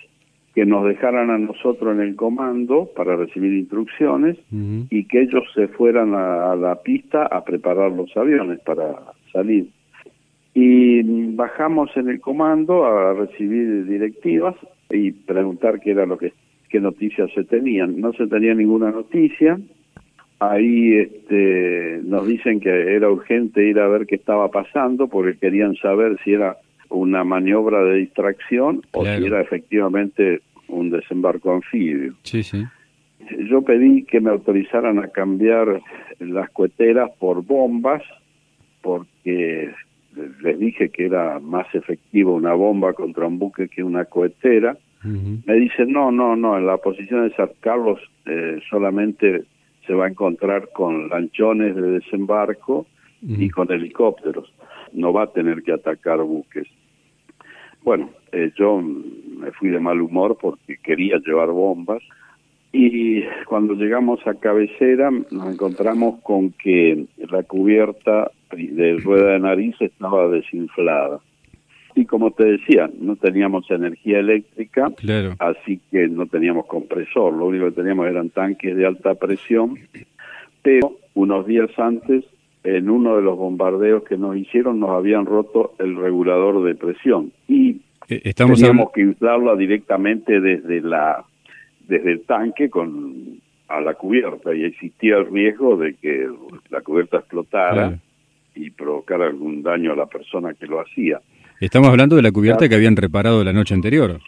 que 0.53 0.65
nos 0.65 0.85
dejaran 0.85 1.29
a 1.29 1.37
nosotros 1.37 1.95
en 1.95 2.01
el 2.01 2.15
comando 2.15 2.89
para 2.95 3.15
recibir 3.15 3.53
instrucciones 3.53 4.37
y 4.51 5.05
que 5.05 5.23
ellos 5.23 5.43
se 5.53 5.67
fueran 5.67 6.13
a, 6.15 6.55
la 6.55 6.81
pista 6.81 7.25
a 7.25 7.43
preparar 7.43 7.91
los 7.91 8.15
aviones 8.15 8.59
para 8.61 8.95
salir. 9.33 9.67
Y 10.55 11.03
bajamos 11.35 11.91
en 11.97 12.09
el 12.09 12.19
comando 12.19 12.85
a 12.85 13.13
recibir 13.13 13.85
directivas 13.85 14.55
y 14.89 15.11
preguntar 15.11 15.79
qué 15.81 15.91
era 15.91 16.05
lo 16.05 16.17
que 16.17 16.31
qué 16.69 16.79
noticias 16.79 17.29
se 17.33 17.43
tenían. 17.43 17.99
No 17.99 18.13
se 18.13 18.27
tenía 18.27 18.53
ninguna 18.53 18.91
noticia. 18.91 19.59
Ahí 20.39 20.93
este, 20.97 22.01
nos 22.03 22.27
dicen 22.27 22.59
que 22.59 22.69
era 22.69 23.09
urgente 23.09 23.65
ir 23.65 23.79
a 23.79 23.87
ver 23.87 24.05
qué 24.05 24.15
estaba 24.15 24.49
pasando 24.49 25.07
porque 25.07 25.37
querían 25.37 25.75
saber 25.75 26.17
si 26.23 26.33
era 26.33 26.57
una 26.89 27.23
maniobra 27.23 27.83
de 27.83 27.95
distracción 27.95 28.81
o 28.91 29.05
si 29.05 29.25
era 29.25 29.41
efectivamente 29.41 30.41
un 30.67 30.89
desembarco 30.89 31.53
anfibio. 31.53 32.13
Sí, 32.23 32.43
sí. 32.43 32.63
Yo 33.49 33.61
pedí 33.61 34.03
que 34.03 34.19
me 34.19 34.29
autorizaran 34.29 34.99
a 34.99 35.07
cambiar 35.07 35.81
las 36.19 36.49
coheteras 36.51 37.09
por 37.17 37.43
bombas 37.43 38.03
porque 38.81 39.71
les 40.41 40.59
dije 40.59 40.89
que 40.89 41.05
era 41.05 41.39
más 41.39 41.67
efectivo 41.73 42.33
una 42.33 42.53
bomba 42.53 42.93
contra 42.93 43.27
un 43.27 43.39
buque 43.39 43.67
que 43.67 43.83
una 43.83 44.05
cohetera. 44.05 44.77
Me 45.03 45.53
dicen, 45.53 45.91
no, 45.91 46.11
no, 46.11 46.35
no, 46.35 46.57
en 46.57 46.65
la 46.65 46.77
posición 46.77 47.29
de 47.29 47.35
San 47.35 47.51
Carlos 47.59 47.99
eh, 48.25 48.59
solamente 48.67 49.43
se 49.85 49.93
va 49.93 50.05
a 50.05 50.09
encontrar 50.09 50.69
con 50.73 51.09
lanchones 51.09 51.75
de 51.75 51.99
desembarco 51.99 52.87
y 53.21 53.49
con 53.51 53.71
helicópteros. 53.71 54.51
No 54.93 55.13
va 55.13 55.23
a 55.23 55.31
tener 55.31 55.61
que 55.61 55.73
atacar 55.73 56.23
buques. 56.23 56.67
Bueno, 57.83 58.09
eh, 58.31 58.51
yo 58.57 58.81
me 58.81 59.51
fui 59.51 59.69
de 59.69 59.79
mal 59.79 60.01
humor 60.01 60.37
porque 60.41 60.77
quería 60.77 61.17
llevar 61.23 61.49
bombas 61.49 62.01
y 62.77 63.23
cuando 63.45 63.73
llegamos 63.73 64.19
a 64.27 64.33
cabecera 64.33 65.09
nos 65.09 65.53
encontramos 65.53 66.19
con 66.21 66.51
que 66.51 67.05
la 67.31 67.43
cubierta 67.43 68.31
de 68.51 68.97
rueda 68.97 69.31
de 69.31 69.39
nariz 69.39 69.75
estaba 69.79 70.27
desinflada. 70.27 71.21
Y 71.95 72.03
como 72.03 72.31
te 72.31 72.43
decía, 72.43 72.89
no 72.99 73.15
teníamos 73.15 73.71
energía 73.71 74.19
eléctrica, 74.19 74.91
así 75.39 75.79
que 75.89 76.09
no 76.09 76.25
teníamos 76.25 76.65
compresor, 76.65 77.33
lo 77.33 77.45
único 77.45 77.67
que 77.67 77.81
teníamos 77.81 78.07
eran 78.07 78.29
tanques 78.29 78.75
de 78.75 78.85
alta 78.85 79.15
presión, 79.15 79.79
pero 80.61 80.97
unos 81.13 81.47
días 81.47 81.69
antes, 81.77 82.25
en 82.65 82.89
uno 82.89 83.15
de 83.15 83.21
los 83.21 83.37
bombardeos 83.37 84.03
que 84.03 84.17
nos 84.17 84.35
hicieron, 84.35 84.81
nos 84.81 84.89
habían 84.89 85.25
roto 85.25 85.75
el 85.79 85.95
regulador 85.95 86.61
de 86.65 86.75
presión. 86.75 87.31
Y 87.47 87.77
eh, 88.09 88.21
Estamos 88.25 88.59
teníamos 88.59 88.91
que 88.91 88.99
inflarla 88.99 89.55
directamente 89.55 90.41
desde 90.41 90.81
la 90.81 91.23
desde 91.87 92.11
el 92.11 92.21
tanque 92.25 92.69
con 92.69 93.39
a 93.67 93.81
la 93.81 93.95
cubierta 93.95 94.53
y 94.53 94.63
existía 94.63 95.17
el 95.17 95.27
riesgo 95.27 95.75
de 95.77 95.95
que 95.95 96.27
la 96.69 96.81
cubierta 96.81 97.17
explotara 97.17 97.97
y 98.53 98.69
provocara 98.69 99.25
algún 99.25 99.63
daño 99.63 99.93
a 99.93 99.95
la 99.95 100.05
persona 100.05 100.53
que 100.53 100.67
lo 100.67 100.79
hacía. 100.79 101.19
Estamos 101.59 101.89
hablando 101.89 102.15
de 102.15 102.21
la 102.21 102.31
cubierta 102.31 102.69
que 102.69 102.75
habían 102.75 102.95
reparado 102.95 103.43
la 103.43 103.53
noche 103.53 103.73
anterior. 103.73 104.19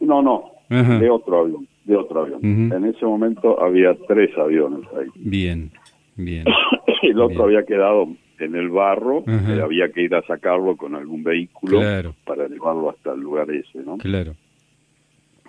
No, 0.00 0.22
no, 0.22 0.52
de 0.68 1.10
otro 1.10 1.40
avión, 1.40 1.66
de 1.84 1.96
otro 1.96 2.22
avión. 2.22 2.40
En 2.72 2.84
ese 2.84 3.04
momento 3.04 3.60
había 3.60 3.94
tres 4.06 4.30
aviones 4.38 4.86
ahí. 4.98 5.08
Bien, 5.16 5.70
bien. 6.16 6.44
el 7.02 7.20
otro 7.20 7.44
había 7.44 7.64
quedado 7.64 8.08
en 8.38 8.54
el 8.54 8.68
barro, 8.68 9.24
había 9.26 9.88
que 9.90 10.02
ir 10.02 10.14
a 10.14 10.22
sacarlo 10.22 10.76
con 10.76 10.94
algún 10.94 11.22
vehículo 11.22 11.80
para 12.24 12.48
llevarlo 12.48 12.90
hasta 12.90 13.12
el 13.12 13.20
lugar 13.20 13.50
ese, 13.50 13.78
¿no? 13.84 13.98
Claro. 13.98 14.34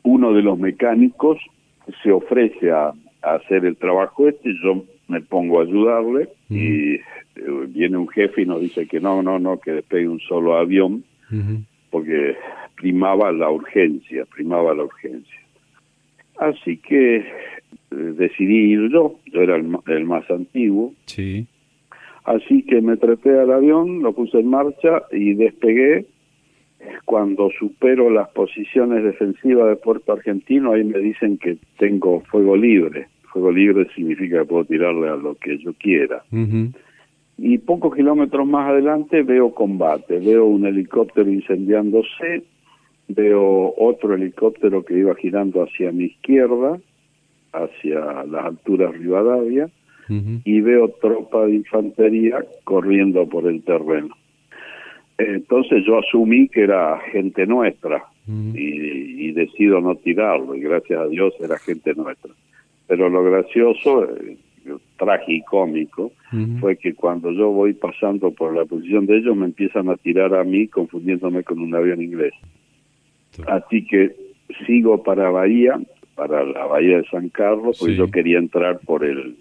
Uno 0.03 0.33
de 0.33 0.41
los 0.43 0.57
mecánicos 0.57 1.39
se 2.03 2.11
ofrece 2.11 2.71
a, 2.71 2.93
hacer 3.21 3.65
el 3.65 3.75
trabajo 3.77 4.27
este, 4.27 4.53
yo 4.63 4.85
me 5.07 5.19
pongo 5.21 5.59
a 5.59 5.63
ayudarle 5.63 6.29
y 6.49 6.93
eh, 6.93 7.01
viene 7.69 7.97
un 7.97 8.07
jefe 8.07 8.43
y 8.43 8.45
nos 8.45 8.61
dice 8.61 8.87
que 8.87 8.99
no, 8.99 9.23
no, 9.23 9.39
no, 9.39 9.59
que 9.59 9.71
despegue 9.71 10.07
un 10.07 10.19
solo 10.19 10.55
avión 10.55 11.03
porque 11.89 12.35
primaba 12.75 13.31
la 13.31 13.49
urgencia, 13.49 14.25
primaba 14.25 14.73
la 14.73 14.83
urgencia. 14.83 15.39
Así 16.37 16.77
que 16.77 17.17
eh, 17.17 17.23
decidí 17.89 18.73
ir 18.73 18.91
yo, 18.91 19.19
yo 19.31 19.41
era 19.41 19.55
el, 19.55 19.75
el, 19.87 20.05
más 20.05 20.29
antiguo. 20.29 20.93
Sí. 21.05 21.47
Así 22.25 22.63
que 22.63 22.81
me 22.81 22.97
trepé 22.97 23.39
al 23.39 23.51
avión, 23.51 24.01
lo 24.01 24.13
puse 24.13 24.39
en 24.39 24.49
marcha 24.49 25.03
y 25.11 25.33
despegué. 25.33 26.05
Cuando 27.05 27.49
supero 27.59 28.09
las 28.09 28.29
posiciones 28.29 29.03
defensivas 29.03 29.69
de 29.69 29.75
Puerto 29.75 30.13
Argentino, 30.13 30.73
ahí 30.73 30.83
me 30.83 30.99
dicen 30.99 31.37
que 31.37 31.57
tengo 31.77 32.21
fuego 32.21 32.55
libre. 32.55 33.07
Fuego 33.31 33.51
libre 33.51 33.87
significa 33.95 34.39
que 34.39 34.45
puedo 34.45 34.65
tirarle 34.65 35.09
a 35.09 35.15
lo 35.15 35.35
que 35.35 35.57
yo 35.57 35.73
quiera. 35.73 36.23
Y 37.37 37.57
pocos 37.57 37.95
kilómetros 37.95 38.47
más 38.47 38.69
adelante 38.69 39.21
veo 39.23 39.53
combate, 39.53 40.19
veo 40.19 40.45
un 40.45 40.65
helicóptero 40.65 41.29
incendiándose, 41.29 42.43
veo 43.07 43.73
otro 43.77 44.15
helicóptero 44.15 44.83
que 44.85 44.97
iba 44.97 45.13
girando 45.15 45.63
hacia 45.63 45.91
mi 45.91 46.05
izquierda, 46.05 46.79
hacia 47.51 48.23
las 48.23 48.45
alturas 48.45 48.97
Rivadavia, 48.97 49.69
y 50.07 50.61
veo 50.61 50.89
tropa 51.01 51.45
de 51.45 51.55
infantería 51.55 52.45
corriendo 52.63 53.27
por 53.27 53.47
el 53.47 53.63
terreno. 53.63 54.15
Entonces 55.17 55.83
yo 55.85 55.99
asumí 55.99 56.47
que 56.49 56.61
era 56.63 56.99
gente 57.11 57.45
nuestra 57.45 58.03
y, 58.27 59.27
y, 59.27 59.31
decido 59.31 59.79
no 59.79 59.95
tirarlo 59.95 60.55
y 60.55 60.61
gracias 60.61 60.99
a 60.99 61.07
Dios 61.07 61.33
era 61.39 61.57
gente 61.59 61.93
nuestra. 61.93 62.31
Pero 62.87 63.09
lo 63.09 63.23
gracioso, 63.23 64.03
eh, 64.03 64.37
tragicómico 64.97 66.11
fue 66.59 66.77
que 66.77 66.93
cuando 66.93 67.31
yo 67.31 67.49
voy 67.49 67.73
pasando 67.73 68.31
por 68.31 68.55
la 68.55 68.65
posición 68.65 69.05
de 69.05 69.17
ellos 69.17 69.35
me 69.35 69.45
empiezan 69.45 69.89
a 69.89 69.95
tirar 69.95 70.33
a 70.33 70.43
mí 70.43 70.67
confundiéndome 70.67 71.43
con 71.43 71.59
un 71.59 71.73
avión 71.75 72.01
inglés. 72.01 72.33
Así 73.47 73.85
que 73.85 74.15
sigo 74.65 75.03
para 75.03 75.29
Bahía, 75.29 75.79
para 76.15 76.43
la 76.43 76.65
Bahía 76.65 76.97
de 76.97 77.07
San 77.09 77.29
Carlos, 77.29 77.77
porque 77.79 77.95
yo 77.95 78.09
quería 78.09 78.39
entrar 78.39 78.79
por 78.79 79.05
el 79.05 79.37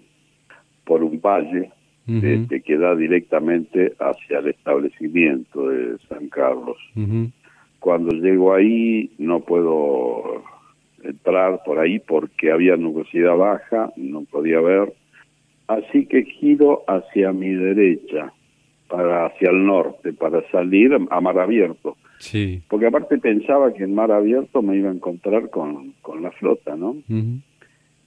por 0.85 1.03
un 1.03 1.19
valle 1.19 1.71
que 2.05 2.77
da 2.77 2.95
directamente 2.95 3.93
hacia 3.99 4.39
el 4.39 4.49
establecimiento 4.49 5.69
de 5.69 5.97
San 6.07 6.29
Carlos. 6.29 6.77
Cuando 7.79 8.15
llego 8.15 8.53
ahí 8.53 9.11
no 9.17 9.39
puedo 9.41 10.43
entrar 11.03 11.61
por 11.65 11.79
ahí 11.79 11.99
porque 11.99 12.51
había 12.51 12.77
nubosidad 12.77 13.35
baja, 13.37 13.91
no 13.95 14.23
podía 14.23 14.59
ver 14.59 14.93
Así 15.67 16.05
que 16.05 16.23
giro 16.23 16.83
hacia 16.87 17.31
mi 17.31 17.49
derecha, 17.49 18.31
para 18.87 19.25
hacia 19.25 19.49
el 19.49 19.65
norte, 19.65 20.13
para 20.13 20.47
salir 20.51 20.91
a 20.93 21.21
mar 21.21 21.39
abierto. 21.39 21.97
Sí. 22.19 22.61
Porque 22.69 22.87
aparte 22.87 23.17
pensaba 23.17 23.73
que 23.73 23.83
en 23.83 23.95
mar 23.95 24.11
abierto 24.11 24.61
me 24.61 24.77
iba 24.77 24.89
a 24.89 24.93
encontrar 24.93 25.49
con, 25.49 25.93
con 26.01 26.21
la 26.21 26.31
flota, 26.31 26.75
¿no? 26.75 26.97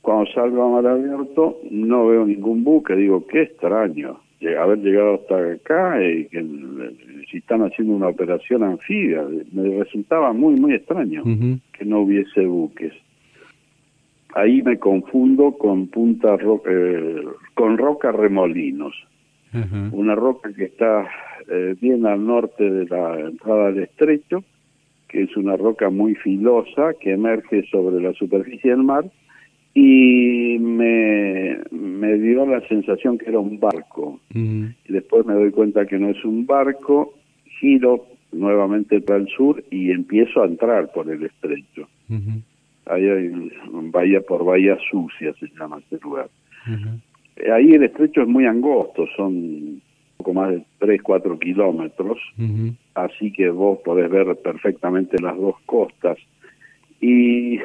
Cuando 0.09 0.33
salgo 0.33 0.63
a 0.63 0.71
mar 0.71 0.87
abierto 0.87 1.59
no 1.71 2.07
veo 2.07 2.25
ningún 2.25 2.65
buque, 2.65 2.97
digo, 2.97 3.27
qué 3.27 3.43
extraño. 3.43 4.19
haber 4.59 4.79
llegado 4.79 5.17
hasta 5.17 5.53
acá 5.53 6.03
y 6.03 6.25
que 6.29 6.43
si 7.31 7.37
están 7.37 7.61
haciendo 7.61 7.93
una 7.93 8.09
operación 8.09 8.63
anfibia. 8.63 9.27
Me 9.53 9.69
resultaba 9.79 10.33
muy, 10.33 10.59
muy 10.59 10.73
extraño 10.73 11.25
que 11.75 11.85
no 11.85 12.01
hubiese 12.01 12.47
buques. 12.47 12.95
Ahí 14.35 14.63
me 14.63 14.79
confundo 14.79 15.53
con 15.59 15.89
Punta 15.89 16.39
eh, 16.71 17.25
con 17.53 17.77
Roca 17.77 18.11
Remolinos, 18.11 18.95
una 19.93 20.15
roca 20.15 20.51
que 20.55 20.65
está 20.65 21.07
eh, 21.51 21.77
bien 21.83 22.07
al 22.07 22.25
norte 22.25 22.65
de 22.65 22.87
la 22.87 23.21
entrada 23.29 23.73
del 23.73 23.83
estrecho, 23.83 24.43
que 25.07 25.25
es 25.25 25.37
una 25.37 25.59
roca 25.59 25.91
muy 25.91 26.15
filosa 26.15 26.95
que 26.99 27.13
emerge 27.13 27.67
sobre 27.71 28.01
la 28.01 28.15
superficie 28.15 28.71
del 28.71 28.85
mar 28.85 29.05
y 29.81 30.59
me, 30.59 31.57
me 31.71 32.19
dio 32.19 32.45
la 32.47 32.61
sensación 32.67 33.17
que 33.17 33.29
era 33.29 33.39
un 33.39 33.61
barco. 33.61 34.19
Y 34.35 34.93
después 34.93 35.25
me 35.25 35.35
doy 35.35 35.53
cuenta 35.53 35.87
que 35.87 35.99
no 36.01 36.09
es 36.09 36.25
un 36.25 36.47
barco, 36.47 37.15
giro 37.61 38.07
nuevamente 38.33 39.01
para 39.01 39.21
el 39.21 39.29
sur 39.29 39.63
y 39.71 39.93
empiezo 39.93 40.43
a 40.43 40.47
entrar 40.47 40.91
por 40.93 41.09
el 41.09 41.23
estrecho. 41.23 41.89
Ahí 42.87 43.09
hay 43.09 43.53
bahía 43.93 44.21
por 44.21 44.45
bahía 44.45 44.77
sucia, 44.91 45.33
se 45.39 45.47
llama 45.57 45.79
este 45.79 46.03
lugar. 46.03 46.29
Ahí 47.53 47.71
el 47.73 47.85
estrecho 47.85 48.23
es 48.23 48.29
muy 48.29 48.47
angosto, 48.47 49.07
son 49.17 49.81
poco 50.17 50.35
más 50.35 50.51
de 50.51 50.65
3, 50.81 51.01
4 51.03 51.39
kilómetros, 51.39 52.19
así 52.95 53.33
que 53.33 53.49
vos 53.51 53.79
podés 53.85 54.11
ver 54.11 54.35
perfectamente 54.43 55.23
las 55.23 55.37
dos 55.37 55.55
costas 55.67 56.19
y 57.01 57.59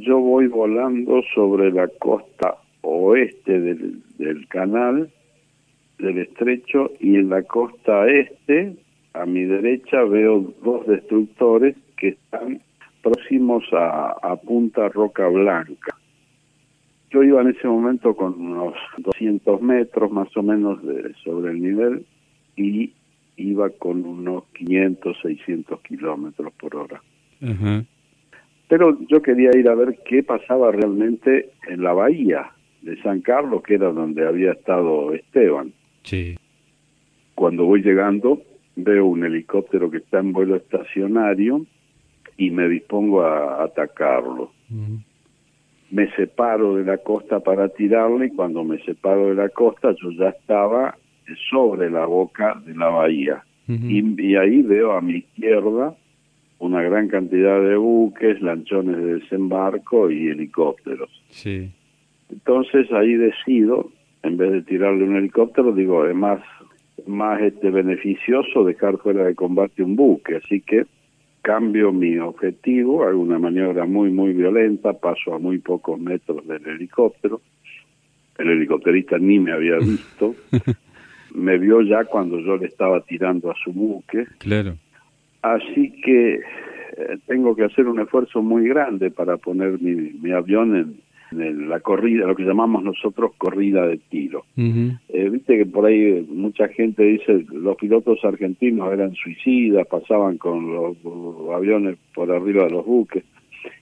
yo 0.00 0.18
voy 0.18 0.48
volando 0.48 1.22
sobre 1.34 1.70
la 1.70 1.88
costa 1.88 2.56
oeste 2.82 3.60
del, 3.60 4.48
canal 4.48 5.10
del 5.98 6.18
estrecho 6.18 6.90
y 6.98 7.16
en 7.16 7.28
la 7.28 7.42
costa 7.42 8.08
este 8.08 8.76
a 9.12 9.26
mi 9.26 9.44
derecha 9.44 10.02
veo 10.04 10.54
dos 10.62 10.86
destructores 10.86 11.76
que 11.96 12.08
están 12.08 12.60
próximos 13.02 13.64
a, 13.72 14.36
Punta 14.44 14.88
Roca 14.88 15.26
Blanca. 15.28 15.96
Yo 17.10 17.22
iba 17.22 17.40
en 17.42 17.48
ese 17.48 17.66
momento 17.66 18.14
con 18.14 18.40
unos 18.40 18.74
200 18.98 19.60
metros 19.60 20.10
más 20.12 20.34
o 20.36 20.42
menos 20.42 20.82
de, 20.84 21.12
sobre 21.24 21.52
el 21.52 21.60
nivel 21.60 22.06
y 22.56 22.92
iba 23.36 23.68
con 23.70 24.04
unos 24.04 24.44
500, 24.54 25.16
600 25.22 25.80
kilómetros 25.80 26.52
por 26.54 26.76
hora. 26.76 27.02
Pero 28.70 28.96
yo 29.08 29.20
quería 29.20 29.50
ir 29.58 29.68
a 29.68 29.74
ver 29.74 29.98
qué 30.06 30.22
pasaba 30.22 30.70
realmente 30.70 31.50
en 31.68 31.82
la 31.82 31.92
bahía 31.92 32.52
de 32.82 32.96
San 33.02 33.20
Carlos, 33.20 33.64
que 33.64 33.74
era 33.74 33.90
donde 33.90 34.24
había 34.24 34.52
estado 34.52 35.12
Esteban. 35.12 35.72
Sí. 36.04 36.36
Cuando 37.34 37.64
voy 37.64 37.82
llegando, 37.82 38.40
veo 38.76 39.06
un 39.06 39.24
helicóptero 39.24 39.90
que 39.90 39.96
está 39.96 40.20
en 40.20 40.32
vuelo 40.32 40.54
estacionario 40.54 41.66
y 42.36 42.52
me 42.52 42.68
dispongo 42.68 43.22
a 43.22 43.64
atacarlo. 43.64 44.52
Me 45.90 46.08
separo 46.14 46.76
de 46.76 46.84
la 46.84 46.98
costa 46.98 47.40
para 47.40 47.70
tirarle 47.70 48.26
y 48.26 48.30
cuando 48.30 48.62
me 48.62 48.78
separo 48.84 49.30
de 49.30 49.34
la 49.34 49.48
costa 49.48 49.96
yo 50.00 50.12
ya 50.12 50.28
estaba 50.28 50.96
sobre 51.50 51.90
la 51.90 52.06
boca 52.06 52.54
de 52.64 52.76
la 52.76 52.88
bahía. 52.88 53.44
y 53.66 54.36
ahí 54.36 54.62
veo 54.62 54.92
a 54.92 55.00
mi 55.00 55.14
izquierda 55.16 55.96
una 56.60 56.82
gran 56.82 57.08
cantidad 57.08 57.60
de 57.60 57.76
buques, 57.76 58.40
lanchones 58.40 58.96
de 58.98 59.14
desembarco 59.14 60.10
y 60.10 60.28
helicópteros. 60.28 61.10
Sí. 61.30 61.70
Entonces 62.30 62.92
ahí 62.92 63.14
decido, 63.14 63.90
en 64.22 64.36
vez 64.36 64.52
de 64.52 64.62
tirarle 64.62 65.04
un 65.04 65.16
helicóptero, 65.16 65.72
digo, 65.72 66.06
es 66.06 66.14
más, 66.14 66.40
más 67.06 67.40
este 67.40 67.70
beneficioso 67.70 68.62
dejar 68.62 68.98
fuera 68.98 69.24
de 69.24 69.34
combate 69.34 69.82
un 69.82 69.96
buque, 69.96 70.36
así 70.36 70.60
que 70.60 70.84
cambio 71.42 71.92
mi 71.92 72.18
objetivo, 72.18 73.04
hago 73.04 73.20
una 73.20 73.38
maniobra 73.38 73.86
muy, 73.86 74.10
muy 74.10 74.34
violenta, 74.34 74.92
paso 74.92 75.34
a 75.34 75.38
muy 75.38 75.58
pocos 75.58 75.98
metros 75.98 76.46
del 76.46 76.66
helicóptero, 76.66 77.40
el 78.36 78.50
helicópterista 78.50 79.18
ni 79.18 79.38
me 79.38 79.52
había 79.52 79.78
visto, 79.80 80.34
me 81.34 81.56
vio 81.56 81.80
ya 81.80 82.04
cuando 82.04 82.38
yo 82.38 82.58
le 82.58 82.66
estaba 82.66 83.00
tirando 83.00 83.50
a 83.50 83.54
su 83.64 83.72
buque. 83.72 84.26
Claro. 84.38 84.76
Así 85.42 85.92
que 86.04 86.34
eh, 86.34 87.18
tengo 87.26 87.54
que 87.54 87.64
hacer 87.64 87.86
un 87.86 88.00
esfuerzo 88.00 88.42
muy 88.42 88.68
grande 88.68 89.10
para 89.10 89.36
poner 89.36 89.80
mi, 89.80 90.30
avión 90.32 90.76
en, 90.76 91.68
la 91.68 91.78
corrida, 91.78 92.26
lo 92.26 92.34
que 92.34 92.42
llamamos 92.42 92.82
nosotros 92.82 93.32
corrida 93.38 93.86
de 93.86 93.98
tiro. 93.98 94.44
Eh, 94.56 95.28
viste 95.30 95.58
que 95.58 95.66
por 95.66 95.86
ahí 95.86 96.26
mucha 96.28 96.66
gente 96.68 97.04
dice 97.04 97.44
los 97.52 97.76
pilotos 97.76 98.18
argentinos 98.24 98.92
eran 98.92 99.14
suicidas, 99.14 99.86
pasaban 99.86 100.38
con 100.38 100.74
los, 100.74 100.96
aviones 101.54 101.98
por 102.14 102.32
arriba 102.32 102.64
de 102.64 102.70
los 102.70 102.84
buques. 102.84 103.22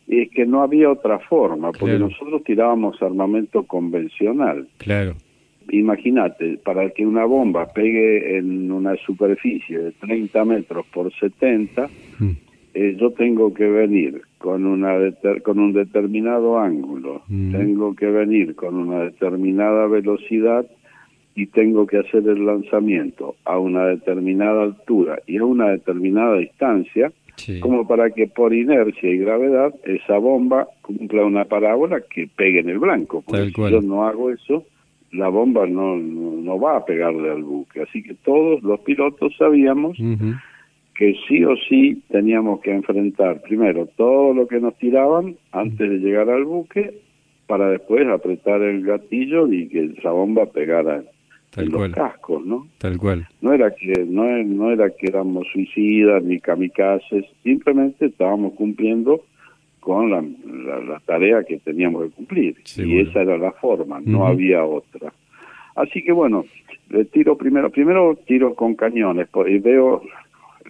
Y 0.07 0.21
es 0.23 0.31
que 0.31 0.45
no 0.45 0.63
había 0.63 0.91
otra 0.91 1.19
forma, 1.21 1.73
porque 1.73 1.99
nosotros 1.99 2.45
tirábamos 2.45 3.01
armamento 3.03 3.63
convencional. 3.63 4.69
Claro 4.79 5.15
imagínate, 5.71 6.59
para 6.65 6.91
que 6.91 7.07
una 7.07 7.25
bomba 7.25 7.67
pegue 7.73 8.39
en 8.39 8.71
una 8.71 8.97
superficie 8.97 9.79
de 9.79 9.93
30 9.93 10.45
metros 10.45 10.87
por 10.87 11.13
70, 11.13 11.89
mm. 12.19 12.31
eh, 12.75 12.97
yo 12.99 13.11
tengo 13.13 13.53
que 13.53 13.67
venir 13.67 14.23
con, 14.39 14.67
una 14.67 14.95
con 15.43 15.59
un 15.59 15.73
determinado 15.73 16.59
ángulo, 16.59 17.23
mm. 17.29 17.53
tengo 17.53 17.95
que 17.95 18.07
venir 18.07 18.55
con 18.55 18.77
una 18.77 19.05
determinada 19.05 19.87
velocidad 19.87 20.67
y 21.35 21.47
tengo 21.47 21.87
que 21.87 21.99
hacer 21.99 22.27
el 22.29 22.45
lanzamiento 22.45 23.37
a 23.45 23.59
una 23.59 23.87
determinada 23.87 24.65
altura 24.65 25.21
y 25.27 25.37
a 25.37 25.45
una 25.45 25.69
determinada 25.69 26.37
distancia, 26.37 27.13
como 27.61 27.87
para 27.87 28.11
que 28.11 28.27
por 28.27 28.53
inercia 28.53 29.09
y 29.09 29.19
gravedad 29.19 29.73
esa 29.85 30.19
bomba 30.19 30.67
cumpla 30.83 31.25
una 31.25 31.45
parábola 31.45 32.01
que 32.01 32.29
pegue 32.35 32.59
en 32.59 32.69
el 32.69 32.81
blanco. 32.81 33.23
Porque 33.25 33.53
si 33.55 33.71
yo 33.71 33.81
no 33.81 34.09
hago 34.09 34.31
eso, 34.31 34.65
la 35.13 35.29
bomba 35.29 35.67
no, 35.67 35.97
no, 35.97 36.61
va 36.61 36.77
a 36.77 36.85
pegarle 36.85 37.31
al 37.31 37.43
buque. 37.43 37.83
Así 37.83 38.03
que 38.03 38.15
todos 38.15 38.63
los 38.63 38.81
pilotos 38.81 39.35
sabíamos 39.39 39.97
que 40.95 41.15
sí 41.29 41.45
o 41.45 41.55
sí 41.69 42.03
teníamos 42.11 42.61
que 42.61 42.73
enfrentar 42.73 43.41
primero 43.43 43.87
todo 43.97 44.35
lo 44.35 44.49
que 44.49 44.61
nos 44.61 44.77
tiraban 44.79 45.37
antes 45.53 45.89
de 45.89 45.99
llegar 45.99 46.29
al 46.29 46.45
buque 46.45 46.93
para 47.47 47.71
después 47.71 48.07
apretar 48.09 48.61
el 48.63 48.85
gatillo 48.85 49.51
y 49.51 49.69
que 49.69 49.85
esa 49.97 50.11
bomba 50.11 50.47
pegara 50.47 51.03
en 51.57 51.73
los 51.73 51.91
cascos, 51.91 52.45
¿no? 52.45 52.67
Tal 52.79 52.99
cual. 52.99 53.27
No 53.41 53.53
era 53.53 53.75
que 53.75 54.05
no, 54.07 54.25
no 54.45 54.71
era 54.71 54.91
que 54.91 55.07
éramos 55.07 55.47
suicidas 55.53 56.23
ni 56.23 56.41
kamikazes, 56.41 57.25
simplemente 57.43 58.07
estábamos 58.07 58.53
cumpliendo 58.55 59.23
con 59.89 60.11
la, 60.11 60.21
la, 60.21 61.01
tarea 61.07 61.43
que 61.45 61.57
teníamos 61.61 62.03
que 62.05 62.11
cumplir. 62.11 62.57
y 62.77 63.01
esa 63.01 63.23
era 63.23 63.39
la 63.39 63.53
forma, 63.53 64.03
no 64.05 64.27
había 64.27 64.63
otra. 64.63 65.15
Así 65.77 66.05
que 66.05 66.13
bueno, 66.13 66.45
le 66.91 67.07
tiro 67.07 67.39
primero, 67.39 67.71
primero 67.71 68.19
tiro 68.27 68.55
con 68.55 68.75
cañones, 68.75 69.29
y 69.47 69.59
veo, 69.59 70.03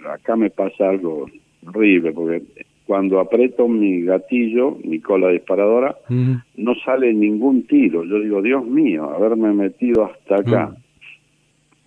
acá 0.09 0.37
me 0.37 0.51
pasa 0.51 0.91
algo 0.91 1.27
horrible, 1.67 2.13
porque 2.13 2.43
cuando 2.87 3.19
aprieto 3.19 3.67
mi 3.67 4.03
gatillo, 4.03 4.79
mi 4.85 5.01
cola 5.01 5.31
disparadora, 5.31 5.97
no 6.57 6.75
sale 6.85 7.13
ningún 7.13 7.67
tiro. 7.67 8.05
Yo 8.05 8.21
digo, 8.21 8.41
Dios 8.41 8.65
mío, 8.65 9.11
haberme 9.11 9.53
metido 9.53 10.05
hasta 10.05 10.37
acá 10.37 10.77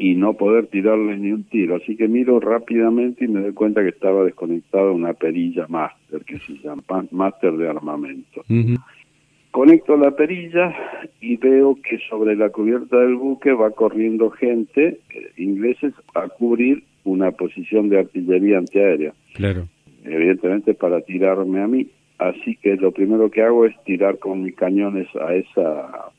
y 0.02 0.16
no 0.16 0.34
poder 0.34 0.66
tirarle 0.66 1.16
ni 1.16 1.32
un 1.32 1.44
tiro. 1.44 1.76
Así 1.76 1.96
que 1.96 2.08
miro 2.08 2.40
rápidamente 2.40 3.26
y 3.26 3.28
me 3.28 3.42
doy 3.42 3.54
cuenta 3.54 3.84
que 3.84 3.90
estaba 3.90 4.24
desconectada 4.24 4.90
una 4.90 5.14
perilla 5.14 5.68
máster, 5.68 6.26
que 6.26 6.40
se 6.40 6.54
llama 6.54 6.82
máster 7.12 7.54
de 7.54 7.70
armamento. 7.70 8.44
Conecto 9.52 9.96
la 9.98 10.10
perilla 10.10 10.74
y 11.20 11.38
veo 11.38 11.78
que 11.88 12.00
sobre 12.10 12.36
la 12.36 12.50
cubierta 12.50 12.98
del 12.98 13.16
buque 13.16 13.54
va 13.54 13.70
corriendo 13.70 14.32
gente, 14.32 14.98
eh, 15.14 15.32
ingleses, 15.38 15.94
a 16.16 16.28
cubrir 16.30 16.84
una 17.04 17.30
posición 17.32 17.90
de 17.90 18.00
artillería 18.00 18.58
antiaérea. 18.58 19.14
Claro. 19.36 19.68
Evidentemente 20.04 20.74
para 20.74 21.02
tirarme 21.02 21.62
a 21.62 21.68
mí. 21.68 21.88
Así 22.18 22.56
que 22.56 22.76
lo 22.76 22.92
primero 22.92 23.30
que 23.30 23.44
hago 23.44 23.68
es 23.68 23.76
tirar 23.84 24.18
con 24.18 24.42
mis 24.42 24.56
cañones 24.56 25.08
a 25.16 25.36
esa 25.36 26.12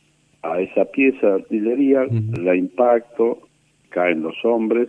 a 0.45 0.61
esa 0.61 0.85
pieza 0.87 1.29
de 1.29 1.35
artillería, 1.35 2.05
la 2.37 2.57
impacto, 2.57 3.39
caen 3.93 4.23
los 4.23 4.37
hombres 4.45 4.89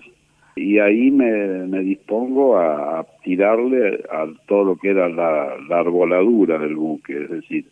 y 0.56 0.80
ahí 0.80 1.10
me, 1.10 1.66
me 1.68 1.80
dispongo 1.80 2.58
a, 2.58 3.06
tirarle 3.24 4.04
a 4.12 4.28
todo 4.47 4.64
lo 4.66 4.76
que 4.76 4.89
era 4.89 5.10
la, 5.10 5.56
arboladura 5.70 6.60
del 6.60 6.76
buque, 6.76 7.24
es 7.24 7.30
decir, 7.30 7.66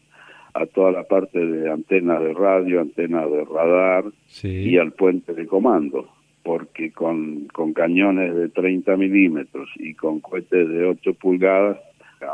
a 0.53 0.65
toda 0.65 0.91
la 0.91 1.03
parte 1.03 1.45
de 1.45 1.71
antena 1.71 2.19
de 2.19 2.33
radio, 2.33 2.81
antena 2.81 3.25
de 3.25 3.45
radar 3.45 4.05
y 4.43 4.77
al 4.77 4.93
puente 4.93 5.33
de 5.33 5.45
comando, 5.45 6.09
porque 6.43 6.91
con, 6.91 7.47
con 7.53 7.73
cañones 7.73 8.35
de 8.35 8.49
30 8.49 8.97
milímetros 8.97 9.69
y 9.77 9.93
con 9.93 10.19
cohetes 10.19 10.67
de 10.67 10.85
8 10.85 11.13
pulgadas, 11.15 11.77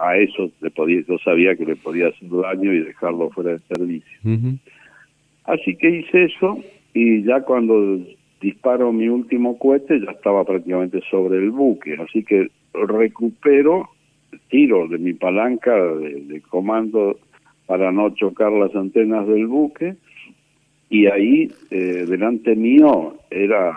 a 0.01 0.17
eso 0.17 0.49
le 0.61 0.69
podía, 0.69 1.01
yo 1.07 1.17
sabía 1.19 1.55
que 1.55 1.65
le 1.65 1.75
podía 1.75 2.07
hacer 2.07 2.29
daño 2.29 2.73
y 2.73 2.79
dejarlo 2.79 3.29
fuera 3.29 3.51
de 3.51 3.59
servicio. 3.59 4.19
Así 5.45 5.75
que 5.77 5.89
hice 5.89 6.25
eso 6.25 6.59
y 6.93 7.23
ya 7.23 7.41
cuando 7.41 7.99
disparo 8.41 8.91
mi 8.91 9.07
último 9.07 9.57
cohete, 9.57 9.99
ya 9.99 10.11
estaba 10.11 10.43
prácticamente 10.43 11.01
sobre 11.09 11.37
el 11.37 11.51
buque, 11.51 11.95
así 11.95 12.23
que 12.23 12.49
recupero, 12.73 13.89
tiro 14.49 14.87
de 14.87 14.97
mi 14.97 15.13
palanca 15.13 15.75
de, 15.75 16.41
comando 16.49 17.17
para 17.65 17.91
no 17.91 18.09
chocar 18.11 18.51
las 18.51 18.75
antenas 18.75 19.27
del 19.27 19.47
buque, 19.47 19.95
y 20.89 21.07
ahí 21.07 21.51
eh, 21.71 22.05
delante 22.07 22.55
mío 22.55 23.15
era 23.29 23.75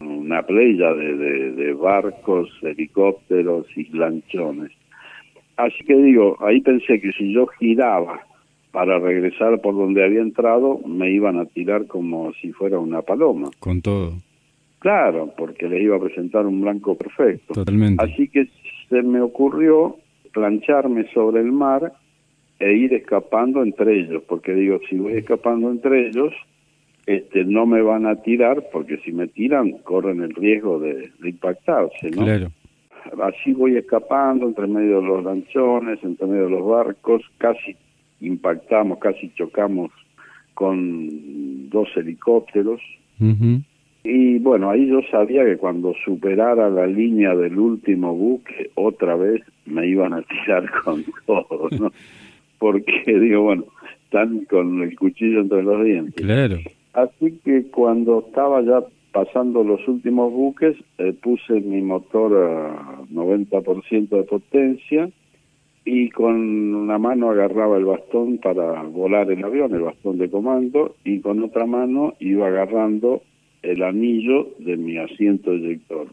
una 0.00 0.42
playa 0.42 0.94
de, 0.94 1.16
de, 1.52 1.72
barcos, 1.72 2.48
helicópteros 2.62 3.66
y 3.76 3.88
lanchones. 3.96 4.70
Así 5.56 5.84
que 5.84 5.96
digo, 5.96 6.36
ahí 6.40 6.60
pensé 6.60 7.00
que 7.00 7.10
si 7.12 7.32
yo 7.32 7.46
giraba 7.58 8.20
para 8.72 8.98
regresar 8.98 9.60
por 9.60 9.74
donde 9.74 10.04
había 10.04 10.20
entrado, 10.20 10.78
me 10.86 11.10
iban 11.10 11.38
a 11.38 11.46
tirar 11.46 11.86
como 11.86 12.32
si 12.34 12.52
fuera 12.52 12.78
una 12.78 13.02
paloma. 13.02 13.50
Con 13.58 13.80
todo. 13.80 14.14
Claro, 14.78 15.32
porque 15.36 15.68
les 15.68 15.82
iba 15.82 15.96
a 15.96 16.00
presentar 16.00 16.46
un 16.46 16.60
blanco 16.60 16.94
perfecto. 16.96 17.54
Totalmente. 17.54 18.04
Así 18.04 18.28
que 18.28 18.48
se 18.88 19.02
me 19.02 19.20
ocurrió 19.20 19.96
plancharme 20.32 21.10
sobre 21.12 21.40
el 21.40 21.52
mar 21.52 21.92
e 22.60 22.72
ir 22.72 22.92
escapando 22.94 23.62
entre 23.62 24.00
ellos, 24.00 24.22
porque 24.28 24.52
digo, 24.52 24.80
si 24.88 24.96
voy 24.96 25.14
escapando 25.14 25.70
entre 25.70 26.08
ellos, 26.08 26.32
este, 27.06 27.44
no 27.44 27.66
me 27.66 27.80
van 27.82 28.06
a 28.06 28.16
tirar, 28.16 28.68
porque 28.72 28.98
si 28.98 29.12
me 29.12 29.28
tiran, 29.28 29.72
corren 29.78 30.20
el 30.20 30.34
riesgo 30.34 30.78
de, 30.78 31.10
impactarse, 31.24 32.10
¿no? 32.10 32.24
Claro. 32.24 32.48
Así 33.22 33.54
voy 33.54 33.76
escapando 33.76 34.46
entre 34.46 34.66
medio 34.66 35.00
de 35.00 35.06
los 35.06 35.24
lanchones, 35.24 35.98
entre 36.02 36.26
medio 36.26 36.44
de 36.44 36.50
los 36.50 36.66
barcos, 36.66 37.22
casi 37.38 37.76
impactamos, 38.20 38.98
casi 38.98 39.30
chocamos 39.34 39.90
con 40.54 41.68
dos 41.70 41.88
helicópteros. 41.96 42.80
Y 44.04 44.38
bueno, 44.38 44.70
ahí 44.70 44.86
yo 44.86 45.00
sabía 45.10 45.44
que 45.44 45.56
cuando 45.56 45.92
superara 46.04 46.70
la 46.70 46.86
línea 46.86 47.34
del 47.34 47.58
último 47.58 48.14
buque, 48.14 48.70
otra 48.74 49.16
vez 49.16 49.42
me 49.66 49.86
iban 49.86 50.12
a 50.14 50.22
tirar 50.22 50.70
con 50.84 51.04
todo, 51.26 51.68
¿no? 51.78 51.92
Porque 52.58 53.18
digo, 53.20 53.42
bueno, 53.42 53.64
están 54.04 54.44
con 54.46 54.82
el 54.82 54.96
cuchillo 54.96 55.40
entre 55.40 55.62
los 55.62 55.84
dientes. 55.84 56.24
Claro. 56.24 56.56
Así 56.94 57.38
que 57.44 57.64
cuando 57.70 58.24
estaba 58.26 58.62
ya 58.62 58.82
pasando 59.12 59.62
los 59.62 59.86
últimos 59.86 60.32
buques, 60.32 60.76
eh, 60.98 61.12
puse 61.22 61.60
mi 61.60 61.82
motor 61.82 62.34
a 62.36 63.02
90% 63.12 64.08
de 64.08 64.22
potencia 64.24 65.10
y 65.84 66.10
con 66.10 66.74
una 66.74 66.98
mano 66.98 67.30
agarraba 67.30 67.78
el 67.78 67.84
bastón 67.84 68.38
para 68.38 68.82
volar 68.82 69.30
el 69.30 69.44
avión, 69.44 69.74
el 69.74 69.82
bastón 69.82 70.18
de 70.18 70.30
comando, 70.30 70.96
y 71.04 71.20
con 71.20 71.42
otra 71.42 71.66
mano 71.66 72.14
iba 72.20 72.48
agarrando 72.48 73.22
el 73.62 73.82
anillo 73.82 74.50
de 74.58 74.76
mi 74.76 74.98
asiento 74.98 75.52
eyector. 75.52 76.08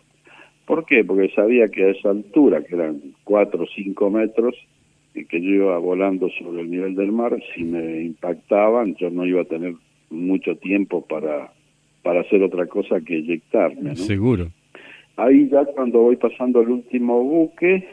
¿Por 0.66 0.86
qué? 0.86 1.03
Porque 1.03 1.30
sabía 1.36 1.68
que 1.68 1.84
a 1.84 1.89
esa 1.89 2.09
altura, 2.09 2.63
que 2.63 2.76
eran 2.76 3.01
4 3.24 3.63
o 3.63 3.68
5 3.68 4.09
metros, 4.09 4.55
y 5.13 5.26
que 5.26 5.41
yo 5.41 5.49
iba 5.49 5.78
volando 5.78 6.30
sobre 6.30 6.61
el 6.61 6.72
nivel 6.72 6.95
del 6.95 7.11
mar, 7.11 7.38
si 7.53 7.63
me 7.63 8.03
impactaban, 8.03 8.95
yo 8.95 9.09
no 9.09 9.26
iba 9.26 9.41
a 9.41 9.45
tener 9.45 9.76
mucho 10.09 10.55
tiempo 10.57 11.05
para, 11.05 11.51
para 12.03 12.22
hacer 12.22 12.43
otra 12.43 12.66
cosa 12.68 12.99
que 13.01 13.18
eyectarme. 13.18 13.91
¿no? 13.91 13.95
Seguro. 13.95 14.47
Ahí 15.18 15.47
ya 15.49 15.63
cuando 15.66 16.01
voy 16.01 16.18
pasando 16.18 16.61
el 16.61 16.70
último 16.70 17.24
buque, 17.24 17.88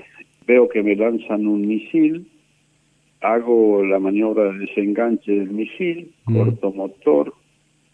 veo 0.46 0.68
que 0.68 0.82
me 0.82 0.96
lanzan 0.96 1.46
un 1.46 1.66
misil, 1.66 2.26
hago 3.20 3.84
la 3.84 3.98
maniobra 3.98 4.52
de 4.52 4.58
desenganche 4.60 5.32
del 5.32 5.50
misil, 5.50 6.12
mm. 6.26 6.36
corto 6.36 6.72
motor, 6.72 7.34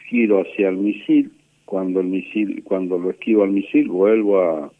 giro 0.08 0.40
hacia 0.40 0.68
el 0.68 0.78
misil, 0.78 1.32
cuando 1.64 2.00
el 2.00 2.06
misil, 2.06 2.62
cuando 2.64 2.98
lo 2.98 3.10
esquivo 3.10 3.44
al 3.44 3.50
misil, 3.50 3.88
vuelvo 3.88 4.40
a 4.40 4.72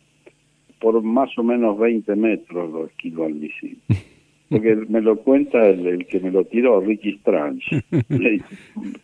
por 0.81 1.03
más 1.03 1.37
o 1.37 1.43
menos 1.43 1.79
20 1.79 2.15
metros 2.17 2.71
lo 2.71 2.87
esquivo 2.87 3.25
al 3.25 3.35
misil. 3.35 3.79
Porque 4.49 4.77
me 4.89 5.03
lo 5.03 5.17
cuenta 5.17 5.69
el, 5.69 6.07
que 6.07 6.21
me 6.21 6.31
lo 6.31 6.45
tiró, 6.45 6.81
Ricky 6.81 7.11
Strange. 7.17 7.83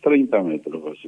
30 0.01 0.43
metros. 0.43 1.07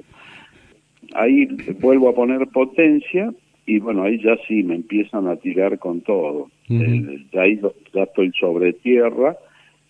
Ahí 1.16 1.48
vuelvo 1.80 2.10
a 2.10 2.14
poner 2.14 2.48
potencia 2.50 3.34
y 3.66 3.80
bueno, 3.80 4.04
ahí 4.04 4.22
ya 4.22 4.38
sí 4.48 4.62
me 4.62 4.76
empiezan 4.76 5.28
a 5.28 5.38
tirar 5.38 5.80
con 5.80 6.02
todo. 6.02 6.52
Eh, 6.70 7.26
ya 7.32 7.42
ahí 7.42 7.60
ya 7.94 8.04
estoy 8.04 8.32
sobre 8.40 8.74
tierra, 8.74 9.38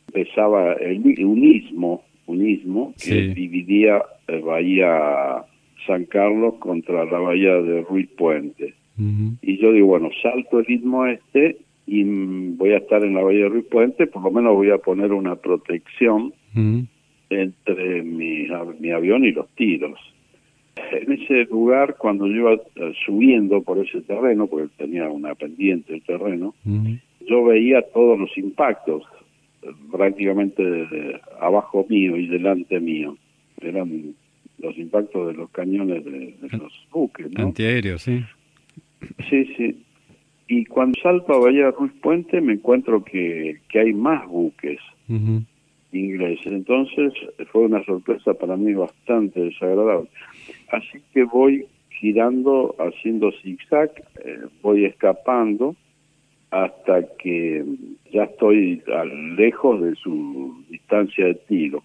empezaba 0.07 0.73
el, 0.73 1.01
un 1.25 1.43
istmo, 1.43 2.03
que 3.03 3.29
dividía 3.29 4.01
eh, 4.27 4.39
Bahía 4.39 5.43
San 5.85 6.05
Carlos 6.05 6.55
contra 6.59 7.05
la 7.05 7.19
bahía 7.19 7.53
de 7.55 7.81
Ruiz 7.81 8.09
Puente. 8.17 8.73
Y 8.99 9.57
yo 9.59 9.71
digo, 9.73 9.87
bueno, 9.87 10.09
salto 10.23 10.59
el 10.59 10.69
istmo 10.69 11.05
este 11.05 11.57
y 11.85 12.03
voy 12.03 12.71
a 12.71 12.77
estar 12.77 13.03
en 13.03 13.13
la 13.13 13.21
bahía 13.21 13.43
de 13.43 13.49
Ruiz 13.49 13.65
Puente, 13.65 14.07
por 14.07 14.23
lo 14.23 14.31
menos 14.31 14.55
voy 14.55 14.71
a 14.71 14.79
poner 14.79 15.13
una 15.13 15.35
protección 15.35 16.33
entre 17.29 18.03
mi, 18.03 18.47
mi 18.79 18.91
avión 18.91 19.23
y 19.23 19.31
los 19.31 19.47
tiros 19.49 19.99
en 20.91 21.11
ese 21.11 21.45
lugar, 21.45 21.95
cuando 21.97 22.27
yo 22.27 22.35
iba 22.35 22.53
eh, 22.53 22.93
subiendo 23.05 23.61
por 23.61 23.77
ese 23.79 24.01
terreno, 24.01 24.47
porque 24.47 24.69
tenía 24.77 25.09
una 25.09 25.35
pendiente 25.35 25.93
el 25.93 26.03
terreno, 26.03 26.53
yo 27.27 27.43
veía 27.45 27.81
todos 27.93 28.19
los 28.19 28.37
impactos, 28.37 29.03
prácticamente 29.91 30.63
abajo 31.41 31.85
mío 31.89 32.15
y 32.15 32.27
delante 32.27 32.79
mío. 32.79 33.17
Eran 33.59 34.15
los 34.59 34.77
impactos 34.77 35.27
de 35.27 35.33
los 35.33 35.49
cañones 35.51 36.03
de, 36.05 36.35
los 36.57 36.87
buques. 36.91 37.31
¿no? 37.31 37.43
Antiaéreos, 37.43 38.01
sí. 38.01 38.23
Sí, 39.29 39.45
sí. 39.57 39.83
Y 40.47 40.65
cuando 40.65 40.99
salto 41.01 41.33
a 41.33 41.39
Bahía 41.39 41.71
Ruiz 41.71 41.91
Puente 42.01 42.39
me 42.39 42.53
encuentro 42.53 43.03
que, 43.03 43.59
que 43.69 43.79
hay 43.79 43.93
más 43.93 44.25
buques 44.27 44.79
ingleses. 45.91 46.47
Entonces 46.47 47.13
fue 47.51 47.61
una 47.61 47.83
sorpresa 47.83 48.33
para 48.33 48.55
mí 48.55 48.73
bastante 48.73 49.39
desagradable. 49.39 50.09
Así 50.71 51.01
que 51.13 51.23
voy 51.23 51.65
girando, 51.89 52.75
haciendo 52.79 53.31
zigzag, 53.41 53.91
eh, 54.23 54.39
voy 54.61 54.85
escapando 54.85 55.75
hasta 56.51 57.05
que 57.17 57.63
ya 58.11 58.23
estoy 58.23 58.81
lejos 59.37 59.81
de 59.81 59.95
su 59.95 60.63
distancia 60.69 61.25
de 61.25 61.35
tiro. 61.35 61.83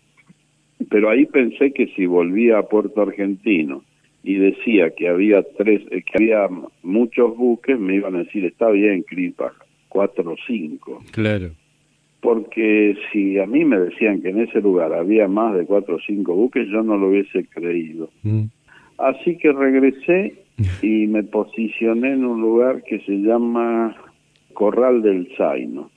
Pero 0.89 1.11
ahí 1.11 1.27
pensé 1.27 1.73
que 1.73 1.89
si 1.89 2.07
volvía 2.07 2.59
a 2.59 2.69
Puerto 2.69 3.03
Argentino 3.03 3.83
y 4.23 4.35
decía 4.35 4.91
que 4.91 5.09
había 5.09 5.43
tres, 5.57 5.83
eh, 5.91 6.03
que 6.03 6.19
había 6.19 6.49
muchos 6.83 7.37
buques, 7.37 7.79
me 7.79 7.97
iban 7.97 8.15
a 8.15 8.21
decir 8.21 8.45
está 8.45 8.71
bien, 8.71 9.03
Cripa, 9.03 9.53
cuatro 9.89 10.33
o 10.33 10.37
cinco. 10.47 11.03
Claro. 11.11 11.51
Porque 12.21 12.97
si 13.13 13.39
a 13.41 13.47
mí 13.47 13.65
me 13.65 13.81
decían 13.81 14.23
que 14.23 14.29
en 14.29 14.41
ese 14.43 14.61
lugar 14.61 14.93
había 14.93 15.27
más 15.27 15.57
de 15.57 15.65
cuatro 15.65 15.97
o 15.97 16.01
cinco 16.07 16.35
buques, 16.35 16.69
yo 16.69 16.83
no 16.83 16.97
lo 16.97 17.09
hubiese 17.09 17.45
creído. 17.47 18.11
Mm. 18.23 18.45
Así 18.99 19.37
que 19.37 19.53
regresé 19.53 20.35
y 20.83 21.07
me 21.07 21.23
posicioné 21.23 22.13
en 22.13 22.25
un 22.25 22.41
lugar 22.41 22.83
que 22.85 23.01
se 23.01 23.13
llama 23.13 23.97
Corral 24.53 25.03
del 25.03 25.29
Zaino. 25.37 25.91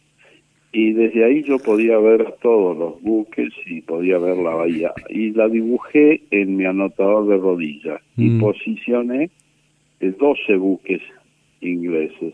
Y 0.71 0.91
desde 0.91 1.23
ahí 1.23 1.43
yo 1.43 1.57
podía 1.59 1.97
ver 1.99 2.35
todos 2.41 2.77
los 2.77 3.01
buques 3.01 3.49
y 3.65 3.81
podía 3.81 4.17
ver 4.17 4.37
la 4.37 4.55
bahía. 4.55 4.91
Y 5.09 5.31
la 5.31 5.47
dibujé 5.47 6.23
en 6.31 6.57
mi 6.57 6.65
anotador 6.65 7.27
de 7.27 7.37
rodillas 7.37 8.01
y 8.17 8.29
mm. 8.29 8.39
posicioné 8.41 9.29
12 10.01 10.55
buques 10.57 11.01
ingleses. 11.61 12.33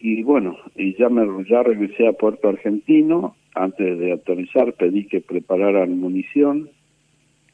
Y 0.00 0.22
bueno, 0.22 0.56
y 0.76 0.94
ya, 0.96 1.08
me, 1.08 1.26
ya 1.48 1.62
regresé 1.62 2.06
a 2.06 2.12
Puerto 2.12 2.48
Argentino. 2.48 3.36
Antes 3.54 3.98
de 3.98 4.12
aterrizar 4.12 4.72
pedí 4.74 5.06
que 5.06 5.20
prepararan 5.20 5.98
munición. 5.98 6.70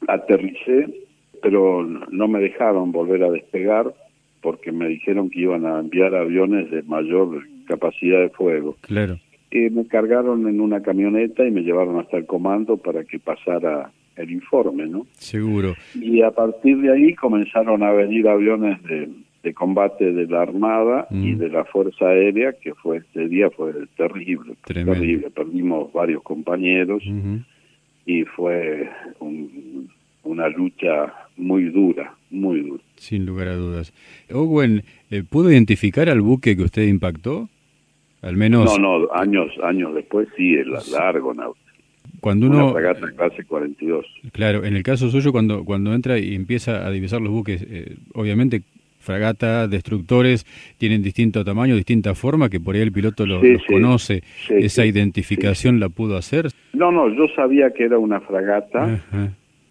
Aterricé 0.07 0.87
pero 1.41 1.83
no 1.83 2.27
me 2.27 2.39
dejaron 2.39 2.91
volver 2.91 3.23
a 3.23 3.31
despegar 3.31 3.93
porque 4.41 4.71
me 4.71 4.87
dijeron 4.87 5.29
que 5.29 5.41
iban 5.41 5.65
a 5.65 5.79
enviar 5.79 6.15
aviones 6.15 6.71
de 6.71 6.83
mayor 6.83 7.43
capacidad 7.67 8.19
de 8.19 8.29
fuego. 8.29 8.77
Claro. 8.81 9.19
Y 9.51 9.69
me 9.69 9.85
cargaron 9.87 10.47
en 10.47 10.61
una 10.61 10.81
camioneta 10.81 11.45
y 11.45 11.51
me 11.51 11.61
llevaron 11.61 11.99
hasta 11.99 12.17
el 12.17 12.25
comando 12.25 12.77
para 12.77 13.03
que 13.03 13.19
pasara 13.19 13.91
el 14.15 14.31
informe, 14.31 14.85
¿no? 14.85 15.07
Seguro. 15.13 15.75
Y 15.95 16.21
a 16.21 16.31
partir 16.31 16.77
de 16.77 16.91
ahí 16.91 17.15
comenzaron 17.15 17.81
a 17.83 17.91
venir 17.91 18.27
aviones 18.27 18.77
de, 18.83 19.09
combate 19.53 20.11
de 20.11 20.27
la 20.27 20.43
Armada 20.43 21.07
y 21.09 21.33
mm. 21.33 21.37
de 21.39 21.49
la 21.49 21.65
Fuerza 21.65 22.09
Aérea, 22.09 22.53
que 22.53 22.75
fue 22.75 22.97
este 22.97 23.27
día 23.27 23.49
fue 23.49 23.73
terrible, 23.97 24.53
terrible. 24.63 25.31
Perdimos 25.31 25.91
varios 25.91 26.21
compañeros 26.21 27.01
y 28.05 28.23
fue 28.25 28.87
una 30.29 30.47
lucha 30.47 31.11
muy 31.37 31.65
dura, 31.65 32.13
muy 32.29 32.61
dura. 32.61 32.83
Sin 32.95 33.25
lugar 33.25 33.47
a 33.47 33.55
dudas. 33.55 33.93
Owen, 34.31 34.83
eh, 35.09 35.23
¿pudo 35.27 35.51
identificar 35.51 36.07
al 36.07 36.21
buque 36.21 36.55
que 36.55 36.63
usted 36.63 36.87
impactó? 36.87 37.49
Al 38.21 38.35
menos... 38.35 38.65
No, 38.65 38.99
no, 38.99 39.11
años, 39.13 39.51
años 39.63 39.95
después 39.95 40.27
sí, 40.37 40.53
el 40.53 40.71
largo, 40.91 41.33
Cuando 42.19 42.47
uno, 42.47 42.65
una 42.65 42.73
fragata 42.73 43.11
clase 43.15 43.43
42. 43.43 44.05
Claro, 44.31 44.65
en 44.65 44.75
el 44.75 44.83
caso 44.83 45.09
suyo, 45.09 45.31
cuando, 45.31 45.63
cuando 45.65 45.93
entra 45.93 46.19
y 46.19 46.35
empieza 46.35 46.85
a 46.85 46.91
divisar 46.91 47.21
los 47.21 47.31
buques, 47.31 47.65
eh, 47.67 47.95
obviamente 48.13 48.61
fragata, 48.99 49.67
destructores, 49.67 50.45
tienen 50.77 51.01
distinto 51.01 51.43
tamaño, 51.43 51.75
distinta 51.75 52.13
forma, 52.13 52.49
que 52.49 52.59
por 52.59 52.75
ahí 52.75 52.81
el 52.81 52.91
piloto 52.91 53.25
lo, 53.25 53.41
los 53.41 53.63
conoce. 53.65 54.21
¿Esa 54.49 54.85
identificación 54.85 55.79
la 55.79 55.89
pudo 55.89 56.17
hacer? 56.17 56.49
No, 56.73 56.91
no, 56.91 57.09
yo 57.09 57.27
sabía 57.35 57.71
que 57.71 57.85
era 57.85 57.97
una 57.97 58.19
fragata, 58.19 59.01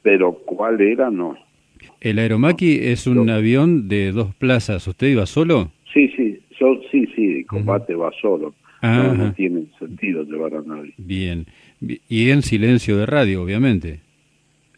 pero 0.09 0.33
cuál 0.33 0.81
era, 0.81 1.11
no. 1.11 1.37
¿El 2.01 2.19
Aeromaki 2.19 2.79
es 2.81 3.07
un 3.07 3.29
avión 3.29 3.89
de 3.89 4.11
dos 4.11 4.35
plazas? 4.35 4.89
¿Usted 4.89 5.09
iba 5.09 5.27
solo? 5.27 5.71
Sí, 5.93 6.11
sí, 6.17 6.41
yo, 6.59 6.81
sí, 6.91 7.07
sí, 7.15 7.45
combate 7.45 7.95
va 7.95 8.11
solo. 8.19 8.55
No, 8.81 9.35
tiene 9.35 9.67
sentido 9.79 10.23
llevar 10.23 10.55
a 10.55 10.63
nadie. 10.63 10.95
Bien. 10.97 11.45
Y 12.09 12.31
en 12.31 12.41
silencio 12.41 12.97
de 12.97 13.05
radio, 13.05 13.43
obviamente. 13.43 14.01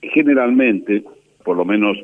Generalmente, 0.03 1.05
por 1.45 1.57
lo 1.57 1.65
menos 1.65 1.97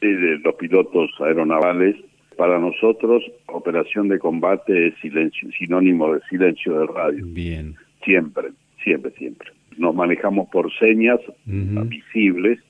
de 0.00 0.38
los 0.44 0.54
pilotos 0.54 1.10
aeronavales, 1.18 1.96
para 2.36 2.60
nosotros 2.60 3.24
operación 3.46 4.06
de 4.06 4.20
combate 4.20 4.86
es 4.86 4.94
silencio, 5.00 5.50
sinónimo 5.50 6.14
de 6.14 6.20
silencio 6.30 6.78
de 6.78 6.86
radio. 6.86 7.26
Bien. 7.26 7.74
Siempre, 8.04 8.50
siempre, 8.84 9.10
siempre. 9.18 9.50
Nos 9.78 9.96
manejamos 9.96 10.48
por 10.48 10.72
señas 10.78 11.18
visibles 11.44 12.60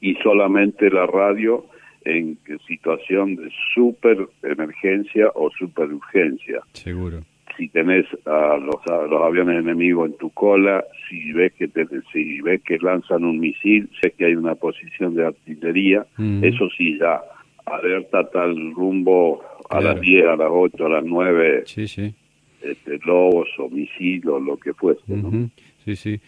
y 0.00 0.14
solamente 0.16 0.90
la 0.90 1.06
radio 1.06 1.66
en 2.04 2.38
situación 2.66 3.36
de 3.36 3.50
super 3.74 4.26
emergencia 4.42 5.30
o 5.34 5.50
super 5.50 5.92
urgencia. 5.92 6.60
Seguro 6.72 7.20
si 7.60 7.68
tenés 7.68 8.06
a 8.24 8.56
los, 8.56 9.10
los 9.10 9.22
aviones 9.22 9.58
enemigos 9.58 10.10
en 10.10 10.16
tu 10.16 10.30
cola, 10.30 10.82
si 11.08 11.32
ves 11.32 11.52
que 11.52 11.68
si 12.10 12.40
ves 12.40 12.62
que 12.62 12.78
lanzan 12.78 13.24
un 13.24 13.38
misil, 13.38 13.90
sé 14.00 14.12
que 14.12 14.26
hay 14.26 14.34
una 14.34 14.54
posición 14.54 15.14
de 15.14 15.26
artillería, 15.26 16.06
eso 16.42 16.68
sí 16.76 16.98
ya 16.98 17.20
alerta 17.66 18.28
tal 18.30 18.72
rumbo 18.72 19.42
a 19.68 19.80
las 19.80 20.00
10, 20.00 20.26
a 20.26 20.36
las 20.36 20.48
8, 20.50 20.86
a 20.86 20.88
las 20.88 21.04
9, 21.04 21.62
sí, 21.66 21.86
sí. 21.86 22.14
Este, 22.62 22.98
lobos 23.04 23.48
o 23.58 23.68
misil 23.68 24.26
o 24.28 24.40
lo 24.40 24.56
que 24.56 24.72
fuese. 24.74 25.02
¿no? 25.06 25.50
Sí, 25.84 25.96
sí. 25.96 26.20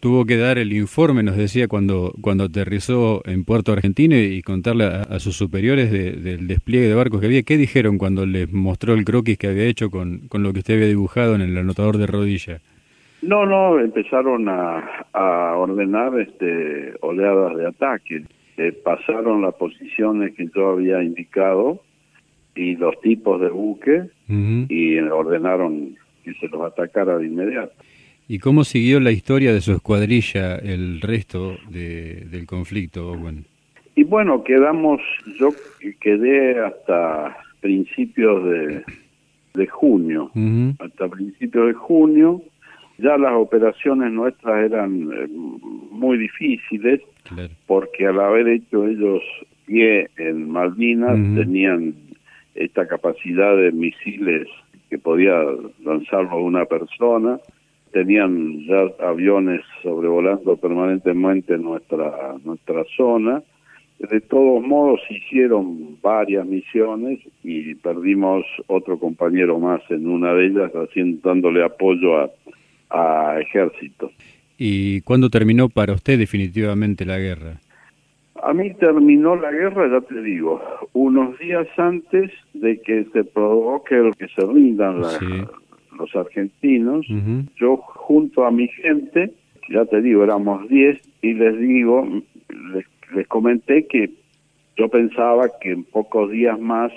Tuvo 0.00 0.24
que 0.24 0.36
dar 0.36 0.58
el 0.58 0.72
informe, 0.72 1.22
nos 1.22 1.36
decía, 1.36 1.68
cuando, 1.68 2.12
cuando 2.20 2.44
aterrizó 2.44 3.22
en 3.24 3.44
Puerto 3.44 3.72
Argentino 3.72 4.16
y 4.16 4.42
contarle 4.42 4.84
a, 4.84 5.18
sus 5.18 5.36
superiores 5.36 5.90
del 5.90 6.46
despliegue 6.46 6.88
de 6.88 6.94
barcos 6.94 7.20
que 7.20 7.26
había. 7.26 7.42
¿Qué 7.42 7.56
dijeron 7.56 7.98
cuando 7.98 8.26
les 8.26 8.52
mostró 8.52 8.94
el 8.94 9.04
croquis 9.04 9.38
que 9.38 9.48
había 9.48 9.64
hecho 9.64 9.90
con, 9.90 10.28
con 10.28 10.42
lo 10.42 10.52
que 10.52 10.60
usted 10.60 10.74
había 10.74 10.88
dibujado 10.88 11.34
en 11.34 11.40
el 11.40 11.56
anotador 11.56 11.98
de 11.98 12.06
rodilla? 12.06 12.60
No, 13.22 13.46
no, 13.46 13.80
empezaron 13.80 14.48
a, 14.48 15.06
a 15.12 15.56
ordenar 15.56 16.18
este, 16.20 16.94
oleadas 17.00 17.56
de 17.56 17.66
ataque. 17.66 18.24
Eh, 18.56 18.72
pasaron 18.72 19.42
las 19.42 19.54
posiciones 19.54 20.34
que 20.34 20.48
yo 20.54 20.70
había 20.70 21.02
indicado 21.02 21.80
y 22.54 22.74
los 22.76 23.00
tipos 23.00 23.40
de 23.40 23.48
buque 23.48 24.10
y 24.28 24.98
ordenaron 24.98 25.96
que 26.24 26.34
se 26.34 26.48
los 26.48 26.60
atacara 26.62 27.18
de 27.18 27.26
inmediato. 27.26 27.72
¿Y 28.30 28.40
cómo 28.40 28.62
siguió 28.64 29.00
la 29.00 29.10
historia 29.10 29.54
de 29.54 29.62
su 29.62 29.72
escuadrilla 29.72 30.56
el 30.56 31.00
resto 31.00 31.56
del 31.70 32.44
conflicto, 32.46 33.12
Owen? 33.12 33.46
Y 33.96 34.04
bueno, 34.04 34.44
quedamos, 34.44 35.00
yo 35.40 35.48
quedé 35.98 36.60
hasta 36.60 37.38
principios 37.60 38.44
de, 38.44 38.84
de 39.54 39.66
junio, 39.66 40.30
hasta 40.78 41.08
principios 41.08 41.68
de 41.68 41.72
junio, 41.72 42.42
ya 42.98 43.16
las 43.16 43.32
operaciones 43.32 44.12
nuestras 44.12 44.62
eran 44.62 45.10
eh, 45.10 45.28
muy 45.90 46.18
difíciles, 46.18 47.00
porque 47.66 48.06
al 48.06 48.20
haber 48.20 48.48
hecho 48.48 48.86
ellos 48.86 49.22
pie 49.64 50.10
en 50.18 50.50
Malvinas, 50.50 51.16
tenían 51.34 51.94
esta 52.54 52.86
capacidad 52.86 53.56
de 53.56 53.72
misiles 53.72 54.48
que 54.90 54.98
podía 54.98 55.34
lanzarlo 55.84 56.42
una 56.42 56.66
persona, 56.66 57.38
tenían 57.92 58.60
ya 58.66 59.06
aviones 59.06 59.62
sobrevolando 59.82 60.56
permanentemente 60.56 61.56
nuestra 61.58 62.36
nuestra 62.44 62.84
zona. 62.96 63.42
De 63.98 64.20
todos 64.20 64.62
modos 64.64 65.00
hicieron 65.10 66.00
varias 66.00 66.46
misiones 66.46 67.18
y 67.42 67.74
perdimos 67.74 68.44
otro 68.68 68.98
compañero 68.98 69.58
más 69.58 69.82
en 69.90 70.06
una 70.08 70.32
de 70.34 70.46
ellas 70.46 70.70
haciendo 70.72 71.28
dándole 71.28 71.64
apoyo 71.64 72.18
a, 72.18 72.30
a 72.90 73.40
ejércitos. 73.40 74.12
¿Y 74.56 75.00
cuándo 75.02 75.30
terminó 75.30 75.68
para 75.68 75.94
usted 75.94 76.18
definitivamente 76.18 77.04
la 77.04 77.18
guerra? 77.18 77.60
A 78.42 78.52
mí 78.52 78.72
terminó 78.74 79.34
la 79.34 79.50
guerra, 79.50 79.88
ya 79.90 80.00
te 80.06 80.22
digo, 80.22 80.62
unos 80.92 81.36
días 81.38 81.66
antes 81.76 82.30
de 82.54 82.80
que 82.80 83.04
se 83.12 83.24
provoque 83.24 84.10
que 84.16 84.28
se 84.28 84.46
rindan 84.46 85.00
las, 85.00 85.18
los 85.98 86.14
argentinos, 86.16 87.06
yo 87.56 87.76
junto 87.76 88.44
a 88.44 88.50
mi 88.50 88.68
gente, 88.68 89.32
ya 89.68 89.84
te 89.84 90.00
digo, 90.00 90.24
éramos 90.24 90.68
10, 90.68 91.00
y 91.22 91.34
les 91.34 91.58
digo, 91.58 92.06
les, 92.72 93.28
comenté 93.28 93.86
que 93.86 94.10
yo 94.76 94.88
pensaba 94.88 95.48
que 95.60 95.72
en 95.72 95.84
pocos 95.84 96.30
días 96.30 96.58
más 96.58 96.92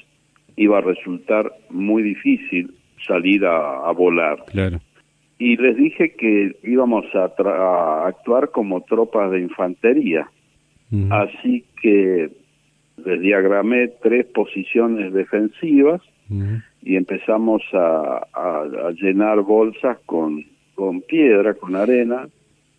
iba 0.56 0.78
a 0.78 0.82
resultar 0.82 1.52
muy 1.70 2.04
difícil 2.04 2.74
salir 3.08 3.45
a, 3.45 3.91
volar. 3.91 4.45
Claro. 4.47 4.80
Y 5.39 5.58
les 5.58 5.76
dije 5.76 6.14
que 6.16 6.56
íbamos 6.64 7.06
a, 7.16 7.32
actuar 8.06 8.52
como 8.52 8.82
tropas 8.82 9.32
de 9.32 9.41
infantería. 9.41 10.30
Así 11.10 11.64
que 11.82 12.30
les 13.06 13.22
diagramé 13.22 13.88
tres 14.02 14.26
posiciones 14.26 15.14
defensivas 15.14 16.02
y 16.82 16.95
empezamos 16.95 17.61
a, 17.73 18.21
llenar 19.01 19.41
bolsas 19.41 19.97
con, 20.05 20.43
con 20.75 21.01
piedra, 21.01 21.53
con 21.53 21.75
arena, 21.75 22.27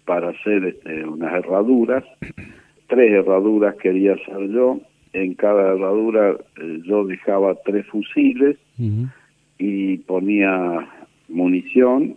para 0.05 0.31
hacer 0.31 0.65
este, 0.65 1.05
unas 1.05 1.33
herraduras. 1.35 2.05
Tres 2.89 3.13
herraduras 3.13 3.77
quería 3.77 4.15
hacer 4.15 4.51
yo. 4.51 4.81
En 5.13 5.35
cada 5.35 5.75
herradura 5.75 6.37
eh, 6.61 6.81
yo 6.85 7.05
dejaba 7.05 7.55
tres 7.67 7.87
fusiles 7.87 8.57
y 9.59 9.99
ponía 9.99 10.89
munición, 11.29 12.17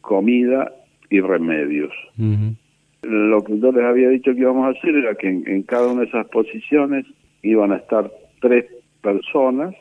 comida 0.00 0.72
y 1.10 1.20
remedios. 1.20 1.92
Lo 3.02 3.42
que 3.42 3.58
yo 3.58 3.72
les 3.72 3.84
había 3.84 4.08
dicho 4.08 4.32
que 4.34 4.40
íbamos 4.40 4.66
a 4.66 4.78
hacer 4.78 4.94
era 4.94 5.14
que 5.16 5.28
en 5.28 5.62
cada 5.64 5.88
una 5.88 6.02
de 6.02 6.08
esas 6.08 6.26
posiciones 6.28 7.06
iban 7.42 7.72
a 7.72 7.76
estar 7.76 8.10
tres 8.40 8.66
personas 9.02 9.74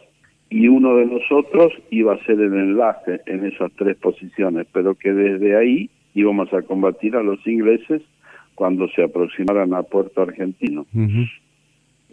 y 0.49 0.67
uno 0.67 0.95
de 0.95 1.05
nosotros 1.05 1.73
iba 1.89 2.13
a 2.13 2.23
ser 2.25 2.39
el 2.39 2.53
enlace 2.53 3.21
en 3.25 3.45
esas 3.45 3.71
tres 3.73 3.97
posiciones, 3.97 4.67
pero 4.71 4.95
que 4.95 5.13
desde 5.13 5.57
ahí 5.57 5.89
íbamos 6.13 6.53
a 6.53 6.61
combatir 6.61 7.15
a 7.15 7.23
los 7.23 7.45
ingleses 7.45 8.01
cuando 8.55 8.87
se 8.89 9.03
aproximaran 9.03 9.73
a 9.73 9.83
Puerto 9.83 10.21
Argentino. 10.21 10.85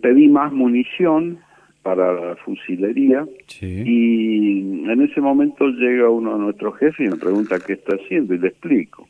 Pedí 0.00 0.28
más 0.28 0.52
munición 0.52 1.38
para 1.82 2.12
la 2.12 2.36
fusilería 2.36 3.26
y 3.62 4.60
en 4.60 5.02
ese 5.02 5.20
momento 5.20 5.68
llega 5.68 6.10
uno 6.10 6.34
de 6.34 6.44
nuestros 6.44 6.76
jefes 6.78 7.06
y 7.06 7.10
me 7.10 7.16
pregunta 7.16 7.60
qué 7.64 7.74
está 7.74 7.96
haciendo 7.96 8.34
y 8.34 8.38
le 8.38 8.48
explico. 8.48 9.08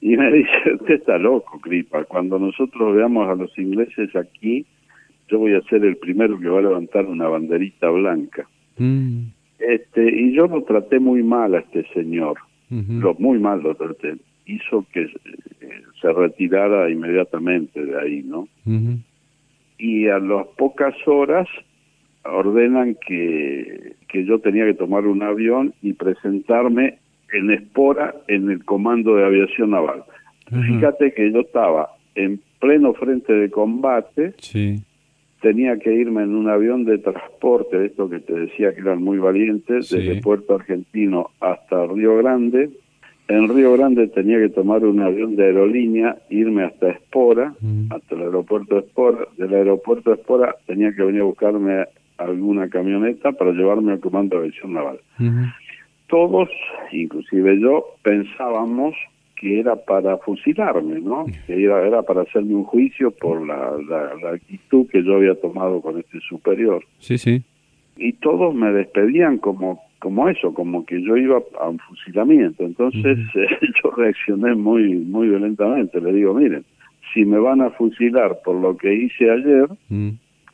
Y 0.00 0.16
me 0.16 0.32
dice, 0.32 0.74
usted 0.80 0.94
está 0.94 1.18
loco, 1.18 1.60
Cripa, 1.60 2.04
cuando 2.04 2.38
nosotros 2.38 2.96
veamos 2.96 3.28
a 3.28 3.34
los 3.34 3.56
ingleses 3.58 4.14
aquí, 4.16 4.64
yo 5.28 5.38
voy 5.38 5.54
a 5.54 5.62
ser 5.62 5.84
el 5.84 5.96
primero 5.96 6.38
que 6.38 6.48
va 6.48 6.58
a 6.58 6.62
levantar 6.62 7.06
una 7.06 7.28
banderita 7.28 7.90
blanca. 7.90 8.48
Mm. 8.78 9.26
Este, 9.58 10.20
y 10.20 10.34
yo 10.34 10.46
lo 10.46 10.62
traté 10.64 10.98
muy 10.98 11.22
mal 11.22 11.54
a 11.54 11.60
este 11.60 11.86
señor, 11.94 12.38
lo, 12.70 13.14
muy 13.14 13.38
mal 13.38 13.62
lo 13.62 13.74
traté. 13.74 14.16
Hizo 14.46 14.84
que 14.92 15.02
eh, 15.02 15.82
se 16.00 16.12
retirara 16.12 16.90
inmediatamente 16.90 17.84
de 17.84 18.00
ahí, 18.00 18.22
¿no? 18.24 18.48
Y 19.78 20.08
a 20.08 20.18
las 20.18 20.46
pocas 20.56 20.94
horas 21.06 21.46
ordenan 22.24 22.96
que, 23.06 23.94
que 24.08 24.24
yo 24.24 24.40
tenía 24.40 24.64
que 24.64 24.74
tomar 24.74 25.06
un 25.06 25.22
avión 25.22 25.74
y 25.82 25.92
presentarme 25.92 26.98
en 27.32 27.50
Espora 27.50 28.14
en 28.28 28.50
el 28.50 28.64
Comando 28.64 29.16
de 29.16 29.26
Aviación 29.26 29.70
Naval. 29.70 30.04
Fíjate 30.48 31.14
que 31.14 31.30
yo 31.30 31.40
estaba 31.40 31.90
en 32.14 32.40
pleno 32.58 32.94
frente 32.94 33.32
de 33.32 33.50
combate, 33.50 34.34
sí 34.38 34.82
tenía 35.42 35.76
que 35.78 35.92
irme 35.92 36.22
en 36.22 36.34
un 36.34 36.48
avión 36.48 36.84
de 36.84 36.98
transporte, 36.98 37.76
de 37.76 37.86
esto 37.86 38.08
que 38.08 38.20
te 38.20 38.32
decía 38.32 38.72
que 38.72 38.80
eran 38.80 39.02
muy 39.02 39.18
valientes, 39.18 39.90
desde 39.90 40.22
Puerto 40.22 40.54
Argentino 40.54 41.30
hasta 41.40 41.84
Río 41.86 42.16
Grande. 42.16 42.70
En 43.28 43.48
Río 43.48 43.72
Grande 43.72 44.08
tenía 44.08 44.38
que 44.38 44.48
tomar 44.48 44.84
un 44.84 45.00
avión 45.00 45.36
de 45.36 45.46
aerolínea, 45.46 46.16
irme 46.30 46.64
hasta 46.64 46.90
Espora, 46.90 47.54
mm. 47.60 47.92
hasta 47.92 48.14
el 48.14 48.22
aeropuerto 48.22 48.76
de 48.76 48.80
Espora. 48.82 49.26
Del 49.36 49.52
aeropuerto 49.54 50.10
de 50.10 50.16
Espora 50.16 50.56
tenía 50.66 50.94
que 50.94 51.02
venir 51.02 51.22
a 51.22 51.24
buscarme 51.24 51.86
alguna 52.18 52.68
camioneta 52.68 53.32
para 53.32 53.50
llevarme 53.50 53.92
al 53.92 54.00
comando 54.00 54.36
de 54.36 54.42
aviación 54.44 54.74
naval. 54.74 55.00
Todos, 56.06 56.50
inclusive 56.92 57.58
yo, 57.60 57.84
pensábamos 58.02 58.94
que 59.42 59.58
era 59.58 59.74
para 59.74 60.18
fusilarme, 60.18 61.00
¿no? 61.00 61.26
Que 61.48 61.64
era, 61.64 61.84
era 61.84 62.02
para 62.02 62.22
hacerme 62.22 62.54
un 62.54 62.62
juicio 62.62 63.10
por 63.10 63.44
la, 63.44 63.76
la, 63.88 64.30
actitud 64.30 64.86
que 64.88 65.02
yo 65.02 65.16
había 65.16 65.34
tomado 65.34 65.80
con 65.80 65.98
este 65.98 66.20
superior. 66.20 66.84
Sí, 66.98 67.18
sí. 67.18 67.42
Y 67.96 68.12
todos 68.12 68.54
me 68.54 68.72
despedían 68.72 69.38
como 69.38 69.82
como 69.98 70.28
eso, 70.28 70.54
como 70.54 70.84
que 70.84 71.00
yo 71.02 71.16
iba 71.16 71.40
a 71.60 71.68
un 71.68 71.78
fusilamiento. 71.80 72.64
Entonces 72.64 73.18
yo 73.82 73.90
reaccioné 73.96 74.54
muy 74.54 74.94
muy 74.94 75.28
violentamente. 75.28 76.00
Le 76.00 76.12
digo, 76.12 76.34
miren, 76.34 76.64
si 77.12 77.24
me 77.24 77.40
van 77.40 77.62
a 77.62 77.70
fusilar 77.70 78.38
por 78.44 78.54
lo 78.54 78.76
que 78.76 78.94
hice 78.94 79.28
ayer, 79.28 79.66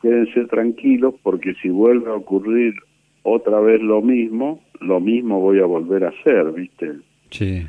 quédense 0.01 0.45
tranquilos 0.45 1.13
porque 1.21 1.53
si 1.61 1.69
vuelve 1.69 2.09
a 2.09 2.15
ocurrir 2.15 2.73
otra 3.21 3.59
vez 3.59 3.79
lo 3.83 4.01
mismo, 4.01 4.61
lo 4.81 4.99
mismo 4.99 5.39
voy 5.41 5.59
a 5.59 5.65
volver 5.65 6.05
a 6.05 6.09
hacer, 6.09 6.51
¿viste? 6.53 6.93
Sí. 7.29 7.67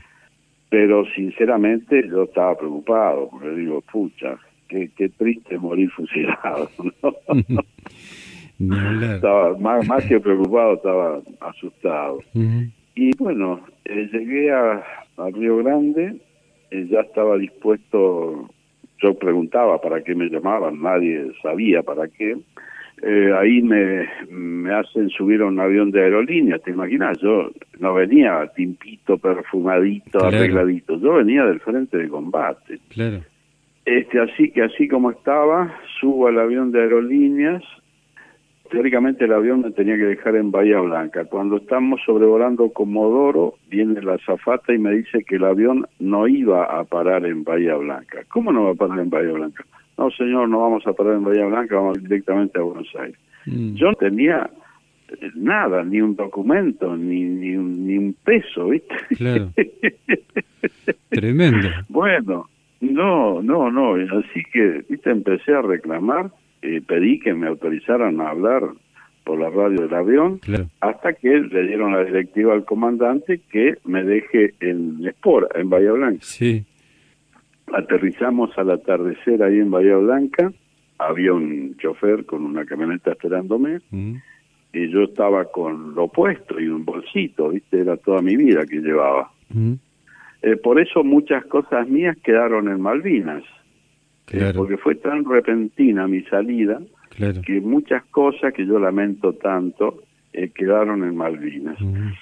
Pero 0.70 1.04
sinceramente 1.14 2.08
yo 2.08 2.22
estaba 2.24 2.56
preocupado, 2.56 3.28
porque 3.28 3.50
digo, 3.50 3.82
pucha, 3.92 4.38
qué, 4.68 4.90
qué 4.96 5.08
triste 5.10 5.58
morir 5.58 5.90
fusilado, 5.90 6.70
estaba 9.14 9.56
más, 9.58 9.86
más 9.86 10.04
que 10.04 10.20
preocupado, 10.20 10.74
estaba 10.74 11.20
asustado. 11.40 12.20
Y 12.94 13.16
bueno, 13.16 13.60
eh, 13.84 14.08
llegué 14.12 14.52
a, 14.52 14.84
Río 15.34 15.58
Grande, 15.58 16.16
eh, 16.70 16.86
ya 16.90 17.00
estaba 17.00 17.36
dispuesto, 17.36 18.48
yo 19.02 19.14
preguntaba 19.14 19.80
para 19.80 20.02
qué 20.02 20.14
me 20.14 20.28
llamaban, 20.28 20.80
nadie 20.80 21.30
sabía 21.42 21.82
para 21.82 22.08
qué, 22.08 22.36
eh, 23.02 23.32
ahí 23.38 23.62
me, 23.62 24.08
me 24.30 24.74
hacen 24.74 25.08
subir 25.10 25.40
a 25.40 25.46
un 25.46 25.58
avión 25.58 25.90
de 25.90 26.02
aerolínea, 26.02 26.58
¿te 26.58 26.70
imaginas? 26.70 27.18
Yo 27.20 27.50
no 27.78 27.94
venía 27.94 28.46
timpito, 28.54 29.16
perfumadito, 29.16 30.24
arregladito, 30.24 30.98
yo 30.98 31.14
venía 31.14 31.44
del 31.46 31.60
frente 31.60 31.96
de 31.96 32.08
combate. 32.08 32.78
Claro. 32.90 33.20
Este, 33.86 34.20
así 34.20 34.50
que 34.50 34.62
así 34.62 34.86
como 34.86 35.10
estaba, 35.10 35.74
subo 36.00 36.28
al 36.28 36.38
avión 36.38 36.72
de 36.72 36.82
aerolíneas, 36.82 37.62
teóricamente 38.70 39.24
el 39.24 39.32
avión 39.32 39.62
me 39.62 39.70
tenía 39.70 39.96
que 39.96 40.04
dejar 40.04 40.36
en 40.36 40.50
Bahía 40.50 40.80
Blanca. 40.80 41.24
Cuando 41.24 41.56
estamos 41.56 42.00
sobrevolando 42.04 42.70
Comodoro, 42.70 43.54
viene 43.68 44.00
la 44.02 44.18
zafata 44.18 44.72
y 44.72 44.78
me 44.78 44.92
dice 44.92 45.24
que 45.24 45.36
el 45.36 45.44
avión 45.44 45.86
no 45.98 46.28
iba 46.28 46.64
a 46.64 46.84
parar 46.84 47.24
en 47.26 47.44
Bahía 47.44 47.76
Blanca. 47.76 48.20
¿Cómo 48.28 48.52
no 48.52 48.64
va 48.64 48.70
a 48.72 48.74
parar 48.74 49.00
en 49.00 49.10
Bahía 49.10 49.32
Blanca? 49.32 49.64
No 50.00 50.10
señor, 50.12 50.48
no 50.48 50.60
vamos 50.60 50.86
a 50.86 50.94
parar 50.94 51.16
en 51.16 51.24
Bahía 51.24 51.44
Blanca, 51.44 51.76
vamos 51.76 52.02
directamente 52.02 52.58
a 52.58 52.62
Buenos 52.62 52.88
Aires. 52.98 53.18
Mm. 53.44 53.74
Yo 53.74 53.88
no 53.88 53.94
tenía 53.96 54.50
eh, 55.10 55.30
nada, 55.34 55.84
ni 55.84 56.00
un 56.00 56.16
documento, 56.16 56.96
ni, 56.96 57.22
ni, 57.22 57.54
un, 57.54 57.86
ni 57.86 57.98
un 57.98 58.16
peso, 58.24 58.70
¿viste? 58.70 58.94
Claro. 59.18 59.50
Tremendo. 61.10 61.68
Bueno, 61.90 62.48
no, 62.80 63.42
no, 63.42 63.70
no, 63.70 63.94
así 63.94 64.42
que, 64.50 64.84
¿viste? 64.88 65.10
Empecé 65.10 65.52
a 65.52 65.60
reclamar, 65.60 66.30
eh, 66.62 66.80
pedí 66.80 67.20
que 67.20 67.34
me 67.34 67.48
autorizaran 67.48 68.22
a 68.22 68.30
hablar 68.30 68.62
por 69.24 69.38
la 69.38 69.50
radio 69.50 69.82
del 69.82 69.94
avión, 69.94 70.40
hasta 70.80 71.12
que 71.12 71.28
le 71.28 71.66
dieron 71.66 71.92
la 71.92 72.04
directiva 72.04 72.54
al 72.54 72.64
comandante 72.64 73.42
que 73.52 73.74
me 73.84 74.02
deje 74.02 74.54
en 74.60 75.06
Espora, 75.06 75.48
en 75.56 75.68
Bahía 75.68 75.92
Blanca. 75.92 76.20
Sí 76.22 76.64
aterrizamos 77.72 78.56
al 78.58 78.70
atardecer 78.70 79.42
ahí 79.42 79.58
en 79.58 79.70
Bahía 79.70 79.96
Blanca, 79.96 80.52
había 80.98 81.32
un 81.32 81.76
chofer 81.78 82.26
con 82.26 82.44
una 82.44 82.64
camioneta 82.64 83.12
esperándome, 83.12 83.80
mm. 83.90 84.14
y 84.72 84.88
yo 84.90 85.04
estaba 85.04 85.46
con 85.46 85.94
lo 85.94 86.08
puesto 86.08 86.60
y 86.60 86.68
un 86.68 86.84
bolsito, 86.84 87.50
¿viste? 87.50 87.80
Era 87.80 87.96
toda 87.96 88.20
mi 88.22 88.36
vida 88.36 88.66
que 88.66 88.80
llevaba. 88.80 89.30
Mm. 89.48 89.74
Eh, 90.42 90.56
por 90.56 90.80
eso 90.80 91.04
muchas 91.04 91.44
cosas 91.46 91.88
mías 91.88 92.16
quedaron 92.22 92.68
en 92.68 92.80
Malvinas, 92.80 93.44
eh, 94.32 94.52
porque 94.54 94.76
fue 94.76 94.94
tan 94.94 95.24
repentina 95.24 96.06
mi 96.06 96.22
salida 96.24 96.80
que 97.44 97.60
muchas 97.60 98.04
cosas 98.06 98.54
que 98.54 98.64
yo 98.64 98.78
lamento 98.78 99.34
tanto 99.34 100.02
eh, 100.32 100.50
quedaron 100.50 101.04
en 101.04 101.16
Malvinas. 101.16 101.80
Mm. 101.80 102.12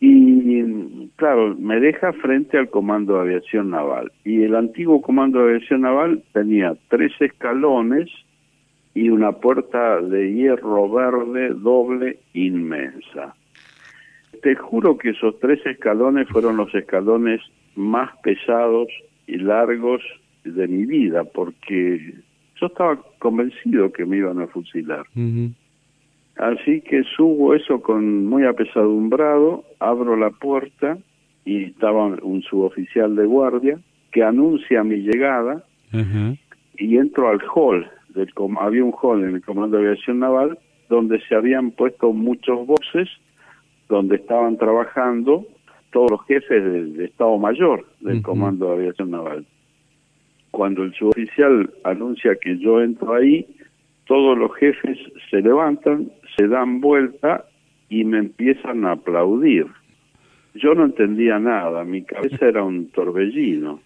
Y 0.00 1.08
claro, 1.16 1.56
me 1.56 1.80
deja 1.80 2.12
frente 2.12 2.56
al 2.56 2.70
Comando 2.70 3.14
de 3.14 3.20
Aviación 3.20 3.70
Naval. 3.70 4.12
Y 4.24 4.42
el 4.42 4.54
antiguo 4.54 5.02
Comando 5.02 5.40
de 5.40 5.56
Aviación 5.56 5.80
Naval 5.80 6.22
tenía 6.32 6.76
tres 6.88 7.12
escalones 7.20 8.08
y 8.94 9.10
una 9.10 9.32
puerta 9.32 10.00
de 10.00 10.32
hierro 10.32 10.88
verde 10.90 11.50
doble 11.50 12.18
inmensa. 12.32 13.34
Te 14.42 14.54
juro 14.54 14.98
que 14.98 15.10
esos 15.10 15.38
tres 15.40 15.64
escalones 15.66 16.28
fueron 16.28 16.56
los 16.56 16.72
escalones 16.74 17.40
más 17.74 18.10
pesados 18.22 18.88
y 19.26 19.36
largos 19.36 20.00
de 20.44 20.68
mi 20.68 20.86
vida, 20.86 21.24
porque 21.24 22.14
yo 22.60 22.66
estaba 22.66 23.00
convencido 23.18 23.92
que 23.92 24.04
me 24.04 24.18
iban 24.18 24.40
a 24.40 24.46
fusilar. 24.46 25.04
Así 26.38 26.80
que 26.82 27.02
subo 27.16 27.54
eso 27.54 27.82
con 27.82 28.26
muy 28.26 28.44
apesadumbrado, 28.44 29.64
abro 29.80 30.16
la 30.16 30.30
puerta 30.30 30.96
y 31.44 31.64
estaba 31.64 32.06
un 32.06 32.42
suboficial 32.42 33.16
de 33.16 33.26
guardia 33.26 33.78
que 34.12 34.22
anuncia 34.22 34.84
mi 34.84 34.98
llegada 34.98 35.64
y 36.76 36.96
entro 36.96 37.28
al 37.28 37.40
hall, 37.54 37.90
del, 38.10 38.30
había 38.60 38.84
un 38.84 38.94
hall 39.00 39.24
en 39.24 39.34
el 39.34 39.42
Comando 39.42 39.78
de 39.78 39.88
Aviación 39.88 40.20
Naval 40.20 40.58
donde 40.88 41.20
se 41.28 41.34
habían 41.34 41.72
puesto 41.72 42.12
muchos 42.12 42.66
voces, 42.66 43.08
donde 43.88 44.16
estaban 44.16 44.56
trabajando 44.56 45.46
todos 45.90 46.10
los 46.10 46.26
jefes 46.26 46.62
del 46.62 47.00
Estado 47.00 47.36
Mayor 47.38 47.84
del 48.00 48.22
Comando 48.22 48.66
de 48.66 48.74
Aviación 48.74 49.10
Naval. 49.10 49.44
Cuando 50.50 50.82
el 50.82 50.94
suboficial 50.94 51.70
anuncia 51.84 52.36
que 52.40 52.58
yo 52.58 52.80
entro 52.80 53.14
ahí, 53.14 53.46
todos 54.08 54.36
los 54.36 54.52
jefes 54.56 54.98
se 55.30 55.42
levantan, 55.42 56.10
se 56.36 56.48
dan 56.48 56.80
vuelta 56.80 57.44
y 57.90 58.04
me 58.04 58.18
empiezan 58.18 58.84
a 58.86 58.92
aplaudir. 58.92 59.66
Yo 60.54 60.74
no 60.74 60.86
entendía 60.86 61.38
nada, 61.38 61.84
mi 61.84 62.02
cabeza 62.02 62.46
era 62.46 62.64
un 62.64 62.88
torbellino, 62.88 63.80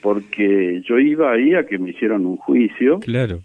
porque 0.00 0.80
yo 0.86 0.98
iba 0.98 1.32
ahí 1.32 1.54
a 1.54 1.66
que 1.66 1.76
me 1.78 1.90
hicieran 1.90 2.24
un 2.24 2.36
juicio. 2.36 3.00
Claro. 3.00 3.40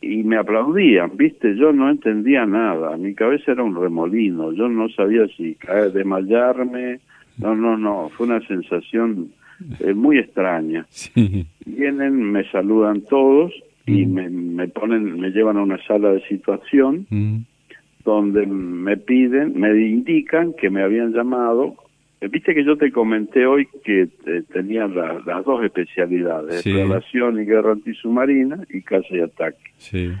Y 0.00 0.22
me 0.22 0.36
aplaudían, 0.36 1.16
¿viste? 1.16 1.56
Yo 1.56 1.72
no 1.72 1.90
entendía 1.90 2.46
nada, 2.46 2.96
mi 2.96 3.14
cabeza 3.14 3.52
era 3.52 3.64
un 3.64 3.74
remolino, 3.74 4.52
yo 4.52 4.68
no 4.68 4.88
sabía 4.90 5.26
si 5.36 5.56
caer, 5.56 5.92
desmayarme, 5.92 7.00
no, 7.38 7.56
no, 7.56 7.76
no, 7.76 8.08
fue 8.10 8.26
una 8.26 8.40
sensación 8.46 9.32
eh, 9.80 9.94
muy 9.94 10.18
extraña. 10.18 10.86
Vienen, 11.66 12.22
me 12.30 12.48
saludan 12.50 13.00
todos 13.02 13.52
y 13.86 14.06
me, 14.06 14.28
me 14.28 14.68
ponen, 14.68 15.20
me 15.20 15.30
llevan 15.30 15.56
a 15.56 15.62
una 15.62 15.78
sala 15.86 16.10
de 16.10 16.20
situación 16.26 17.06
donde 18.04 18.46
me 18.46 18.96
piden, 18.96 19.58
me 19.58 19.70
indican 19.76 20.54
que 20.54 20.70
me 20.70 20.82
habían 20.82 21.12
llamado. 21.12 21.74
Eh, 22.20 22.28
viste 22.28 22.54
que 22.54 22.64
yo 22.64 22.76
te 22.76 22.90
comenté 22.90 23.46
hoy 23.46 23.68
que 23.84 24.02
eh, 24.26 24.42
tenía 24.52 24.86
las 24.86 25.44
dos 25.44 25.64
especialidades, 25.64 26.64
relación 26.64 27.40
y 27.40 27.44
guerra 27.44 27.72
antisubmarina 27.72 28.58
y 28.70 28.80
caza 28.82 29.08
y 29.10 29.20
ataque. 29.20 29.58
Sí. 29.76 30.12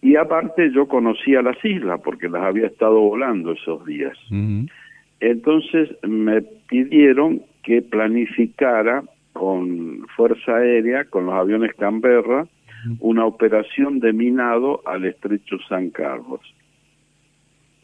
Y 0.00 0.16
aparte 0.16 0.70
yo 0.72 0.86
conocía 0.86 1.42
las 1.42 1.62
islas 1.64 2.00
porque 2.02 2.28
las 2.28 2.42
había 2.42 2.68
estado 2.68 3.00
volando 3.00 3.52
esos 3.52 3.84
días. 3.84 4.16
Entonces 5.20 5.90
me 6.04 6.42
pidieron 6.42 7.42
que 7.64 7.82
planificara 7.82 9.02
con 9.32 10.06
Fuerza 10.16 10.56
Aérea, 10.56 11.04
con 11.04 11.26
los 11.26 11.34
aviones 11.34 11.74
Canberra, 11.74 12.46
una 13.00 13.26
operación 13.26 14.00
de 14.00 14.12
minado 14.12 14.82
al 14.86 15.04
estrecho 15.04 15.56
San 15.68 15.90
Carlos 15.90 16.40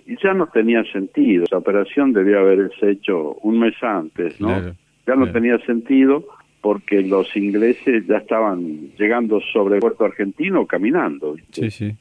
y 0.07 0.17
ya 0.23 0.35
no 0.35 0.47
tenía 0.49 0.85
sentido. 0.93 1.45
Esa 1.45 1.59
operación 1.59 2.13
debía 2.13 2.39
haberse 2.39 2.91
hecho 2.91 3.35
un 3.43 3.59
mes 3.59 3.75
antes, 3.83 4.41
¿no? 4.41 4.75
ya 5.07 5.17
no 5.17 5.31
tenía 5.33 5.59
sentido 5.67 6.25
porque 6.61 7.03
los 7.03 7.37
ingleses 7.37 8.07
ya 8.07 8.19
estaban 8.19 8.91
llegando 8.99 9.41
sobre 9.53 9.77
el 9.77 9.81
puerto 9.81 10.05
argentino 10.05 10.67
caminando. 10.67 11.37
Sí, 11.51 11.71
sí, 11.71 11.95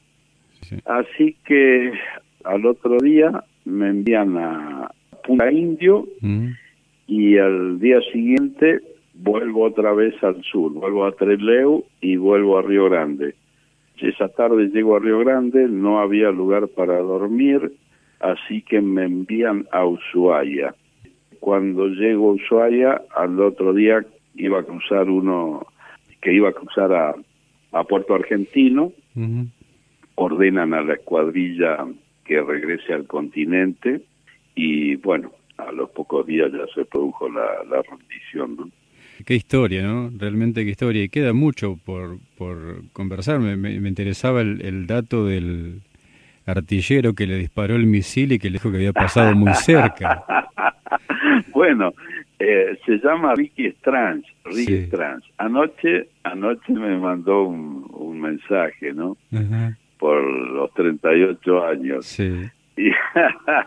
Así 0.86 1.36
que 1.46 1.91
al 2.46 2.66
otro 2.66 2.98
día 3.00 3.44
me 3.66 3.89
envían 3.89 4.38
a 4.38 4.89
Punta 5.26 5.52
Indio 5.52 6.08
mm. 6.22 6.48
y 7.08 7.38
al 7.38 7.80
día 7.80 8.00
siguiente 8.14 8.80
vuelvo 9.24 9.63
otra 9.63 9.93
vez 9.93 10.21
al 10.24 10.43
sur, 10.43 10.71
vuelvo 10.74 11.05
a 11.05 11.13
Trelew 11.13 11.86
y 12.01 12.17
vuelvo 12.17 12.57
a 12.57 12.61
Río 12.61 12.89
Grande. 12.89 13.36
Esa 13.97 14.28
tarde 14.28 14.67
llego 14.67 14.97
a 14.97 14.99
Río 14.99 15.19
Grande, 15.19 15.67
no 15.69 15.99
había 15.99 16.30
lugar 16.30 16.67
para 16.67 16.97
dormir, 16.97 17.71
así 18.19 18.61
que 18.61 18.82
me 18.82 19.05
envían 19.05 19.65
a 19.71 19.86
Ushuaia. 19.86 20.76
Cuando 21.39 21.88
llego 21.88 22.32
a 22.32 22.34
Ushuaia, 22.34 23.01
al 23.15 23.39
otro 23.39 23.74
día 23.74 24.05
iba 24.36 24.59
a 24.59 24.63
cruzar 24.63 25.09
uno 25.09 25.65
que 26.21 26.34
iba 26.34 26.49
a 26.49 26.53
cruzar 26.53 26.93
a, 26.93 27.15
a 27.71 27.84
Puerto 27.86 28.15
Argentino, 28.15 28.91
ordenan 30.15 30.74
a 30.74 30.82
la 30.82 30.95
escuadrilla 30.95 31.86
que 32.26 32.41
regrese 32.41 32.93
al 32.93 33.07
continente 33.07 34.01
y 34.55 34.95
bueno, 34.97 35.32
a 35.57 35.71
los 35.71 35.89
pocos 35.91 36.26
días 36.26 36.51
ya 36.51 36.65
se 36.74 36.86
produjo 36.86 37.30
la, 37.30 37.63
la 37.69 37.82
rendición. 37.84 38.71
Qué 39.26 39.36
historia, 39.36 39.84
¿no? 39.84 40.11
Realmente 40.18 40.64
qué 40.64 40.72
historia. 40.72 41.03
Y 41.03 41.09
queda 41.09 41.34
mucho 41.34 41.78
por, 41.86 42.18
por 42.38 42.84
conversar. 42.93 43.39
Me, 43.39 43.55
me, 43.55 43.88
interesaba 43.88 44.41
el, 44.41 44.61
el, 44.61 44.88
dato 44.88 45.26
del 45.26 45.82
artillero 46.45 47.14
que 47.14 47.28
le 47.28 47.38
disparó 47.38 47.76
el 47.76 47.86
misil 47.86 48.34
y 48.34 48.39
que 48.39 48.49
le 48.49 48.53
dijo 48.53 48.72
que 48.72 48.78
había 48.78 48.93
pasado 48.93 49.36
muy 49.36 49.53
cerca. 49.53 50.26
bueno, 51.53 51.93
eh, 52.39 52.78
se 52.86 52.97
llama 52.97 53.34
Ricky 53.36 53.68
Strange. 53.68 54.28
Ricky 54.43 54.74
Strange. 54.74 55.26
Anoche, 55.38 56.09
anoche 56.24 56.74
me 56.74 56.97
mandó 56.97 57.43
un, 57.43 57.86
un 57.91 58.20
mensaje, 58.20 58.93
¿no? 58.93 59.16
Por 59.97 60.22
los 60.22 60.74
38 60.74 61.66
años. 61.66 62.05
Sí. 62.05 62.49
Y 62.76 62.89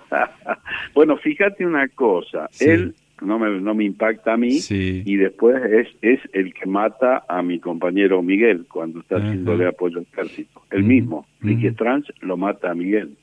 bueno, 0.94 1.16
fíjate 1.16 1.64
una 1.64 1.88
cosa. 1.88 2.50
Él 2.60 2.94
no 3.22 3.38
me, 3.38 3.60
no 3.60 3.74
me 3.74 3.84
impacta 3.84 4.34
a 4.34 4.36
mí 4.36 4.58
y 4.70 5.16
después 5.16 5.56
es, 5.70 5.88
es 6.02 6.20
el 6.32 6.52
que 6.52 6.66
mata 6.66 7.24
a 7.28 7.42
mi 7.42 7.58
compañero 7.58 8.22
Miguel 8.22 8.66
cuando 8.68 9.00
está 9.00 9.16
haciéndole 9.16 9.66
apoyo 9.66 9.98
al 9.98 10.06
ejército. 10.12 10.62
El 10.70 10.84
mismo, 10.84 11.26
Ricky 11.40 11.68
Strange 11.68 12.12
lo 12.20 12.36
mata 12.36 12.70
a 12.70 12.74
Miguel. 12.74 13.16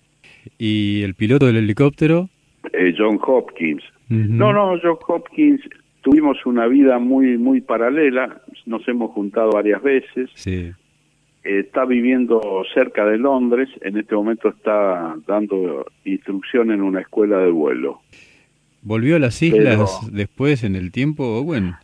¿Y 0.57 1.03
el 1.03 1.13
piloto 1.13 1.45
del 1.45 1.57
helicóptero? 1.57 2.29
Eh, 2.71 2.93
John 2.97 3.19
Hopkins. 3.21 3.83
No, 4.09 4.51
no, 4.51 4.79
John 4.81 4.97
Hopkins 5.07 5.61
tuvimos 6.01 6.45
una 6.45 6.67
vida 6.67 6.99
muy 6.99 7.37
muy 7.37 7.61
paralela, 7.61 8.41
nos 8.65 8.87
hemos 8.87 9.11
juntado 9.11 9.51
varias 9.51 9.81
veces. 9.81 10.29
Sí. 10.33 10.71
está 11.43 11.85
viviendo 11.85 12.63
cerca 12.73 13.05
de 13.05 13.17
Londres, 13.17 13.69
en 13.81 13.97
este 13.97 14.15
momento 14.15 14.49
está 14.49 15.15
dando 15.27 15.85
instrucción 16.05 16.71
en 16.71 16.81
una 16.81 17.01
escuela 17.01 17.37
de 17.39 17.51
vuelo. 17.51 18.01
¿Volvió 18.83 19.15
a 19.15 19.19
las 19.19 19.41
islas 19.41 20.09
después 20.11 20.63
en 20.63 20.75
el 20.75 20.91
tiempo, 20.91 21.43
bueno? 21.43 21.77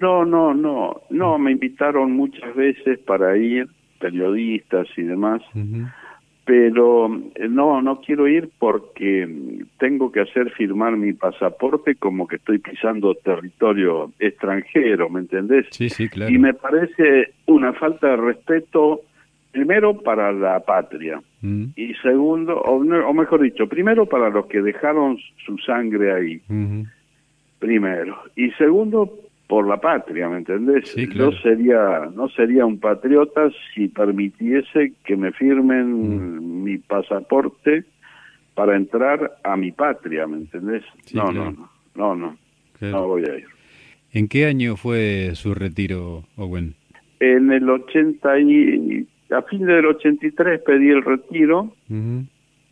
No, 0.00 0.24
no, 0.24 0.54
no, 0.54 1.02
no, 1.10 1.38
me 1.38 1.52
invitaron 1.52 2.12
muchas 2.12 2.54
veces 2.54 2.98
para 3.00 3.36
ir, 3.36 3.68
periodistas 3.98 4.88
y 4.96 5.02
demás, 5.02 5.42
pero 6.44 7.14
eh, 7.34 7.48
no, 7.48 7.82
no 7.82 8.00
quiero 8.00 8.26
ir 8.26 8.50
porque 8.58 9.62
tengo 9.78 10.10
que 10.10 10.20
hacer 10.20 10.50
firmar 10.52 10.96
mi 10.96 11.12
pasaporte 11.12 11.94
como 11.96 12.26
que 12.26 12.36
estoy 12.36 12.58
pisando 12.58 13.14
territorio 13.14 14.10
extranjero, 14.18 15.10
¿me 15.10 15.20
entendés? 15.20 15.66
Sí, 15.70 15.88
sí, 15.88 16.08
claro. 16.08 16.32
Y 16.32 16.38
me 16.38 16.54
parece 16.54 17.34
una 17.46 17.72
falta 17.74 18.08
de 18.08 18.16
respeto 18.16 19.02
primero 19.52 20.00
para 20.00 20.32
la 20.32 20.60
patria 20.60 21.20
mm. 21.40 21.64
y 21.76 21.94
segundo, 21.94 22.60
o, 22.60 23.14
mejor 23.14 23.42
dicho, 23.42 23.66
primero 23.68 24.06
para 24.06 24.30
los 24.30 24.46
que 24.46 24.62
dejaron 24.62 25.18
su 25.44 25.58
sangre 25.58 26.12
ahí, 26.12 26.42
primero, 27.58 28.16
y 28.36 28.50
segundo 28.52 29.12
por 29.46 29.66
la 29.66 29.78
patria, 29.78 30.28
¿me 30.28 30.38
entendés? 30.38 30.94
Yo 30.94 31.32
sería, 31.42 32.08
no 32.14 32.28
sería 32.28 32.64
un 32.64 32.78
patriota 32.78 33.50
si 33.74 33.88
permitiese 33.88 34.92
que 35.04 35.16
me 35.16 35.32
firmen 35.32 36.36
mm. 36.36 36.62
mi 36.62 36.78
pasaporte 36.78 37.84
para 38.54 38.76
entrar 38.76 39.38
a 39.42 39.56
mi 39.56 39.72
patria, 39.72 40.26
¿me 40.26 40.36
entendés? 40.36 40.84
no, 41.12 41.32
no, 41.32 41.50
no, 41.50 41.70
no, 41.94 42.14
no, 42.14 42.36
no 42.80 43.08
voy 43.08 43.24
a 43.24 43.38
ir. 43.38 43.46
¿En 44.12 44.28
qué 44.28 44.46
año 44.46 44.76
fue 44.76 45.32
su 45.34 45.54
retiro, 45.54 46.24
Owen? 46.36 46.74
En 47.20 47.52
el 47.52 47.68
80 47.68 48.40
y 48.40 49.06
a 49.30 49.42
fin 49.42 49.64
del 49.64 49.86
83 49.86 50.60
pedí 50.62 50.88
el 50.90 51.02
retiro 51.02 51.72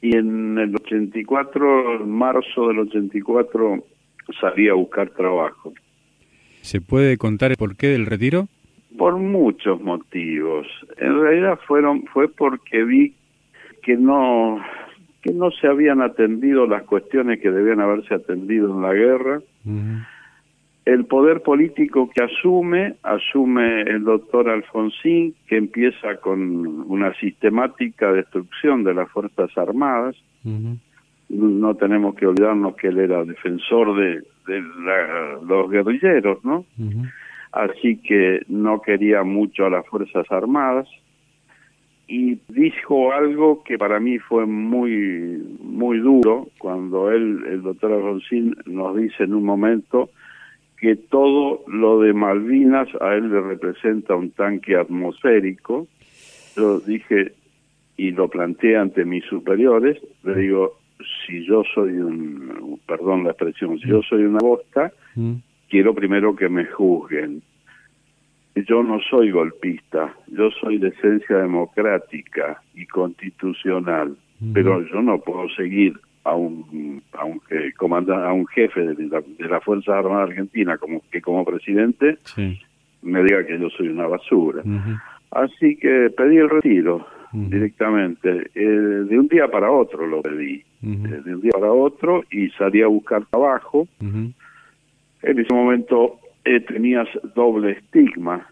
y 0.00 0.16
en 0.16 0.59
el 0.59 0.74
84, 0.74 2.02
en 2.02 2.11
marzo 2.11 2.68
del 2.68 2.80
84, 2.80 3.84
salí 4.40 4.68
a 4.68 4.74
buscar 4.74 5.11
trabajo. 5.11 5.72
¿Se 6.62 6.80
puede 6.80 7.16
contar 7.16 7.50
el 7.50 7.56
porqué 7.56 7.88
del 7.88 8.06
retiro? 8.06 8.48
Por 8.96 9.16
muchos 9.16 9.80
motivos. 9.80 10.66
En 10.98 11.20
realidad 11.20 11.59
fueron 11.66 12.04
fue 12.06 12.28
porque 12.28 12.84
vi 12.84 13.14
que 13.82 13.96
no 13.96 14.61
que 15.22 15.32
no 15.32 15.50
se 15.50 15.66
habían 15.66 16.00
atendido 16.00 16.66
las 16.66 16.84
cuestiones 16.84 17.40
que 17.40 17.50
debían 17.50 17.80
haberse 17.80 18.14
atendido 18.14 18.72
en 18.72 18.82
la 18.82 18.92
guerra 18.92 19.40
el 20.89 21.05
poder 21.05 21.43
político 21.43 22.09
que 22.09 22.24
asume, 22.24 22.95
asume 23.03 23.82
el 23.82 24.05
doctor 24.05 24.49
Alfonsín, 24.49 25.34
que 25.47 25.59
empieza 25.59 26.16
con 26.16 26.41
una 26.91 27.12
sistemática 27.16 28.11
destrucción 28.11 28.84
de 28.84 28.95
las 28.95 29.11
Fuerzas 29.11 29.51
Armadas. 29.59 30.16
No 31.28 31.74
tenemos 31.74 32.14
que 32.14 32.26
olvidarnos 32.26 32.74
que 32.76 32.86
él 32.89 33.01
era 33.01 33.22
defensor 33.22 33.95
de, 34.01 34.22
los 35.47 35.70
guerrilleros, 35.70 36.43
¿no? 36.43 36.64
Así 37.53 37.99
que 37.99 38.41
no 38.49 38.80
quería 38.80 39.22
mucho 39.24 39.66
a 39.66 39.70
las 39.70 39.86
Fuerzas 39.89 40.24
Armadas 40.30 40.89
y 42.07 42.39
dijo 42.49 43.12
algo 43.12 43.62
que 43.62 43.76
para 43.76 44.01
mí 44.01 44.18
fue 44.18 44.47
muy 44.47 45.59
muy 45.61 45.99
duro 45.99 46.49
cuando 46.57 47.11
él 47.12 47.45
el 47.47 47.61
doctor 47.61 47.93
Alfonsín 47.93 48.57
nos 48.64 48.97
dice 48.97 49.24
en 49.24 49.34
un 49.34 49.45
momento 49.45 50.09
que 50.80 50.96
todo 50.96 51.64
lo 51.66 52.00
de 52.00 52.12
Malvinas 52.12 52.88
a 53.00 53.14
él 53.14 53.30
le 53.30 53.40
representa 53.40 54.14
un 54.14 54.30
tanque 54.30 54.76
atmosférico. 54.76 55.88
Yo 56.56 56.80
dije, 56.80 57.32
y 57.96 58.12
lo 58.12 58.28
planteé 58.28 58.76
ante 58.76 59.04
mis 59.04 59.24
superiores, 59.24 59.98
le 60.22 60.34
digo, 60.36 60.78
si 61.26 61.44
yo 61.44 61.62
soy 61.74 61.98
un, 61.98 62.80
perdón 62.86 63.24
la 63.24 63.30
expresión, 63.30 63.78
si 63.78 63.88
yo 63.88 64.02
soy 64.02 64.22
una 64.22 64.38
bosta, 64.38 64.92
mm. 65.16 65.34
quiero 65.68 65.94
primero 65.94 66.34
que 66.34 66.48
me 66.48 66.64
juzguen. 66.66 67.42
Yo 68.54 68.82
no 68.82 68.98
soy 69.08 69.30
golpista, 69.30 70.14
yo 70.28 70.50
soy 70.60 70.78
de 70.78 70.88
esencia 70.88 71.38
democrática 71.38 72.60
y 72.74 72.86
constitucional, 72.86 74.16
mm. 74.40 74.52
pero 74.52 74.82
yo 74.86 75.02
no 75.02 75.20
puedo 75.20 75.48
seguir 75.50 75.94
a 76.28 76.34
un 76.34 77.02
a 77.12 77.24
un, 77.24 77.40
eh, 77.50 77.72
a 77.80 78.32
un 78.32 78.46
jefe 78.48 78.80
de 78.80 79.06
la, 79.06 79.20
de 79.20 79.48
la 79.48 79.60
Fuerza 79.60 79.98
Armada 79.98 80.24
Argentina 80.24 80.76
como 80.76 81.02
que 81.10 81.20
como 81.20 81.44
presidente 81.44 82.18
me 83.02 83.22
diga 83.22 83.46
que 83.46 83.58
yo 83.58 83.68
soy 83.70 83.88
una 83.88 84.06
basura. 84.06 84.62
Así 85.30 85.76
que 85.76 86.10
pedí 86.16 86.36
el 86.36 86.50
retiro 86.50 87.06
directamente. 87.32 88.50
Eh, 88.54 88.60
de 89.08 89.18
un 89.18 89.28
día 89.28 89.48
para 89.48 89.70
otro 89.70 90.06
lo 90.06 90.22
pedí. 90.22 90.64
Eh, 90.82 91.20
de 91.24 91.34
un 91.34 91.40
día 91.40 91.52
para 91.52 91.72
otro 91.72 92.24
y 92.30 92.50
salí 92.50 92.82
a 92.82 92.86
buscar 92.86 93.24
trabajo. 93.26 93.86
En 94.00 95.38
ese 95.38 95.54
momento 95.54 96.18
tenías 96.66 97.08
doble 97.34 97.72
estigma 97.72 98.46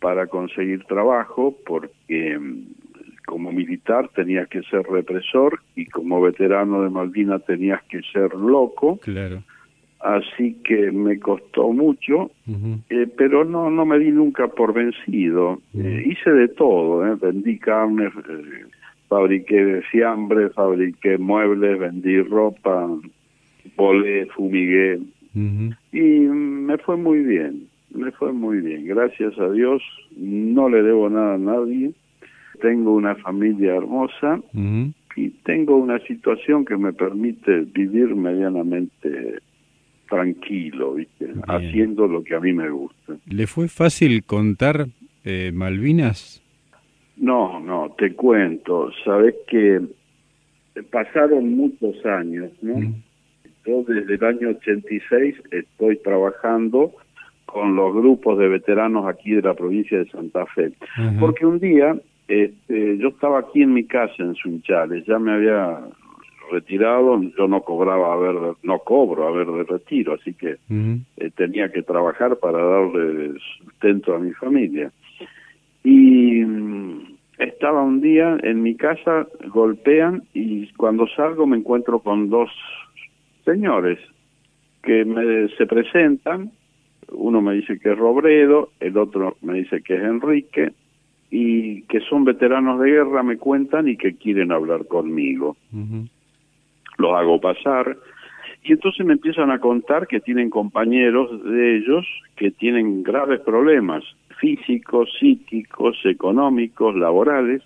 para 0.00 0.26
conseguir 0.26 0.84
trabajo 0.84 1.54
porque 1.66 2.38
mm, 2.38 2.81
como 3.26 3.52
militar 3.52 4.10
tenías 4.14 4.48
que 4.48 4.62
ser 4.62 4.82
represor 4.82 5.60
y 5.76 5.86
como 5.86 6.20
veterano 6.20 6.82
de 6.82 6.90
Malvinas 6.90 7.44
tenías 7.44 7.82
que 7.84 8.00
ser 8.12 8.34
loco. 8.34 8.98
Claro. 8.98 9.42
Así 10.00 10.56
que 10.64 10.90
me 10.90 11.20
costó 11.20 11.72
mucho, 11.72 12.32
eh, 12.90 13.06
pero 13.16 13.44
no 13.44 13.70
no 13.70 13.86
me 13.86 14.00
di 14.00 14.10
nunca 14.10 14.48
por 14.48 14.74
vencido. 14.74 15.60
Eh, 15.78 16.02
hice 16.06 16.30
de 16.30 16.48
todo, 16.48 17.06
eh. 17.06 17.16
vendí 17.22 17.56
carne, 17.58 18.10
fabriqué 19.08 19.80
fiambre, 19.92 20.50
fabriqué 20.50 21.18
muebles, 21.18 21.78
vendí 21.78 22.20
ropa, 22.20 22.88
volé, 23.76 24.26
fumigué 24.34 24.98
y 25.34 26.00
me 26.00 26.76
fue 26.78 26.96
muy 26.96 27.20
bien, 27.20 27.68
me 27.94 28.10
fue 28.10 28.32
muy 28.32 28.58
bien. 28.60 28.84
Gracias 28.86 29.38
a 29.38 29.50
Dios, 29.50 29.82
no 30.16 30.68
le 30.68 30.82
debo 30.82 31.08
nada 31.10 31.34
a 31.34 31.38
nadie 31.38 31.92
tengo 32.62 32.94
una 32.94 33.16
familia 33.16 33.74
hermosa 33.74 34.40
y 35.16 35.28
tengo 35.44 35.76
una 35.76 35.98
situación 36.06 36.64
que 36.64 36.76
me 36.76 36.92
permite 36.92 37.60
vivir 37.60 38.14
medianamente 38.14 39.40
tranquilo, 40.08 40.96
haciendo 41.48 42.06
lo 42.06 42.22
que 42.22 42.34
a 42.34 42.40
mí 42.40 42.52
me 42.52 42.70
gusta. 42.70 43.14
¿Le 43.26 43.46
fue 43.46 43.68
fácil 43.68 44.24
contar 44.24 44.86
eh, 45.24 45.50
Malvinas? 45.52 46.40
No, 47.16 47.60
no, 47.60 47.94
te 47.98 48.14
cuento. 48.14 48.90
Sabes 49.04 49.34
que 49.48 49.80
pasaron 50.90 51.56
muchos 51.56 52.04
años, 52.06 52.50
¿no? 52.62 52.94
Yo 53.66 53.84
desde 53.86 54.14
el 54.14 54.24
año 54.24 54.48
86 54.50 55.34
estoy 55.50 55.96
trabajando 55.98 56.92
con 57.46 57.76
los 57.76 57.94
grupos 57.94 58.38
de 58.38 58.48
veteranos 58.48 59.06
aquí 59.06 59.32
de 59.32 59.42
la 59.42 59.54
provincia 59.54 59.98
de 59.98 60.08
Santa 60.10 60.46
Fe. 60.46 60.72
Porque 61.20 61.44
un 61.44 61.58
día 61.58 61.96
este, 62.32 62.96
yo 62.96 63.08
estaba 63.08 63.40
aquí 63.40 63.62
en 63.62 63.74
mi 63.74 63.84
casa 63.84 64.14
en 64.18 64.34
Sunchales, 64.34 65.04
ya 65.04 65.18
me 65.18 65.32
había 65.32 65.80
retirado, 66.50 67.20
yo 67.36 67.46
no 67.46 67.60
cobraba 67.60 68.14
a 68.14 68.16
ver, 68.16 68.56
no 68.62 68.78
cobro 68.78 69.26
a 69.26 69.32
ver 69.32 69.46
de 69.48 69.64
retiro, 69.64 70.14
así 70.14 70.32
que 70.32 70.56
eh, 70.70 71.30
tenía 71.36 71.70
que 71.70 71.82
trabajar 71.82 72.36
para 72.36 72.62
darle 72.62 73.34
sustento 73.58 74.14
a 74.14 74.18
mi 74.18 74.32
familia. 74.32 74.90
Y 75.84 76.42
mm, 76.42 77.16
estaba 77.36 77.82
un 77.82 78.00
día 78.00 78.38
en 78.42 78.62
mi 78.62 78.76
casa, 78.76 79.26
golpean 79.48 80.22
y 80.32 80.72
cuando 80.72 81.06
salgo 81.08 81.46
me 81.46 81.58
encuentro 81.58 81.98
con 81.98 82.30
dos 82.30 82.50
señores 83.44 83.98
que 84.82 85.04
me 85.04 85.48
se 85.56 85.66
presentan 85.66 86.50
uno 87.14 87.42
me 87.42 87.54
dice 87.54 87.78
que 87.78 87.92
es 87.92 87.98
Robredo, 87.98 88.70
el 88.80 88.96
otro 88.96 89.36
me 89.42 89.54
dice 89.54 89.82
que 89.82 89.94
es 89.94 90.02
Enrique, 90.02 90.72
y 91.34 91.80
que 91.84 92.00
son 92.00 92.24
veteranos 92.24 92.78
de 92.78 92.90
guerra, 92.90 93.22
me 93.22 93.38
cuentan, 93.38 93.88
y 93.88 93.96
que 93.96 94.16
quieren 94.16 94.52
hablar 94.52 94.86
conmigo. 94.86 95.56
Los 96.98 97.14
hago 97.14 97.40
pasar, 97.40 97.96
y 98.62 98.72
entonces 98.72 99.06
me 99.06 99.14
empiezan 99.14 99.50
a 99.50 99.58
contar 99.58 100.06
que 100.06 100.20
tienen 100.20 100.50
compañeros 100.50 101.42
de 101.42 101.78
ellos 101.78 102.06
que 102.36 102.50
tienen 102.50 103.02
graves 103.02 103.40
problemas 103.40 104.04
físicos, 104.38 105.08
psíquicos, 105.18 105.96
económicos, 106.04 106.94
laborales, 106.96 107.62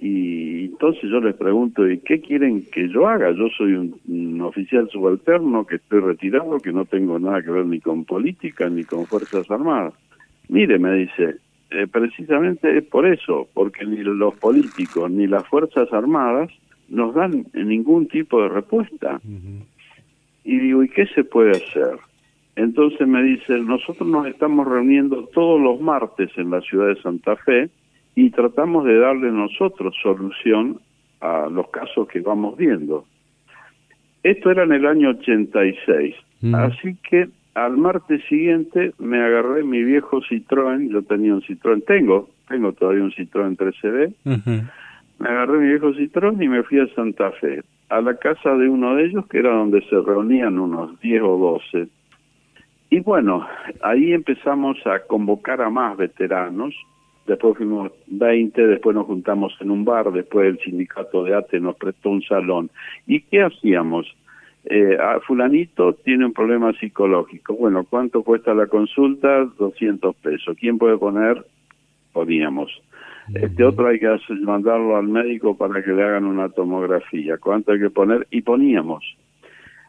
y 0.00 0.66
entonces 0.66 1.10
yo 1.10 1.20
les 1.20 1.34
pregunto, 1.34 1.90
¿y 1.90 1.98
qué 1.98 2.20
quieren 2.20 2.64
que 2.72 2.88
yo 2.88 3.08
haga? 3.08 3.32
Yo 3.32 3.48
soy 3.58 3.72
un, 3.72 4.40
oficial 4.40 4.88
subalterno 4.88 5.66
que 5.66 5.76
estoy 5.76 5.98
retirado, 5.98 6.60
que 6.60 6.72
no 6.72 6.84
tengo 6.84 7.18
nada 7.18 7.42
que 7.42 7.50
ver 7.50 7.66
ni 7.66 7.80
con 7.80 8.04
política 8.04 8.70
ni 8.70 8.84
con 8.84 9.04
Fuerzas 9.06 9.50
Armadas. 9.50 9.94
Mire, 10.48 10.78
me 10.78 10.94
dice, 10.94 11.36
eh, 11.70 11.86
precisamente 11.86 12.78
es 12.78 12.84
por 12.84 13.06
eso, 13.06 13.48
porque 13.54 13.84
ni 13.84 13.98
los 13.98 14.34
políticos 14.36 15.10
ni 15.10 15.26
las 15.26 15.46
Fuerzas 15.48 15.92
Armadas 15.92 16.50
nos 16.88 17.14
dan 17.14 17.46
ningún 17.54 18.08
tipo 18.08 18.42
de 18.42 18.48
respuesta. 18.48 19.20
Y 20.44 20.58
digo, 20.58 20.82
¿y 20.82 20.88
qué 20.88 21.06
se 21.06 21.24
puede 21.24 21.52
hacer? 21.52 21.98
Entonces 22.56 23.06
me 23.06 23.22
dice, 23.22 23.58
nosotros 23.58 24.08
nos 24.08 24.26
estamos 24.26 24.66
reuniendo 24.66 25.24
todos 25.32 25.60
los 25.60 25.80
martes 25.80 26.30
en 26.36 26.50
la 26.50 26.60
ciudad 26.60 26.88
de 26.88 27.00
Santa 27.00 27.36
Fe, 27.36 27.70
y 28.14 28.30
tratamos 28.30 28.84
de 28.84 28.98
darle 28.98 29.30
nosotros 29.30 29.94
solución 30.02 30.80
a 31.20 31.48
los 31.50 31.68
casos 31.70 32.08
que 32.08 32.20
vamos 32.20 32.56
viendo. 32.56 33.04
Esto 34.22 34.50
era 34.50 34.64
en 34.64 34.72
el 34.72 34.86
año 34.86 35.10
86, 35.10 36.14
mm. 36.42 36.54
así 36.54 36.96
que 37.08 37.28
al 37.54 37.76
martes 37.76 38.22
siguiente 38.28 38.92
me 38.98 39.20
agarré 39.22 39.62
mi 39.64 39.82
viejo 39.82 40.20
Citroën, 40.22 40.90
yo 40.90 41.02
tenía 41.02 41.34
un 41.34 41.42
Citroën, 41.42 41.84
tengo, 41.84 42.30
tengo 42.48 42.72
todavía 42.72 43.02
un 43.02 43.12
Citroën 43.12 43.56
3CD, 43.56 44.14
me 45.18 45.28
agarré 45.28 45.58
mi 45.58 45.68
viejo 45.68 45.92
Citroën 45.92 46.42
y 46.42 46.48
me 46.48 46.62
fui 46.62 46.78
a 46.80 46.86
Santa 46.94 47.32
Fe, 47.32 47.62
a 47.88 48.00
la 48.00 48.14
casa 48.16 48.54
de 48.54 48.68
uno 48.68 48.94
de 48.94 49.06
ellos 49.06 49.26
que 49.26 49.38
era 49.38 49.50
donde 49.50 49.82
se 49.82 50.00
reunían 50.00 50.58
unos 50.58 50.98
10 51.00 51.22
o 51.22 51.60
12. 51.66 51.88
Y 52.90 53.00
bueno, 53.00 53.46
ahí 53.82 54.12
empezamos 54.12 54.78
a 54.86 55.00
convocar 55.00 55.60
a 55.60 55.70
más 55.70 55.96
veteranos, 55.96 56.74
después 57.26 57.56
fuimos 57.56 57.92
20, 58.08 58.66
después 58.66 58.96
nos 58.96 59.06
juntamos 59.06 59.56
en 59.60 59.70
un 59.70 59.84
bar, 59.84 60.10
después 60.12 60.48
el 60.48 60.58
sindicato 60.58 61.22
de 61.22 61.36
ATE 61.36 61.60
nos 61.60 61.76
prestó 61.76 62.10
un 62.10 62.22
salón. 62.22 62.70
¿Y 63.06 63.20
qué 63.22 63.42
hacíamos? 63.42 64.12
Eh, 64.64 64.96
fulanito 65.26 65.94
tiene 65.94 66.26
un 66.26 66.32
problema 66.32 66.72
psicológico. 66.74 67.54
Bueno, 67.54 67.84
¿cuánto 67.88 68.22
cuesta 68.22 68.54
la 68.54 68.66
consulta? 68.66 69.44
200 69.58 70.14
pesos. 70.16 70.56
¿Quién 70.58 70.78
puede 70.78 70.98
poner? 70.98 71.44
Poníamos. 72.12 72.70
Este 73.34 73.64
otro 73.64 73.86
hay 73.86 74.00
que 74.00 74.08
mandarlo 74.40 74.96
al 74.96 75.06
médico 75.06 75.56
para 75.56 75.82
que 75.82 75.92
le 75.92 76.02
hagan 76.02 76.24
una 76.24 76.48
tomografía. 76.48 77.38
¿Cuánto 77.38 77.72
hay 77.72 77.78
que 77.78 77.90
poner? 77.90 78.26
Y 78.30 78.42
poníamos. 78.42 79.04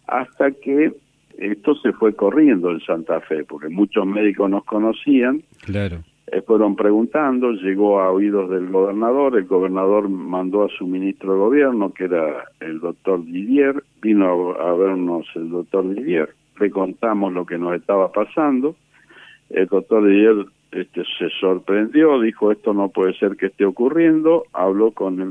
Hasta 0.08 0.52
que 0.52 0.92
esto 1.38 1.76
se 1.76 1.92
fue 1.94 2.14
corriendo 2.14 2.70
en 2.72 2.82
Santa 2.82 3.20
Fe, 3.22 3.44
porque 3.44 3.70
muchos 3.70 4.06
médicos 4.06 4.50
nos 4.50 4.64
conocían. 4.66 5.42
Claro. 5.62 6.04
Eh, 6.28 6.42
fueron 6.42 6.76
preguntando, 6.76 7.52
llegó 7.52 8.00
a 8.00 8.12
oídos 8.12 8.50
del 8.50 8.70
gobernador, 8.70 9.38
el 9.38 9.46
gobernador 9.46 10.08
mandó 10.08 10.64
a 10.64 10.70
su 10.70 10.88
ministro 10.88 11.34
de 11.34 11.40
gobierno, 11.40 11.94
que 11.94 12.06
era 12.06 12.46
el 12.60 12.80
doctor 12.80 13.26
Didier, 13.26 13.84
vino 14.02 14.52
a, 14.52 14.74
vernos 14.76 15.26
el 15.36 15.50
doctor 15.50 15.94
Didier, 15.94 16.30
le 16.60 16.70
contamos 16.70 17.34
lo 17.34 17.46
que 17.46 17.58
nos 17.58 17.76
estaba 17.76 18.12
pasando, 18.12 18.76
el 19.50 19.66
doctor 19.68 20.08
Didier 20.08 20.46
este, 20.72 21.04
se 21.20 21.30
sorprendió, 21.42 22.22
dijo 22.22 22.50
esto 22.52 22.74
no 22.74 22.88
puede 22.88 23.14
ser 23.16 23.36
que 23.36 23.48
esté 23.48 23.66
ocurriendo, 23.66 24.46
habló 24.54 24.92
con 24.92 25.20
el, 25.20 25.30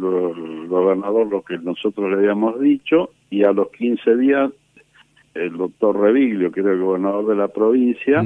gobernador 0.68 1.28
lo 1.28 1.42
que 1.42 1.56
nosotros 1.56 2.10
le 2.10 2.16
habíamos 2.16 2.60
dicho 2.60 3.10
y 3.30 3.44
a 3.44 3.52
los 3.52 3.70
15 3.70 4.16
días 4.16 4.50
el 5.32 5.56
doctor 5.56 5.98
Reviglio, 5.98 6.52
que 6.52 6.60
era 6.60 6.72
el 6.72 6.80
gobernador 6.80 7.26
de 7.28 7.36
la 7.36 7.48
provincia, 7.48 8.22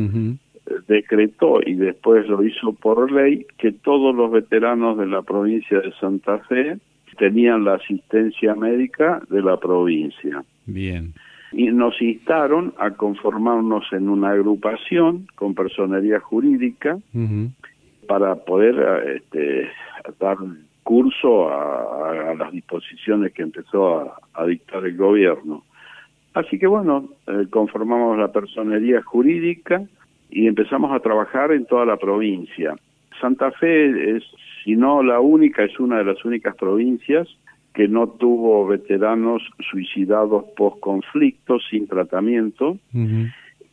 decretó 0.89 1.61
y 1.65 1.75
después 1.75 2.27
lo 2.29 2.43
hizo 2.43 2.73
por 2.73 3.11
ley 3.13 3.47
que 3.59 3.73
todos 3.73 4.15
los 4.15 4.31
veteranos 4.31 4.99
de 4.99 5.07
la 5.07 5.23
provincia 5.23 5.81
de 5.81 5.93
Santa 6.01 6.39
Fe 6.41 6.79
tenían 7.19 7.65
la 7.65 7.75
asistencia 7.75 8.55
médica 8.55 9.21
de 9.29 9.43
la 9.43 9.59
provincia. 9.59 10.45
Bien. 10.67 11.13
Y 11.53 11.67
nos 11.67 12.01
instaron 12.03 12.75
a 12.79 12.91
conformarnos 12.91 13.85
en 13.93 14.09
una 14.09 14.31
agrupación 14.31 15.29
con 15.37 15.55
personería 15.55 16.19
jurídica 16.19 16.99
para 18.09 18.35
poder 18.35 19.17
este, 19.17 19.69
dar 20.19 20.37
curso 20.83 21.49
a, 21.49 22.35
las 22.37 22.53
disposiciones 22.53 23.33
que 23.33 23.43
empezó 23.43 24.15
a, 24.35 24.47
dictar 24.47 24.85
el 24.85 24.97
gobierno. 24.97 25.65
Así 26.35 26.59
que 26.59 26.67
bueno, 26.67 27.09
eh, 27.29 27.47
conformamos 27.51 28.19
la 28.19 28.33
personería 28.33 29.03
jurídica, 29.03 29.83
y 30.31 30.47
empezamos 30.47 30.93
a 30.93 31.01
trabajar 31.01 31.53
en 31.53 31.67
toda 31.67 31.87
la 31.87 31.97
provincia. 31.97 32.75
Santa 33.21 33.51
Fe 33.53 34.17
es, 34.17 34.25
si 34.65 34.77
no 34.77 35.03
la 35.03 35.21
única, 35.21 35.65
es 35.65 35.79
una 35.79 35.99
de 35.99 36.05
las 36.05 36.25
únicas 36.25 36.57
provincias 36.57 37.29
que 37.73 37.89
no 37.89 38.09
tuvo 38.09 38.67
veteranos 38.67 39.43
suicidados 39.71 40.45
post 40.57 40.81
conflicto 40.81 41.59
sin 41.71 41.87
tratamiento. 41.89 42.79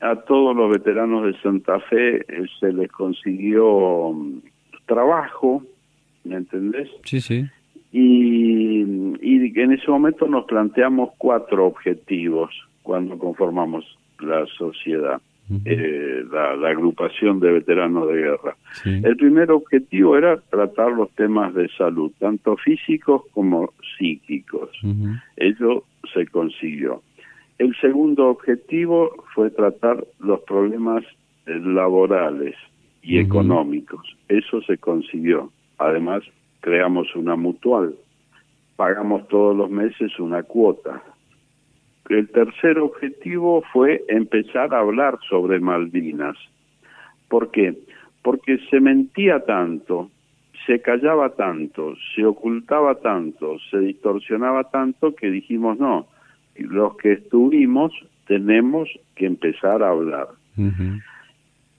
A 0.02 0.16
todos 0.16 0.56
los 0.56 0.72
veteranos 0.72 1.26
de 1.26 1.39
Santa 1.41 1.80
Fe 1.82 2.18
eh, 2.18 2.45
se 2.60 2.74
les 2.74 2.91
consiguió 2.91 4.12
mm, 4.14 4.39
trabajo, 4.88 5.64
¿me 6.24 6.38
entendés? 6.38 6.89
Sí, 7.04 7.22
sí. 7.22 7.45
Y, 7.91 8.82
y 9.22 9.60
en 9.60 9.74
ese 9.74 9.91
momento 9.91 10.26
nos 10.28 10.45
planteamos 10.45 11.12
cuatro 11.20 11.68
objetivos 11.68 12.49
cuando 12.82 13.20
conformamos 13.20 13.86
la 14.20 14.47
sociedad 14.58 15.22
eh, 15.65 16.23
la, 16.31 16.69
agrupación 16.69 17.39
de 17.39 17.51
veteranos 17.51 18.07
de 18.07 18.15
guerra. 18.15 18.55
El 18.85 19.17
primer 19.17 19.51
objetivo 19.51 20.17
era 20.17 20.37
tratar 20.37 20.91
los 20.91 21.11
temas 21.11 21.53
de 21.53 21.67
salud, 21.77 22.11
tanto 22.19 22.55
físicos 22.57 23.23
como 23.33 23.73
psíquicos. 23.97 24.69
Ello 25.35 25.83
se 26.13 26.25
consiguió. 26.27 27.01
El 27.57 27.75
segundo 27.81 28.29
objetivo 28.29 29.11
fue 29.35 29.51
tratar 29.51 30.05
los 30.19 30.39
problemas 30.41 31.03
eh, 31.45 31.59
laborales 31.59 32.55
y 33.01 33.19
económicos. 33.19 34.15
Eso 34.29 34.61
se 34.61 34.77
consiguió. 34.77 35.51
Además, 35.77 36.23
creamos 36.61 37.13
una 37.15 37.35
mutual. 37.35 37.93
Pagamos 38.77 39.27
todos 39.27 39.55
los 39.55 39.69
meses 39.69 40.17
una 40.19 40.43
cuota 40.43 41.03
el 42.14 42.30
tercer 42.30 42.80
objetivo 42.80 43.64
fue 43.72 44.03
empezar 44.07 44.74
a 44.74 44.80
hablar 44.80 45.18
sobre 45.30 45.59
Malvinas. 45.59 46.38
¿Por 47.30 47.51
qué? 47.51 47.76
Porque 48.22 48.59
se 48.70 48.80
mentía 48.80 49.39
tanto, 49.45 50.09
se 50.66 50.82
callaba 50.82 51.30
tanto, 51.30 51.95
se 52.16 52.26
ocultaba 52.26 52.95
tanto, 52.95 53.57
se 53.70 53.80
distorsionaba 53.80 54.66
tanto 54.66 55.16
que 55.16 55.32
dijimos 55.32 55.80
no, 55.80 56.07
los 56.55 56.97
que 56.97 57.14
estuvimos 57.14 57.93
tenemos 58.28 58.89
que 59.16 59.26
empezar 59.26 59.84
a 59.84 59.89
hablar. 59.89 60.28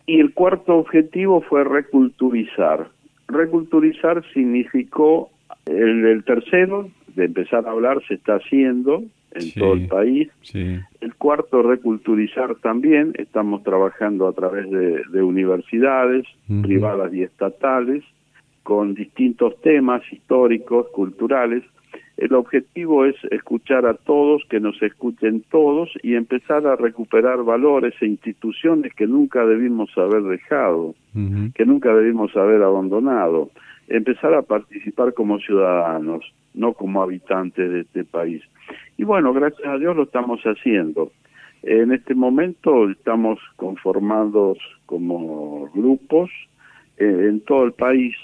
Y 0.06 0.20
el 0.20 0.34
cuarto 0.34 0.76
objetivo 0.76 1.40
fue 1.42 1.64
reculturizar. 1.64 2.88
Reculturizar 3.28 4.24
significó, 4.32 5.30
el, 5.66 6.04
el 6.04 6.24
tercero, 6.24 6.90
de 7.14 7.26
empezar 7.26 7.66
a 7.66 7.70
hablar, 7.70 8.02
se 8.08 8.14
está 8.14 8.36
haciendo, 8.36 9.04
en 9.34 9.52
todo 9.52 9.74
el 9.74 9.86
país. 9.86 10.28
El 10.52 11.14
cuarto, 11.16 11.62
reculturizar 11.62 12.56
también. 12.56 13.12
Estamos 13.16 13.62
trabajando 13.62 14.28
a 14.28 14.32
través 14.32 14.70
de, 14.70 15.22
universidades 15.22 16.26
privadas 16.62 17.12
y 17.14 17.22
estatales 17.22 18.04
con 18.62 18.94
distintos 18.94 19.60
temas 19.60 20.02
históricos, 20.12 20.86
culturales. 20.92 21.64
El 22.16 22.34
objetivo 22.34 23.04
es 23.04 23.16
escuchar 23.30 23.86
a 23.86 23.94
todos, 23.94 24.42
que 24.48 24.60
nos 24.60 24.80
escuchen 24.82 25.44
todos 25.50 25.90
y 26.02 26.14
empezar 26.14 26.66
a 26.66 26.76
recuperar 26.76 27.42
valores 27.42 27.94
e 28.00 28.06
instituciones 28.06 28.94
que 28.94 29.06
nunca 29.06 29.44
debimos 29.44 29.90
haber 29.96 30.22
dejado, 30.22 30.94
que 31.54 31.66
nunca 31.66 31.94
debimos 31.94 32.36
haber 32.36 32.62
abandonado. 32.62 33.50
Empezar 33.88 34.34
a 34.34 34.42
participar 34.42 35.14
como 35.14 35.38
ciudadanos, 35.38 36.24
no 36.54 36.72
como 36.72 37.02
habitantes 37.02 37.70
de 37.70 37.80
este 37.80 38.04
país. 38.04 38.42
Y 38.96 39.04
bueno, 39.04 39.32
gracias 39.32 39.66
a 39.66 39.78
Dios 39.78 39.96
lo 39.96 40.04
estamos 40.04 40.40
haciendo. 40.42 41.10
En 41.62 41.92
este 41.92 42.14
momento 42.14 42.90
estamos 42.90 43.38
conformados 43.56 44.58
como 44.86 45.70
grupos 45.74 46.30
eh, 46.98 47.28
en 47.28 47.40
todo 47.40 47.64
el 47.64 47.72
país, 47.72 48.16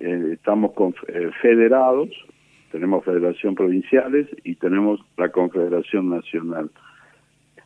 eh, 0.00 0.30
estamos 0.32 0.72
con, 0.72 0.94
eh, 1.08 1.30
federados, 1.42 2.08
tenemos 2.72 3.04
federación 3.04 3.54
provinciales 3.54 4.26
y 4.44 4.54
tenemos 4.56 5.00
la 5.16 5.30
confederación 5.30 6.10
nacional. 6.10 6.70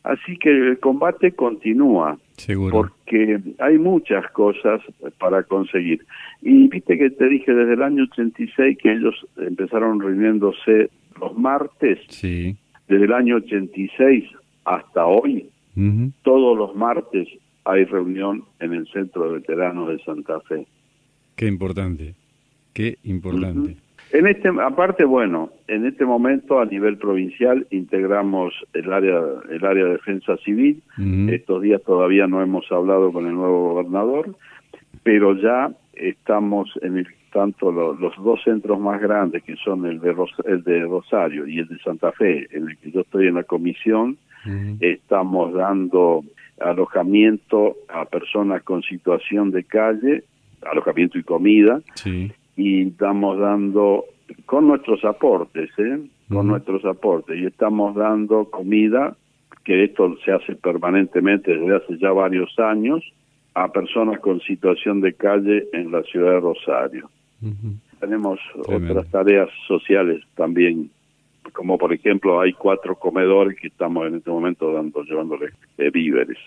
Así 0.03 0.37
que 0.37 0.51
el 0.51 0.79
combate 0.79 1.33
continúa. 1.33 2.19
Seguro. 2.41 2.71
Porque 2.71 3.39
hay 3.59 3.79
muchas 3.79 4.31
cosas 4.33 4.81
para 5.19 5.43
conseguir. 5.43 6.05
Y 6.41 6.69
viste 6.69 6.97
que 6.97 7.11
te 7.11 7.29
dije 7.29 7.53
desde 7.53 7.75
el 7.75 7.83
año 7.83 8.05
86 8.05 8.79
que 8.79 8.93
ellos 8.93 9.15
empezaron 9.37 10.01
reuniéndose 10.01 10.91
los 11.21 11.37
martes. 11.37 11.99
Sí. 12.09 12.57
Desde 12.89 13.05
el 13.05 13.13
año 13.13 13.37
86 13.37 14.25
hasta 14.65 15.05
hoy, 15.07 15.49
todos 16.23 16.57
los 16.57 16.75
martes 16.75 17.29
hay 17.65 17.85
reunión 17.85 18.45
en 18.59 18.73
el 18.73 18.87
Centro 18.89 19.29
de 19.29 19.39
Veteranos 19.39 19.89
de 19.89 19.99
Santa 20.03 20.41
Fe. 20.41 20.67
Qué 21.37 21.47
importante, 21.47 22.15
qué 22.73 22.97
importante. 23.05 23.77
En 24.13 24.27
este, 24.27 24.49
aparte, 24.49 25.05
bueno, 25.05 25.51
en 25.69 25.87
este 25.87 26.05
momento 26.05 26.61
a 26.61 26.65
nivel 26.65 26.99
provincial 26.99 27.67
integramos 27.71 28.53
el 28.75 28.93
área, 28.93 29.21
el 29.51 29.65
área 29.65 29.85
de 29.85 29.93
defensa 29.93 30.37
civil. 30.39 30.83
Estos 31.29 31.63
días 31.63 31.81
todavía 31.83 32.27
no 32.27 32.43
hemos 32.43 32.71
hablado 32.73 33.13
con 33.13 33.27
el 33.27 33.35
nuevo 33.35 33.75
gobernador, 33.75 34.35
pero 35.05 35.37
ya 35.37 35.71
estamos 35.95 36.71
en 36.83 36.99
el 36.99 37.07
tanto 37.33 37.71
los 37.71 38.17
dos 38.17 38.43
centros 38.43 38.81
más 38.81 39.01
grandes 39.01 39.45
que 39.45 39.55
son 39.57 39.87
el 39.87 40.01
de, 40.01 40.15
el 40.47 40.65
de 40.65 40.81
Rosario 40.83 41.47
y 41.47 41.61
el 41.61 41.69
de 41.69 41.79
Santa 41.79 42.11
Fe, 42.13 42.49
en 42.51 42.69
el 42.69 42.77
que 42.79 42.91
yo 42.91 43.03
estoy 43.03 43.29
en 43.29 43.35
la 43.35 43.45
comisión, 43.45 44.19
estamos 44.81 45.53
dando 45.53 46.25
alojamiento 46.59 47.77
a 47.89 48.05
personas 48.07 48.63
con 48.63 48.83
situación 48.83 49.51
de 49.51 49.65
calle, 49.65 50.25
alojamiento 50.63 51.19
y 51.19 51.23
comida, 51.23 51.81
y 52.57 52.89
estamos 52.89 53.39
dando 53.39 54.05
con 54.47 54.69
nuestros 54.69 55.05
aportes, 55.05 55.71
¿eh? 55.79 56.01
con 56.29 56.47
nuestros 56.47 56.85
aportes, 56.85 57.39
y 57.39 57.47
estamos 57.47 57.95
dando 57.97 58.45
comida, 58.45 59.17
que 59.65 59.85
esto 59.85 60.17
se 60.25 60.33
hace 60.33 60.55
permanentemente 60.55 61.57
desde 61.57 61.77
hace 61.77 61.99
ya 61.99 62.13
varios 62.13 62.57
años, 62.59 63.03
a 63.55 63.69
personas 63.73 64.21
con 64.21 64.41
situación 64.41 65.01
de 65.01 65.15
calle 65.15 65.67
en 65.73 65.91
la 65.91 66.03
ciudad 66.05 66.33
de 66.35 66.41
Rosario. 66.41 67.11
Tenemos 67.99 68.39
otras 68.67 69.09
tareas 69.11 69.49
sociales 69.67 70.23
también 70.37 70.91
como 71.53 71.79
por 71.79 71.93
ejemplo 71.93 72.41
hay 72.41 72.53
cuatro 72.53 72.97
comedores 72.97 73.59
que 73.59 73.69
estamos 73.69 74.07
en 74.07 74.17
este 74.17 74.31
momento 74.31 74.73
dando 74.73 75.03
llevándoles 75.03 75.53
eh, 75.79 75.91
víveres. 75.91 76.39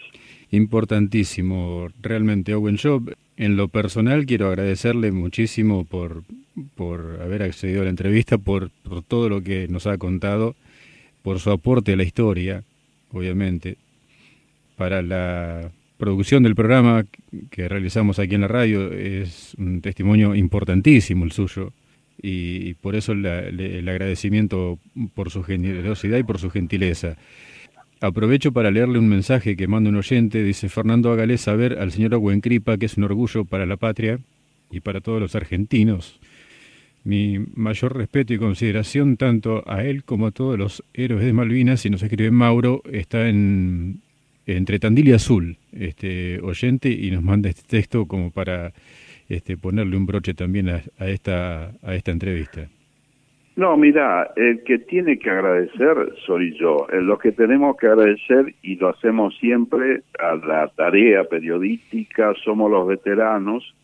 Importantísimo, 0.52 1.88
realmente 2.02 2.54
Owen. 2.54 2.78
Yo 2.78 3.00
en 3.38 3.56
lo 3.58 3.68
personal 3.68 4.26
quiero 4.26 4.48
agradecerle 4.48 5.12
muchísimo 5.12 5.86
por, 5.86 6.24
por 6.76 7.20
haber 7.22 7.44
accedido 7.44 7.82
a 7.82 7.86
la 7.86 7.90
entrevista, 7.90 8.38
por, 8.38 8.70
por 8.84 9.04
todo 9.04 9.30
lo 9.30 9.42
que 9.42 9.68
nos 9.68 9.88
ha 9.88 9.98
contado, 9.98 10.56
por 11.22 11.40
su 11.40 11.52
aporte 11.52 11.94
a 11.94 11.96
la 11.96 12.04
historia, 12.04 12.64
obviamente, 13.12 13.78
para 14.76 15.02
la 15.02 15.72
producción 15.98 16.44
del 16.44 16.56
programa 16.56 17.06
que 17.50 17.70
realizamos 17.70 18.20
aquí 18.20 18.36
en 18.36 18.42
la 18.42 18.48
radio 18.48 18.92
es 18.92 19.54
un 19.58 19.82
testimonio 19.82 20.36
importantísimo 20.36 21.24
el 21.24 21.32
suyo 21.32 21.72
y 22.22 22.74
por 22.76 22.96
eso 22.96 23.14
el 23.14 23.88
agradecimiento 23.88 24.80
por 25.14 25.30
su 25.30 25.44
generosidad 25.44 26.18
y 26.18 26.24
por 26.24 26.40
su 26.40 26.50
gentileza. 26.50 27.18
Aprovecho 28.04 28.52
para 28.52 28.70
leerle 28.70 29.00
un 29.00 29.08
mensaje 29.08 29.56
que 29.56 29.66
manda 29.66 29.90
un 29.90 29.96
oyente, 29.96 30.44
dice 30.44 30.68
Fernando 30.68 31.14
hágale 31.14 31.38
saber 31.38 31.80
al 31.80 31.94
señor 31.94 32.20
Cripa 32.42 32.78
que 32.78 32.88
es 32.88 32.98
un 32.98 33.06
orgullo 33.06 33.46
para 33.46 33.66
la 33.66 33.78
patria 33.78 34.20
y 34.70 34.82
para 34.82 35.00
todos 35.00 35.22
los 35.22 35.36
argentinos. 35.36 36.20
Mi 37.06 37.40
mayor 37.40 37.96
respeto 37.96 38.34
y 38.34 38.38
consideración 38.38 39.16
tanto 39.16 39.64
a 39.68 39.86
él 39.86 40.04
como 40.04 40.28
a 40.28 40.32
todos 40.32 40.60
los 40.60 40.84
héroes 40.94 41.24
de 41.24 41.32
Malvinas, 41.32 41.86
y 41.86 41.92
nos 41.92 42.04
escribe 42.04 42.30
Mauro, 42.30 42.84
está 42.92 43.30
en 43.30 44.02
entre 44.48 44.80
Tandil 44.80 45.08
y 45.08 45.14
Azul, 45.14 45.58
este 45.72 46.42
oyente, 46.42 46.92
y 46.92 47.10
nos 47.10 47.24
manda 47.24 47.48
este 47.48 47.64
texto 47.66 48.06
como 48.06 48.32
para 48.32 48.74
este, 49.30 49.56
ponerle 49.56 49.96
un 49.96 50.06
broche 50.06 50.34
también 50.34 50.68
a, 50.68 50.84
esta, 51.08 51.72
a 51.82 51.96
esta 51.96 52.12
entrevista? 52.12 52.68
No, 53.56 53.78
mira, 53.78 54.32
el 54.36 54.64
que 54.64 54.80
tiene 54.80 55.20
que 55.20 55.30
agradecer 55.30 55.96
soy 56.26 56.58
yo. 56.58 56.88
Lo 56.92 57.20
que 57.20 57.32
tenemos 57.32 57.78
que 57.78 57.88
agradecer, 57.88 58.56
y 58.64 58.76
lo 58.78 58.90
hacemos 58.90 59.38
siempre, 59.38 60.02
a 60.20 60.36
la 60.36 60.68
tarea 60.70 61.24
periodística, 61.26 62.34
somos 62.44 62.72
los 62.72 62.88
veteranos, 62.88 63.76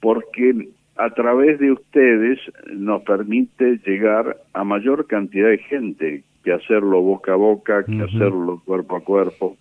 porque 0.00 0.68
a 0.96 1.10
través 1.10 1.58
de 1.58 1.72
ustedes 1.72 2.38
nos 2.74 3.02
permite 3.02 3.78
llegar 3.86 4.36
a 4.52 4.64
mayor 4.64 5.06
cantidad 5.06 5.48
de 5.48 5.58
gente 5.58 6.22
que 6.44 6.52
hacerlo 6.52 7.00
boca 7.00 7.32
a 7.32 7.36
boca, 7.36 7.84
que 7.84 8.02
hacerlo 8.02 8.60
cuerpo 8.64 8.96
a 8.96 9.00
cuerpo. 9.00 9.56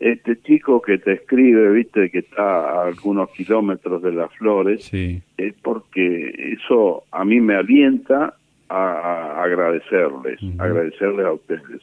Este 0.00 0.40
chico 0.40 0.82
que 0.82 0.98
te 0.98 1.12
escribe, 1.12 1.70
viste, 1.70 2.10
que 2.10 2.18
está 2.18 2.42
a 2.42 2.86
algunos 2.86 3.30
kilómetros 3.30 4.02
de 4.02 4.12
las 4.12 4.32
flores, 4.34 4.92
es 4.92 5.54
porque 5.62 6.56
eso 6.58 7.04
a 7.12 7.24
mí 7.24 7.40
me 7.40 7.54
alienta 7.54 8.34
a, 8.74 9.42
agradecerles, 9.42 10.40
agradecerles 10.58 11.26
a 11.26 11.32
ustedes. 11.32 11.82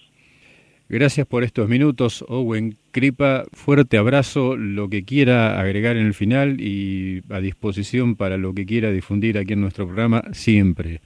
Gracias 0.89 1.25
por 1.25 1.43
estos 1.43 1.69
minutos, 1.69 2.25
Owen 2.27 2.75
Cripa. 2.91 3.45
Fuerte 3.53 3.97
abrazo, 3.97 4.57
lo 4.57 4.89
que 4.89 5.05
quiera 5.05 5.57
agregar 5.57 5.95
en 5.95 6.05
el 6.05 6.13
final 6.13 6.59
y 6.59 7.21
a 7.29 7.39
disposición 7.39 8.17
para 8.17 8.35
lo 8.37 8.53
que 8.53 8.65
quiera 8.65 8.91
difundir 8.91 9.37
aquí 9.37 9.53
en 9.53 9.61
nuestro 9.61 9.85
programa 9.85 10.21
siempre. 10.33 10.99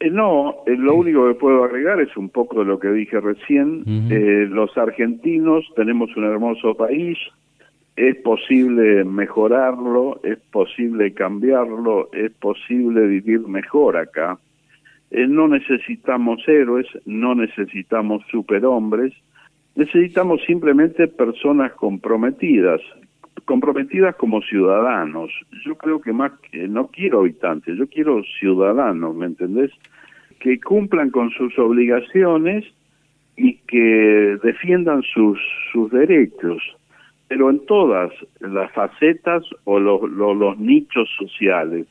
Eh, 0.00 0.10
no, 0.10 0.56
eh, 0.66 0.76
lo 0.76 0.94
único 0.94 1.28
que 1.28 1.34
puedo 1.34 1.62
agregar 1.62 2.00
es 2.00 2.16
un 2.16 2.30
poco 2.30 2.60
de 2.60 2.64
lo 2.64 2.78
que 2.78 2.88
dije 2.88 3.20
recién. 3.20 3.84
Eh, 4.10 4.46
los 4.48 4.76
argentinos 4.78 5.64
tenemos 5.76 6.16
un 6.16 6.24
hermoso 6.24 6.74
país, 6.74 7.18
es 7.96 8.16
posible 8.16 9.04
mejorarlo, 9.04 10.20
es 10.24 10.38
posible 10.50 11.12
cambiarlo, 11.12 12.08
es 12.12 12.32
posible 12.32 13.06
vivir 13.06 13.40
mejor 13.46 13.98
acá. 13.98 14.38
No 15.12 15.48
necesitamos 15.48 16.40
héroes, 16.48 16.86
no 17.04 17.34
necesitamos 17.34 18.22
superhombres, 18.30 19.12
necesitamos 19.74 20.40
simplemente 20.46 21.06
personas 21.06 21.72
comprometidas, 21.72 22.80
comprometidas 23.44 24.16
como 24.16 24.40
ciudadanos. 24.42 25.30
Yo 25.64 25.76
creo 25.76 26.00
que 26.00 26.12
más 26.12 26.32
no 26.52 26.88
quiero 26.88 27.20
habitantes, 27.20 27.76
yo 27.76 27.86
quiero 27.86 28.22
ciudadanos, 28.40 29.14
¿me 29.14 29.26
entendés? 29.26 29.70
Que 30.40 30.58
cumplan 30.60 31.10
con 31.10 31.30
sus 31.30 31.58
obligaciones 31.58 32.64
y 33.36 33.56
que 33.66 34.38
defiendan 34.42 35.02
sus, 35.02 35.38
sus 35.72 35.90
derechos, 35.90 36.62
pero 37.28 37.50
en 37.50 37.64
todas 37.66 38.12
las 38.40 38.70
facetas 38.72 39.42
o 39.64 39.78
los, 39.78 40.02
los, 40.10 40.58
nichos 40.58 41.08
sociales, 41.18 41.86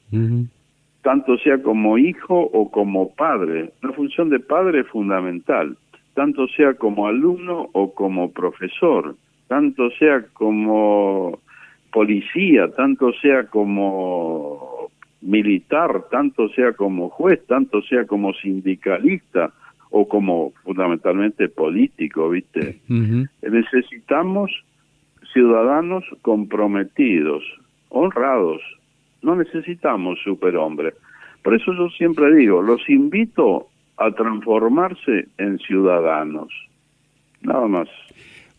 tanto 1.03 1.37
sea 1.39 1.61
como 1.61 1.97
hijo 1.97 2.39
o 2.53 2.69
como 2.69 3.13
padre. 3.13 3.71
La 3.81 3.91
función 3.91 4.29
de 4.29 4.39
padre 4.39 4.81
es 4.81 4.87
fundamental, 4.87 5.77
tanto 6.13 6.47
sea 6.49 6.73
como 6.75 7.07
alumno 7.07 7.69
o 7.73 7.93
como 7.93 8.31
profesor 8.31 9.15
tanto 9.51 9.91
sea 9.99 10.23
como 10.31 11.37
policía, 11.91 12.69
tanto 12.69 13.11
sea 13.21 13.47
como 13.47 14.89
militar, 15.19 16.05
tanto 16.09 16.47
sea 16.55 16.71
como 16.71 17.09
juez, 17.09 17.45
tanto 17.47 17.81
sea 17.81 18.05
como 18.05 18.31
sindicalista 18.31 19.51
o 19.89 20.07
como 20.07 20.53
fundamentalmente 20.63 21.49
político, 21.49 22.29
¿viste? 22.29 22.79
Necesitamos 23.41 24.51
ciudadanos 25.33 26.05
comprometidos, 26.21 27.43
honrados, 27.89 28.61
no 29.22 29.35
necesitamos 29.35 30.19
superhombres. 30.23 30.93
Por 31.43 31.56
eso 31.56 31.73
yo 31.73 31.89
siempre 31.89 32.34
digo, 32.35 32.61
los 32.61 32.88
invito 32.89 33.68
a 33.98 34.11
transformarse 34.11 35.27
en 35.38 35.57
ciudadanos. 35.60 36.49
Nada 37.41 37.68
más. 37.68 37.89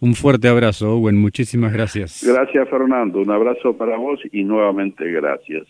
Un 0.00 0.14
fuerte 0.14 0.48
abrazo, 0.48 0.96
Owen. 0.96 1.16
Muchísimas 1.16 1.72
gracias. 1.72 2.24
Gracias, 2.26 2.68
Fernando. 2.68 3.20
Un 3.20 3.30
abrazo 3.30 3.76
para 3.76 3.96
vos 3.96 4.20
y 4.32 4.42
nuevamente 4.42 5.10
gracias. 5.10 5.66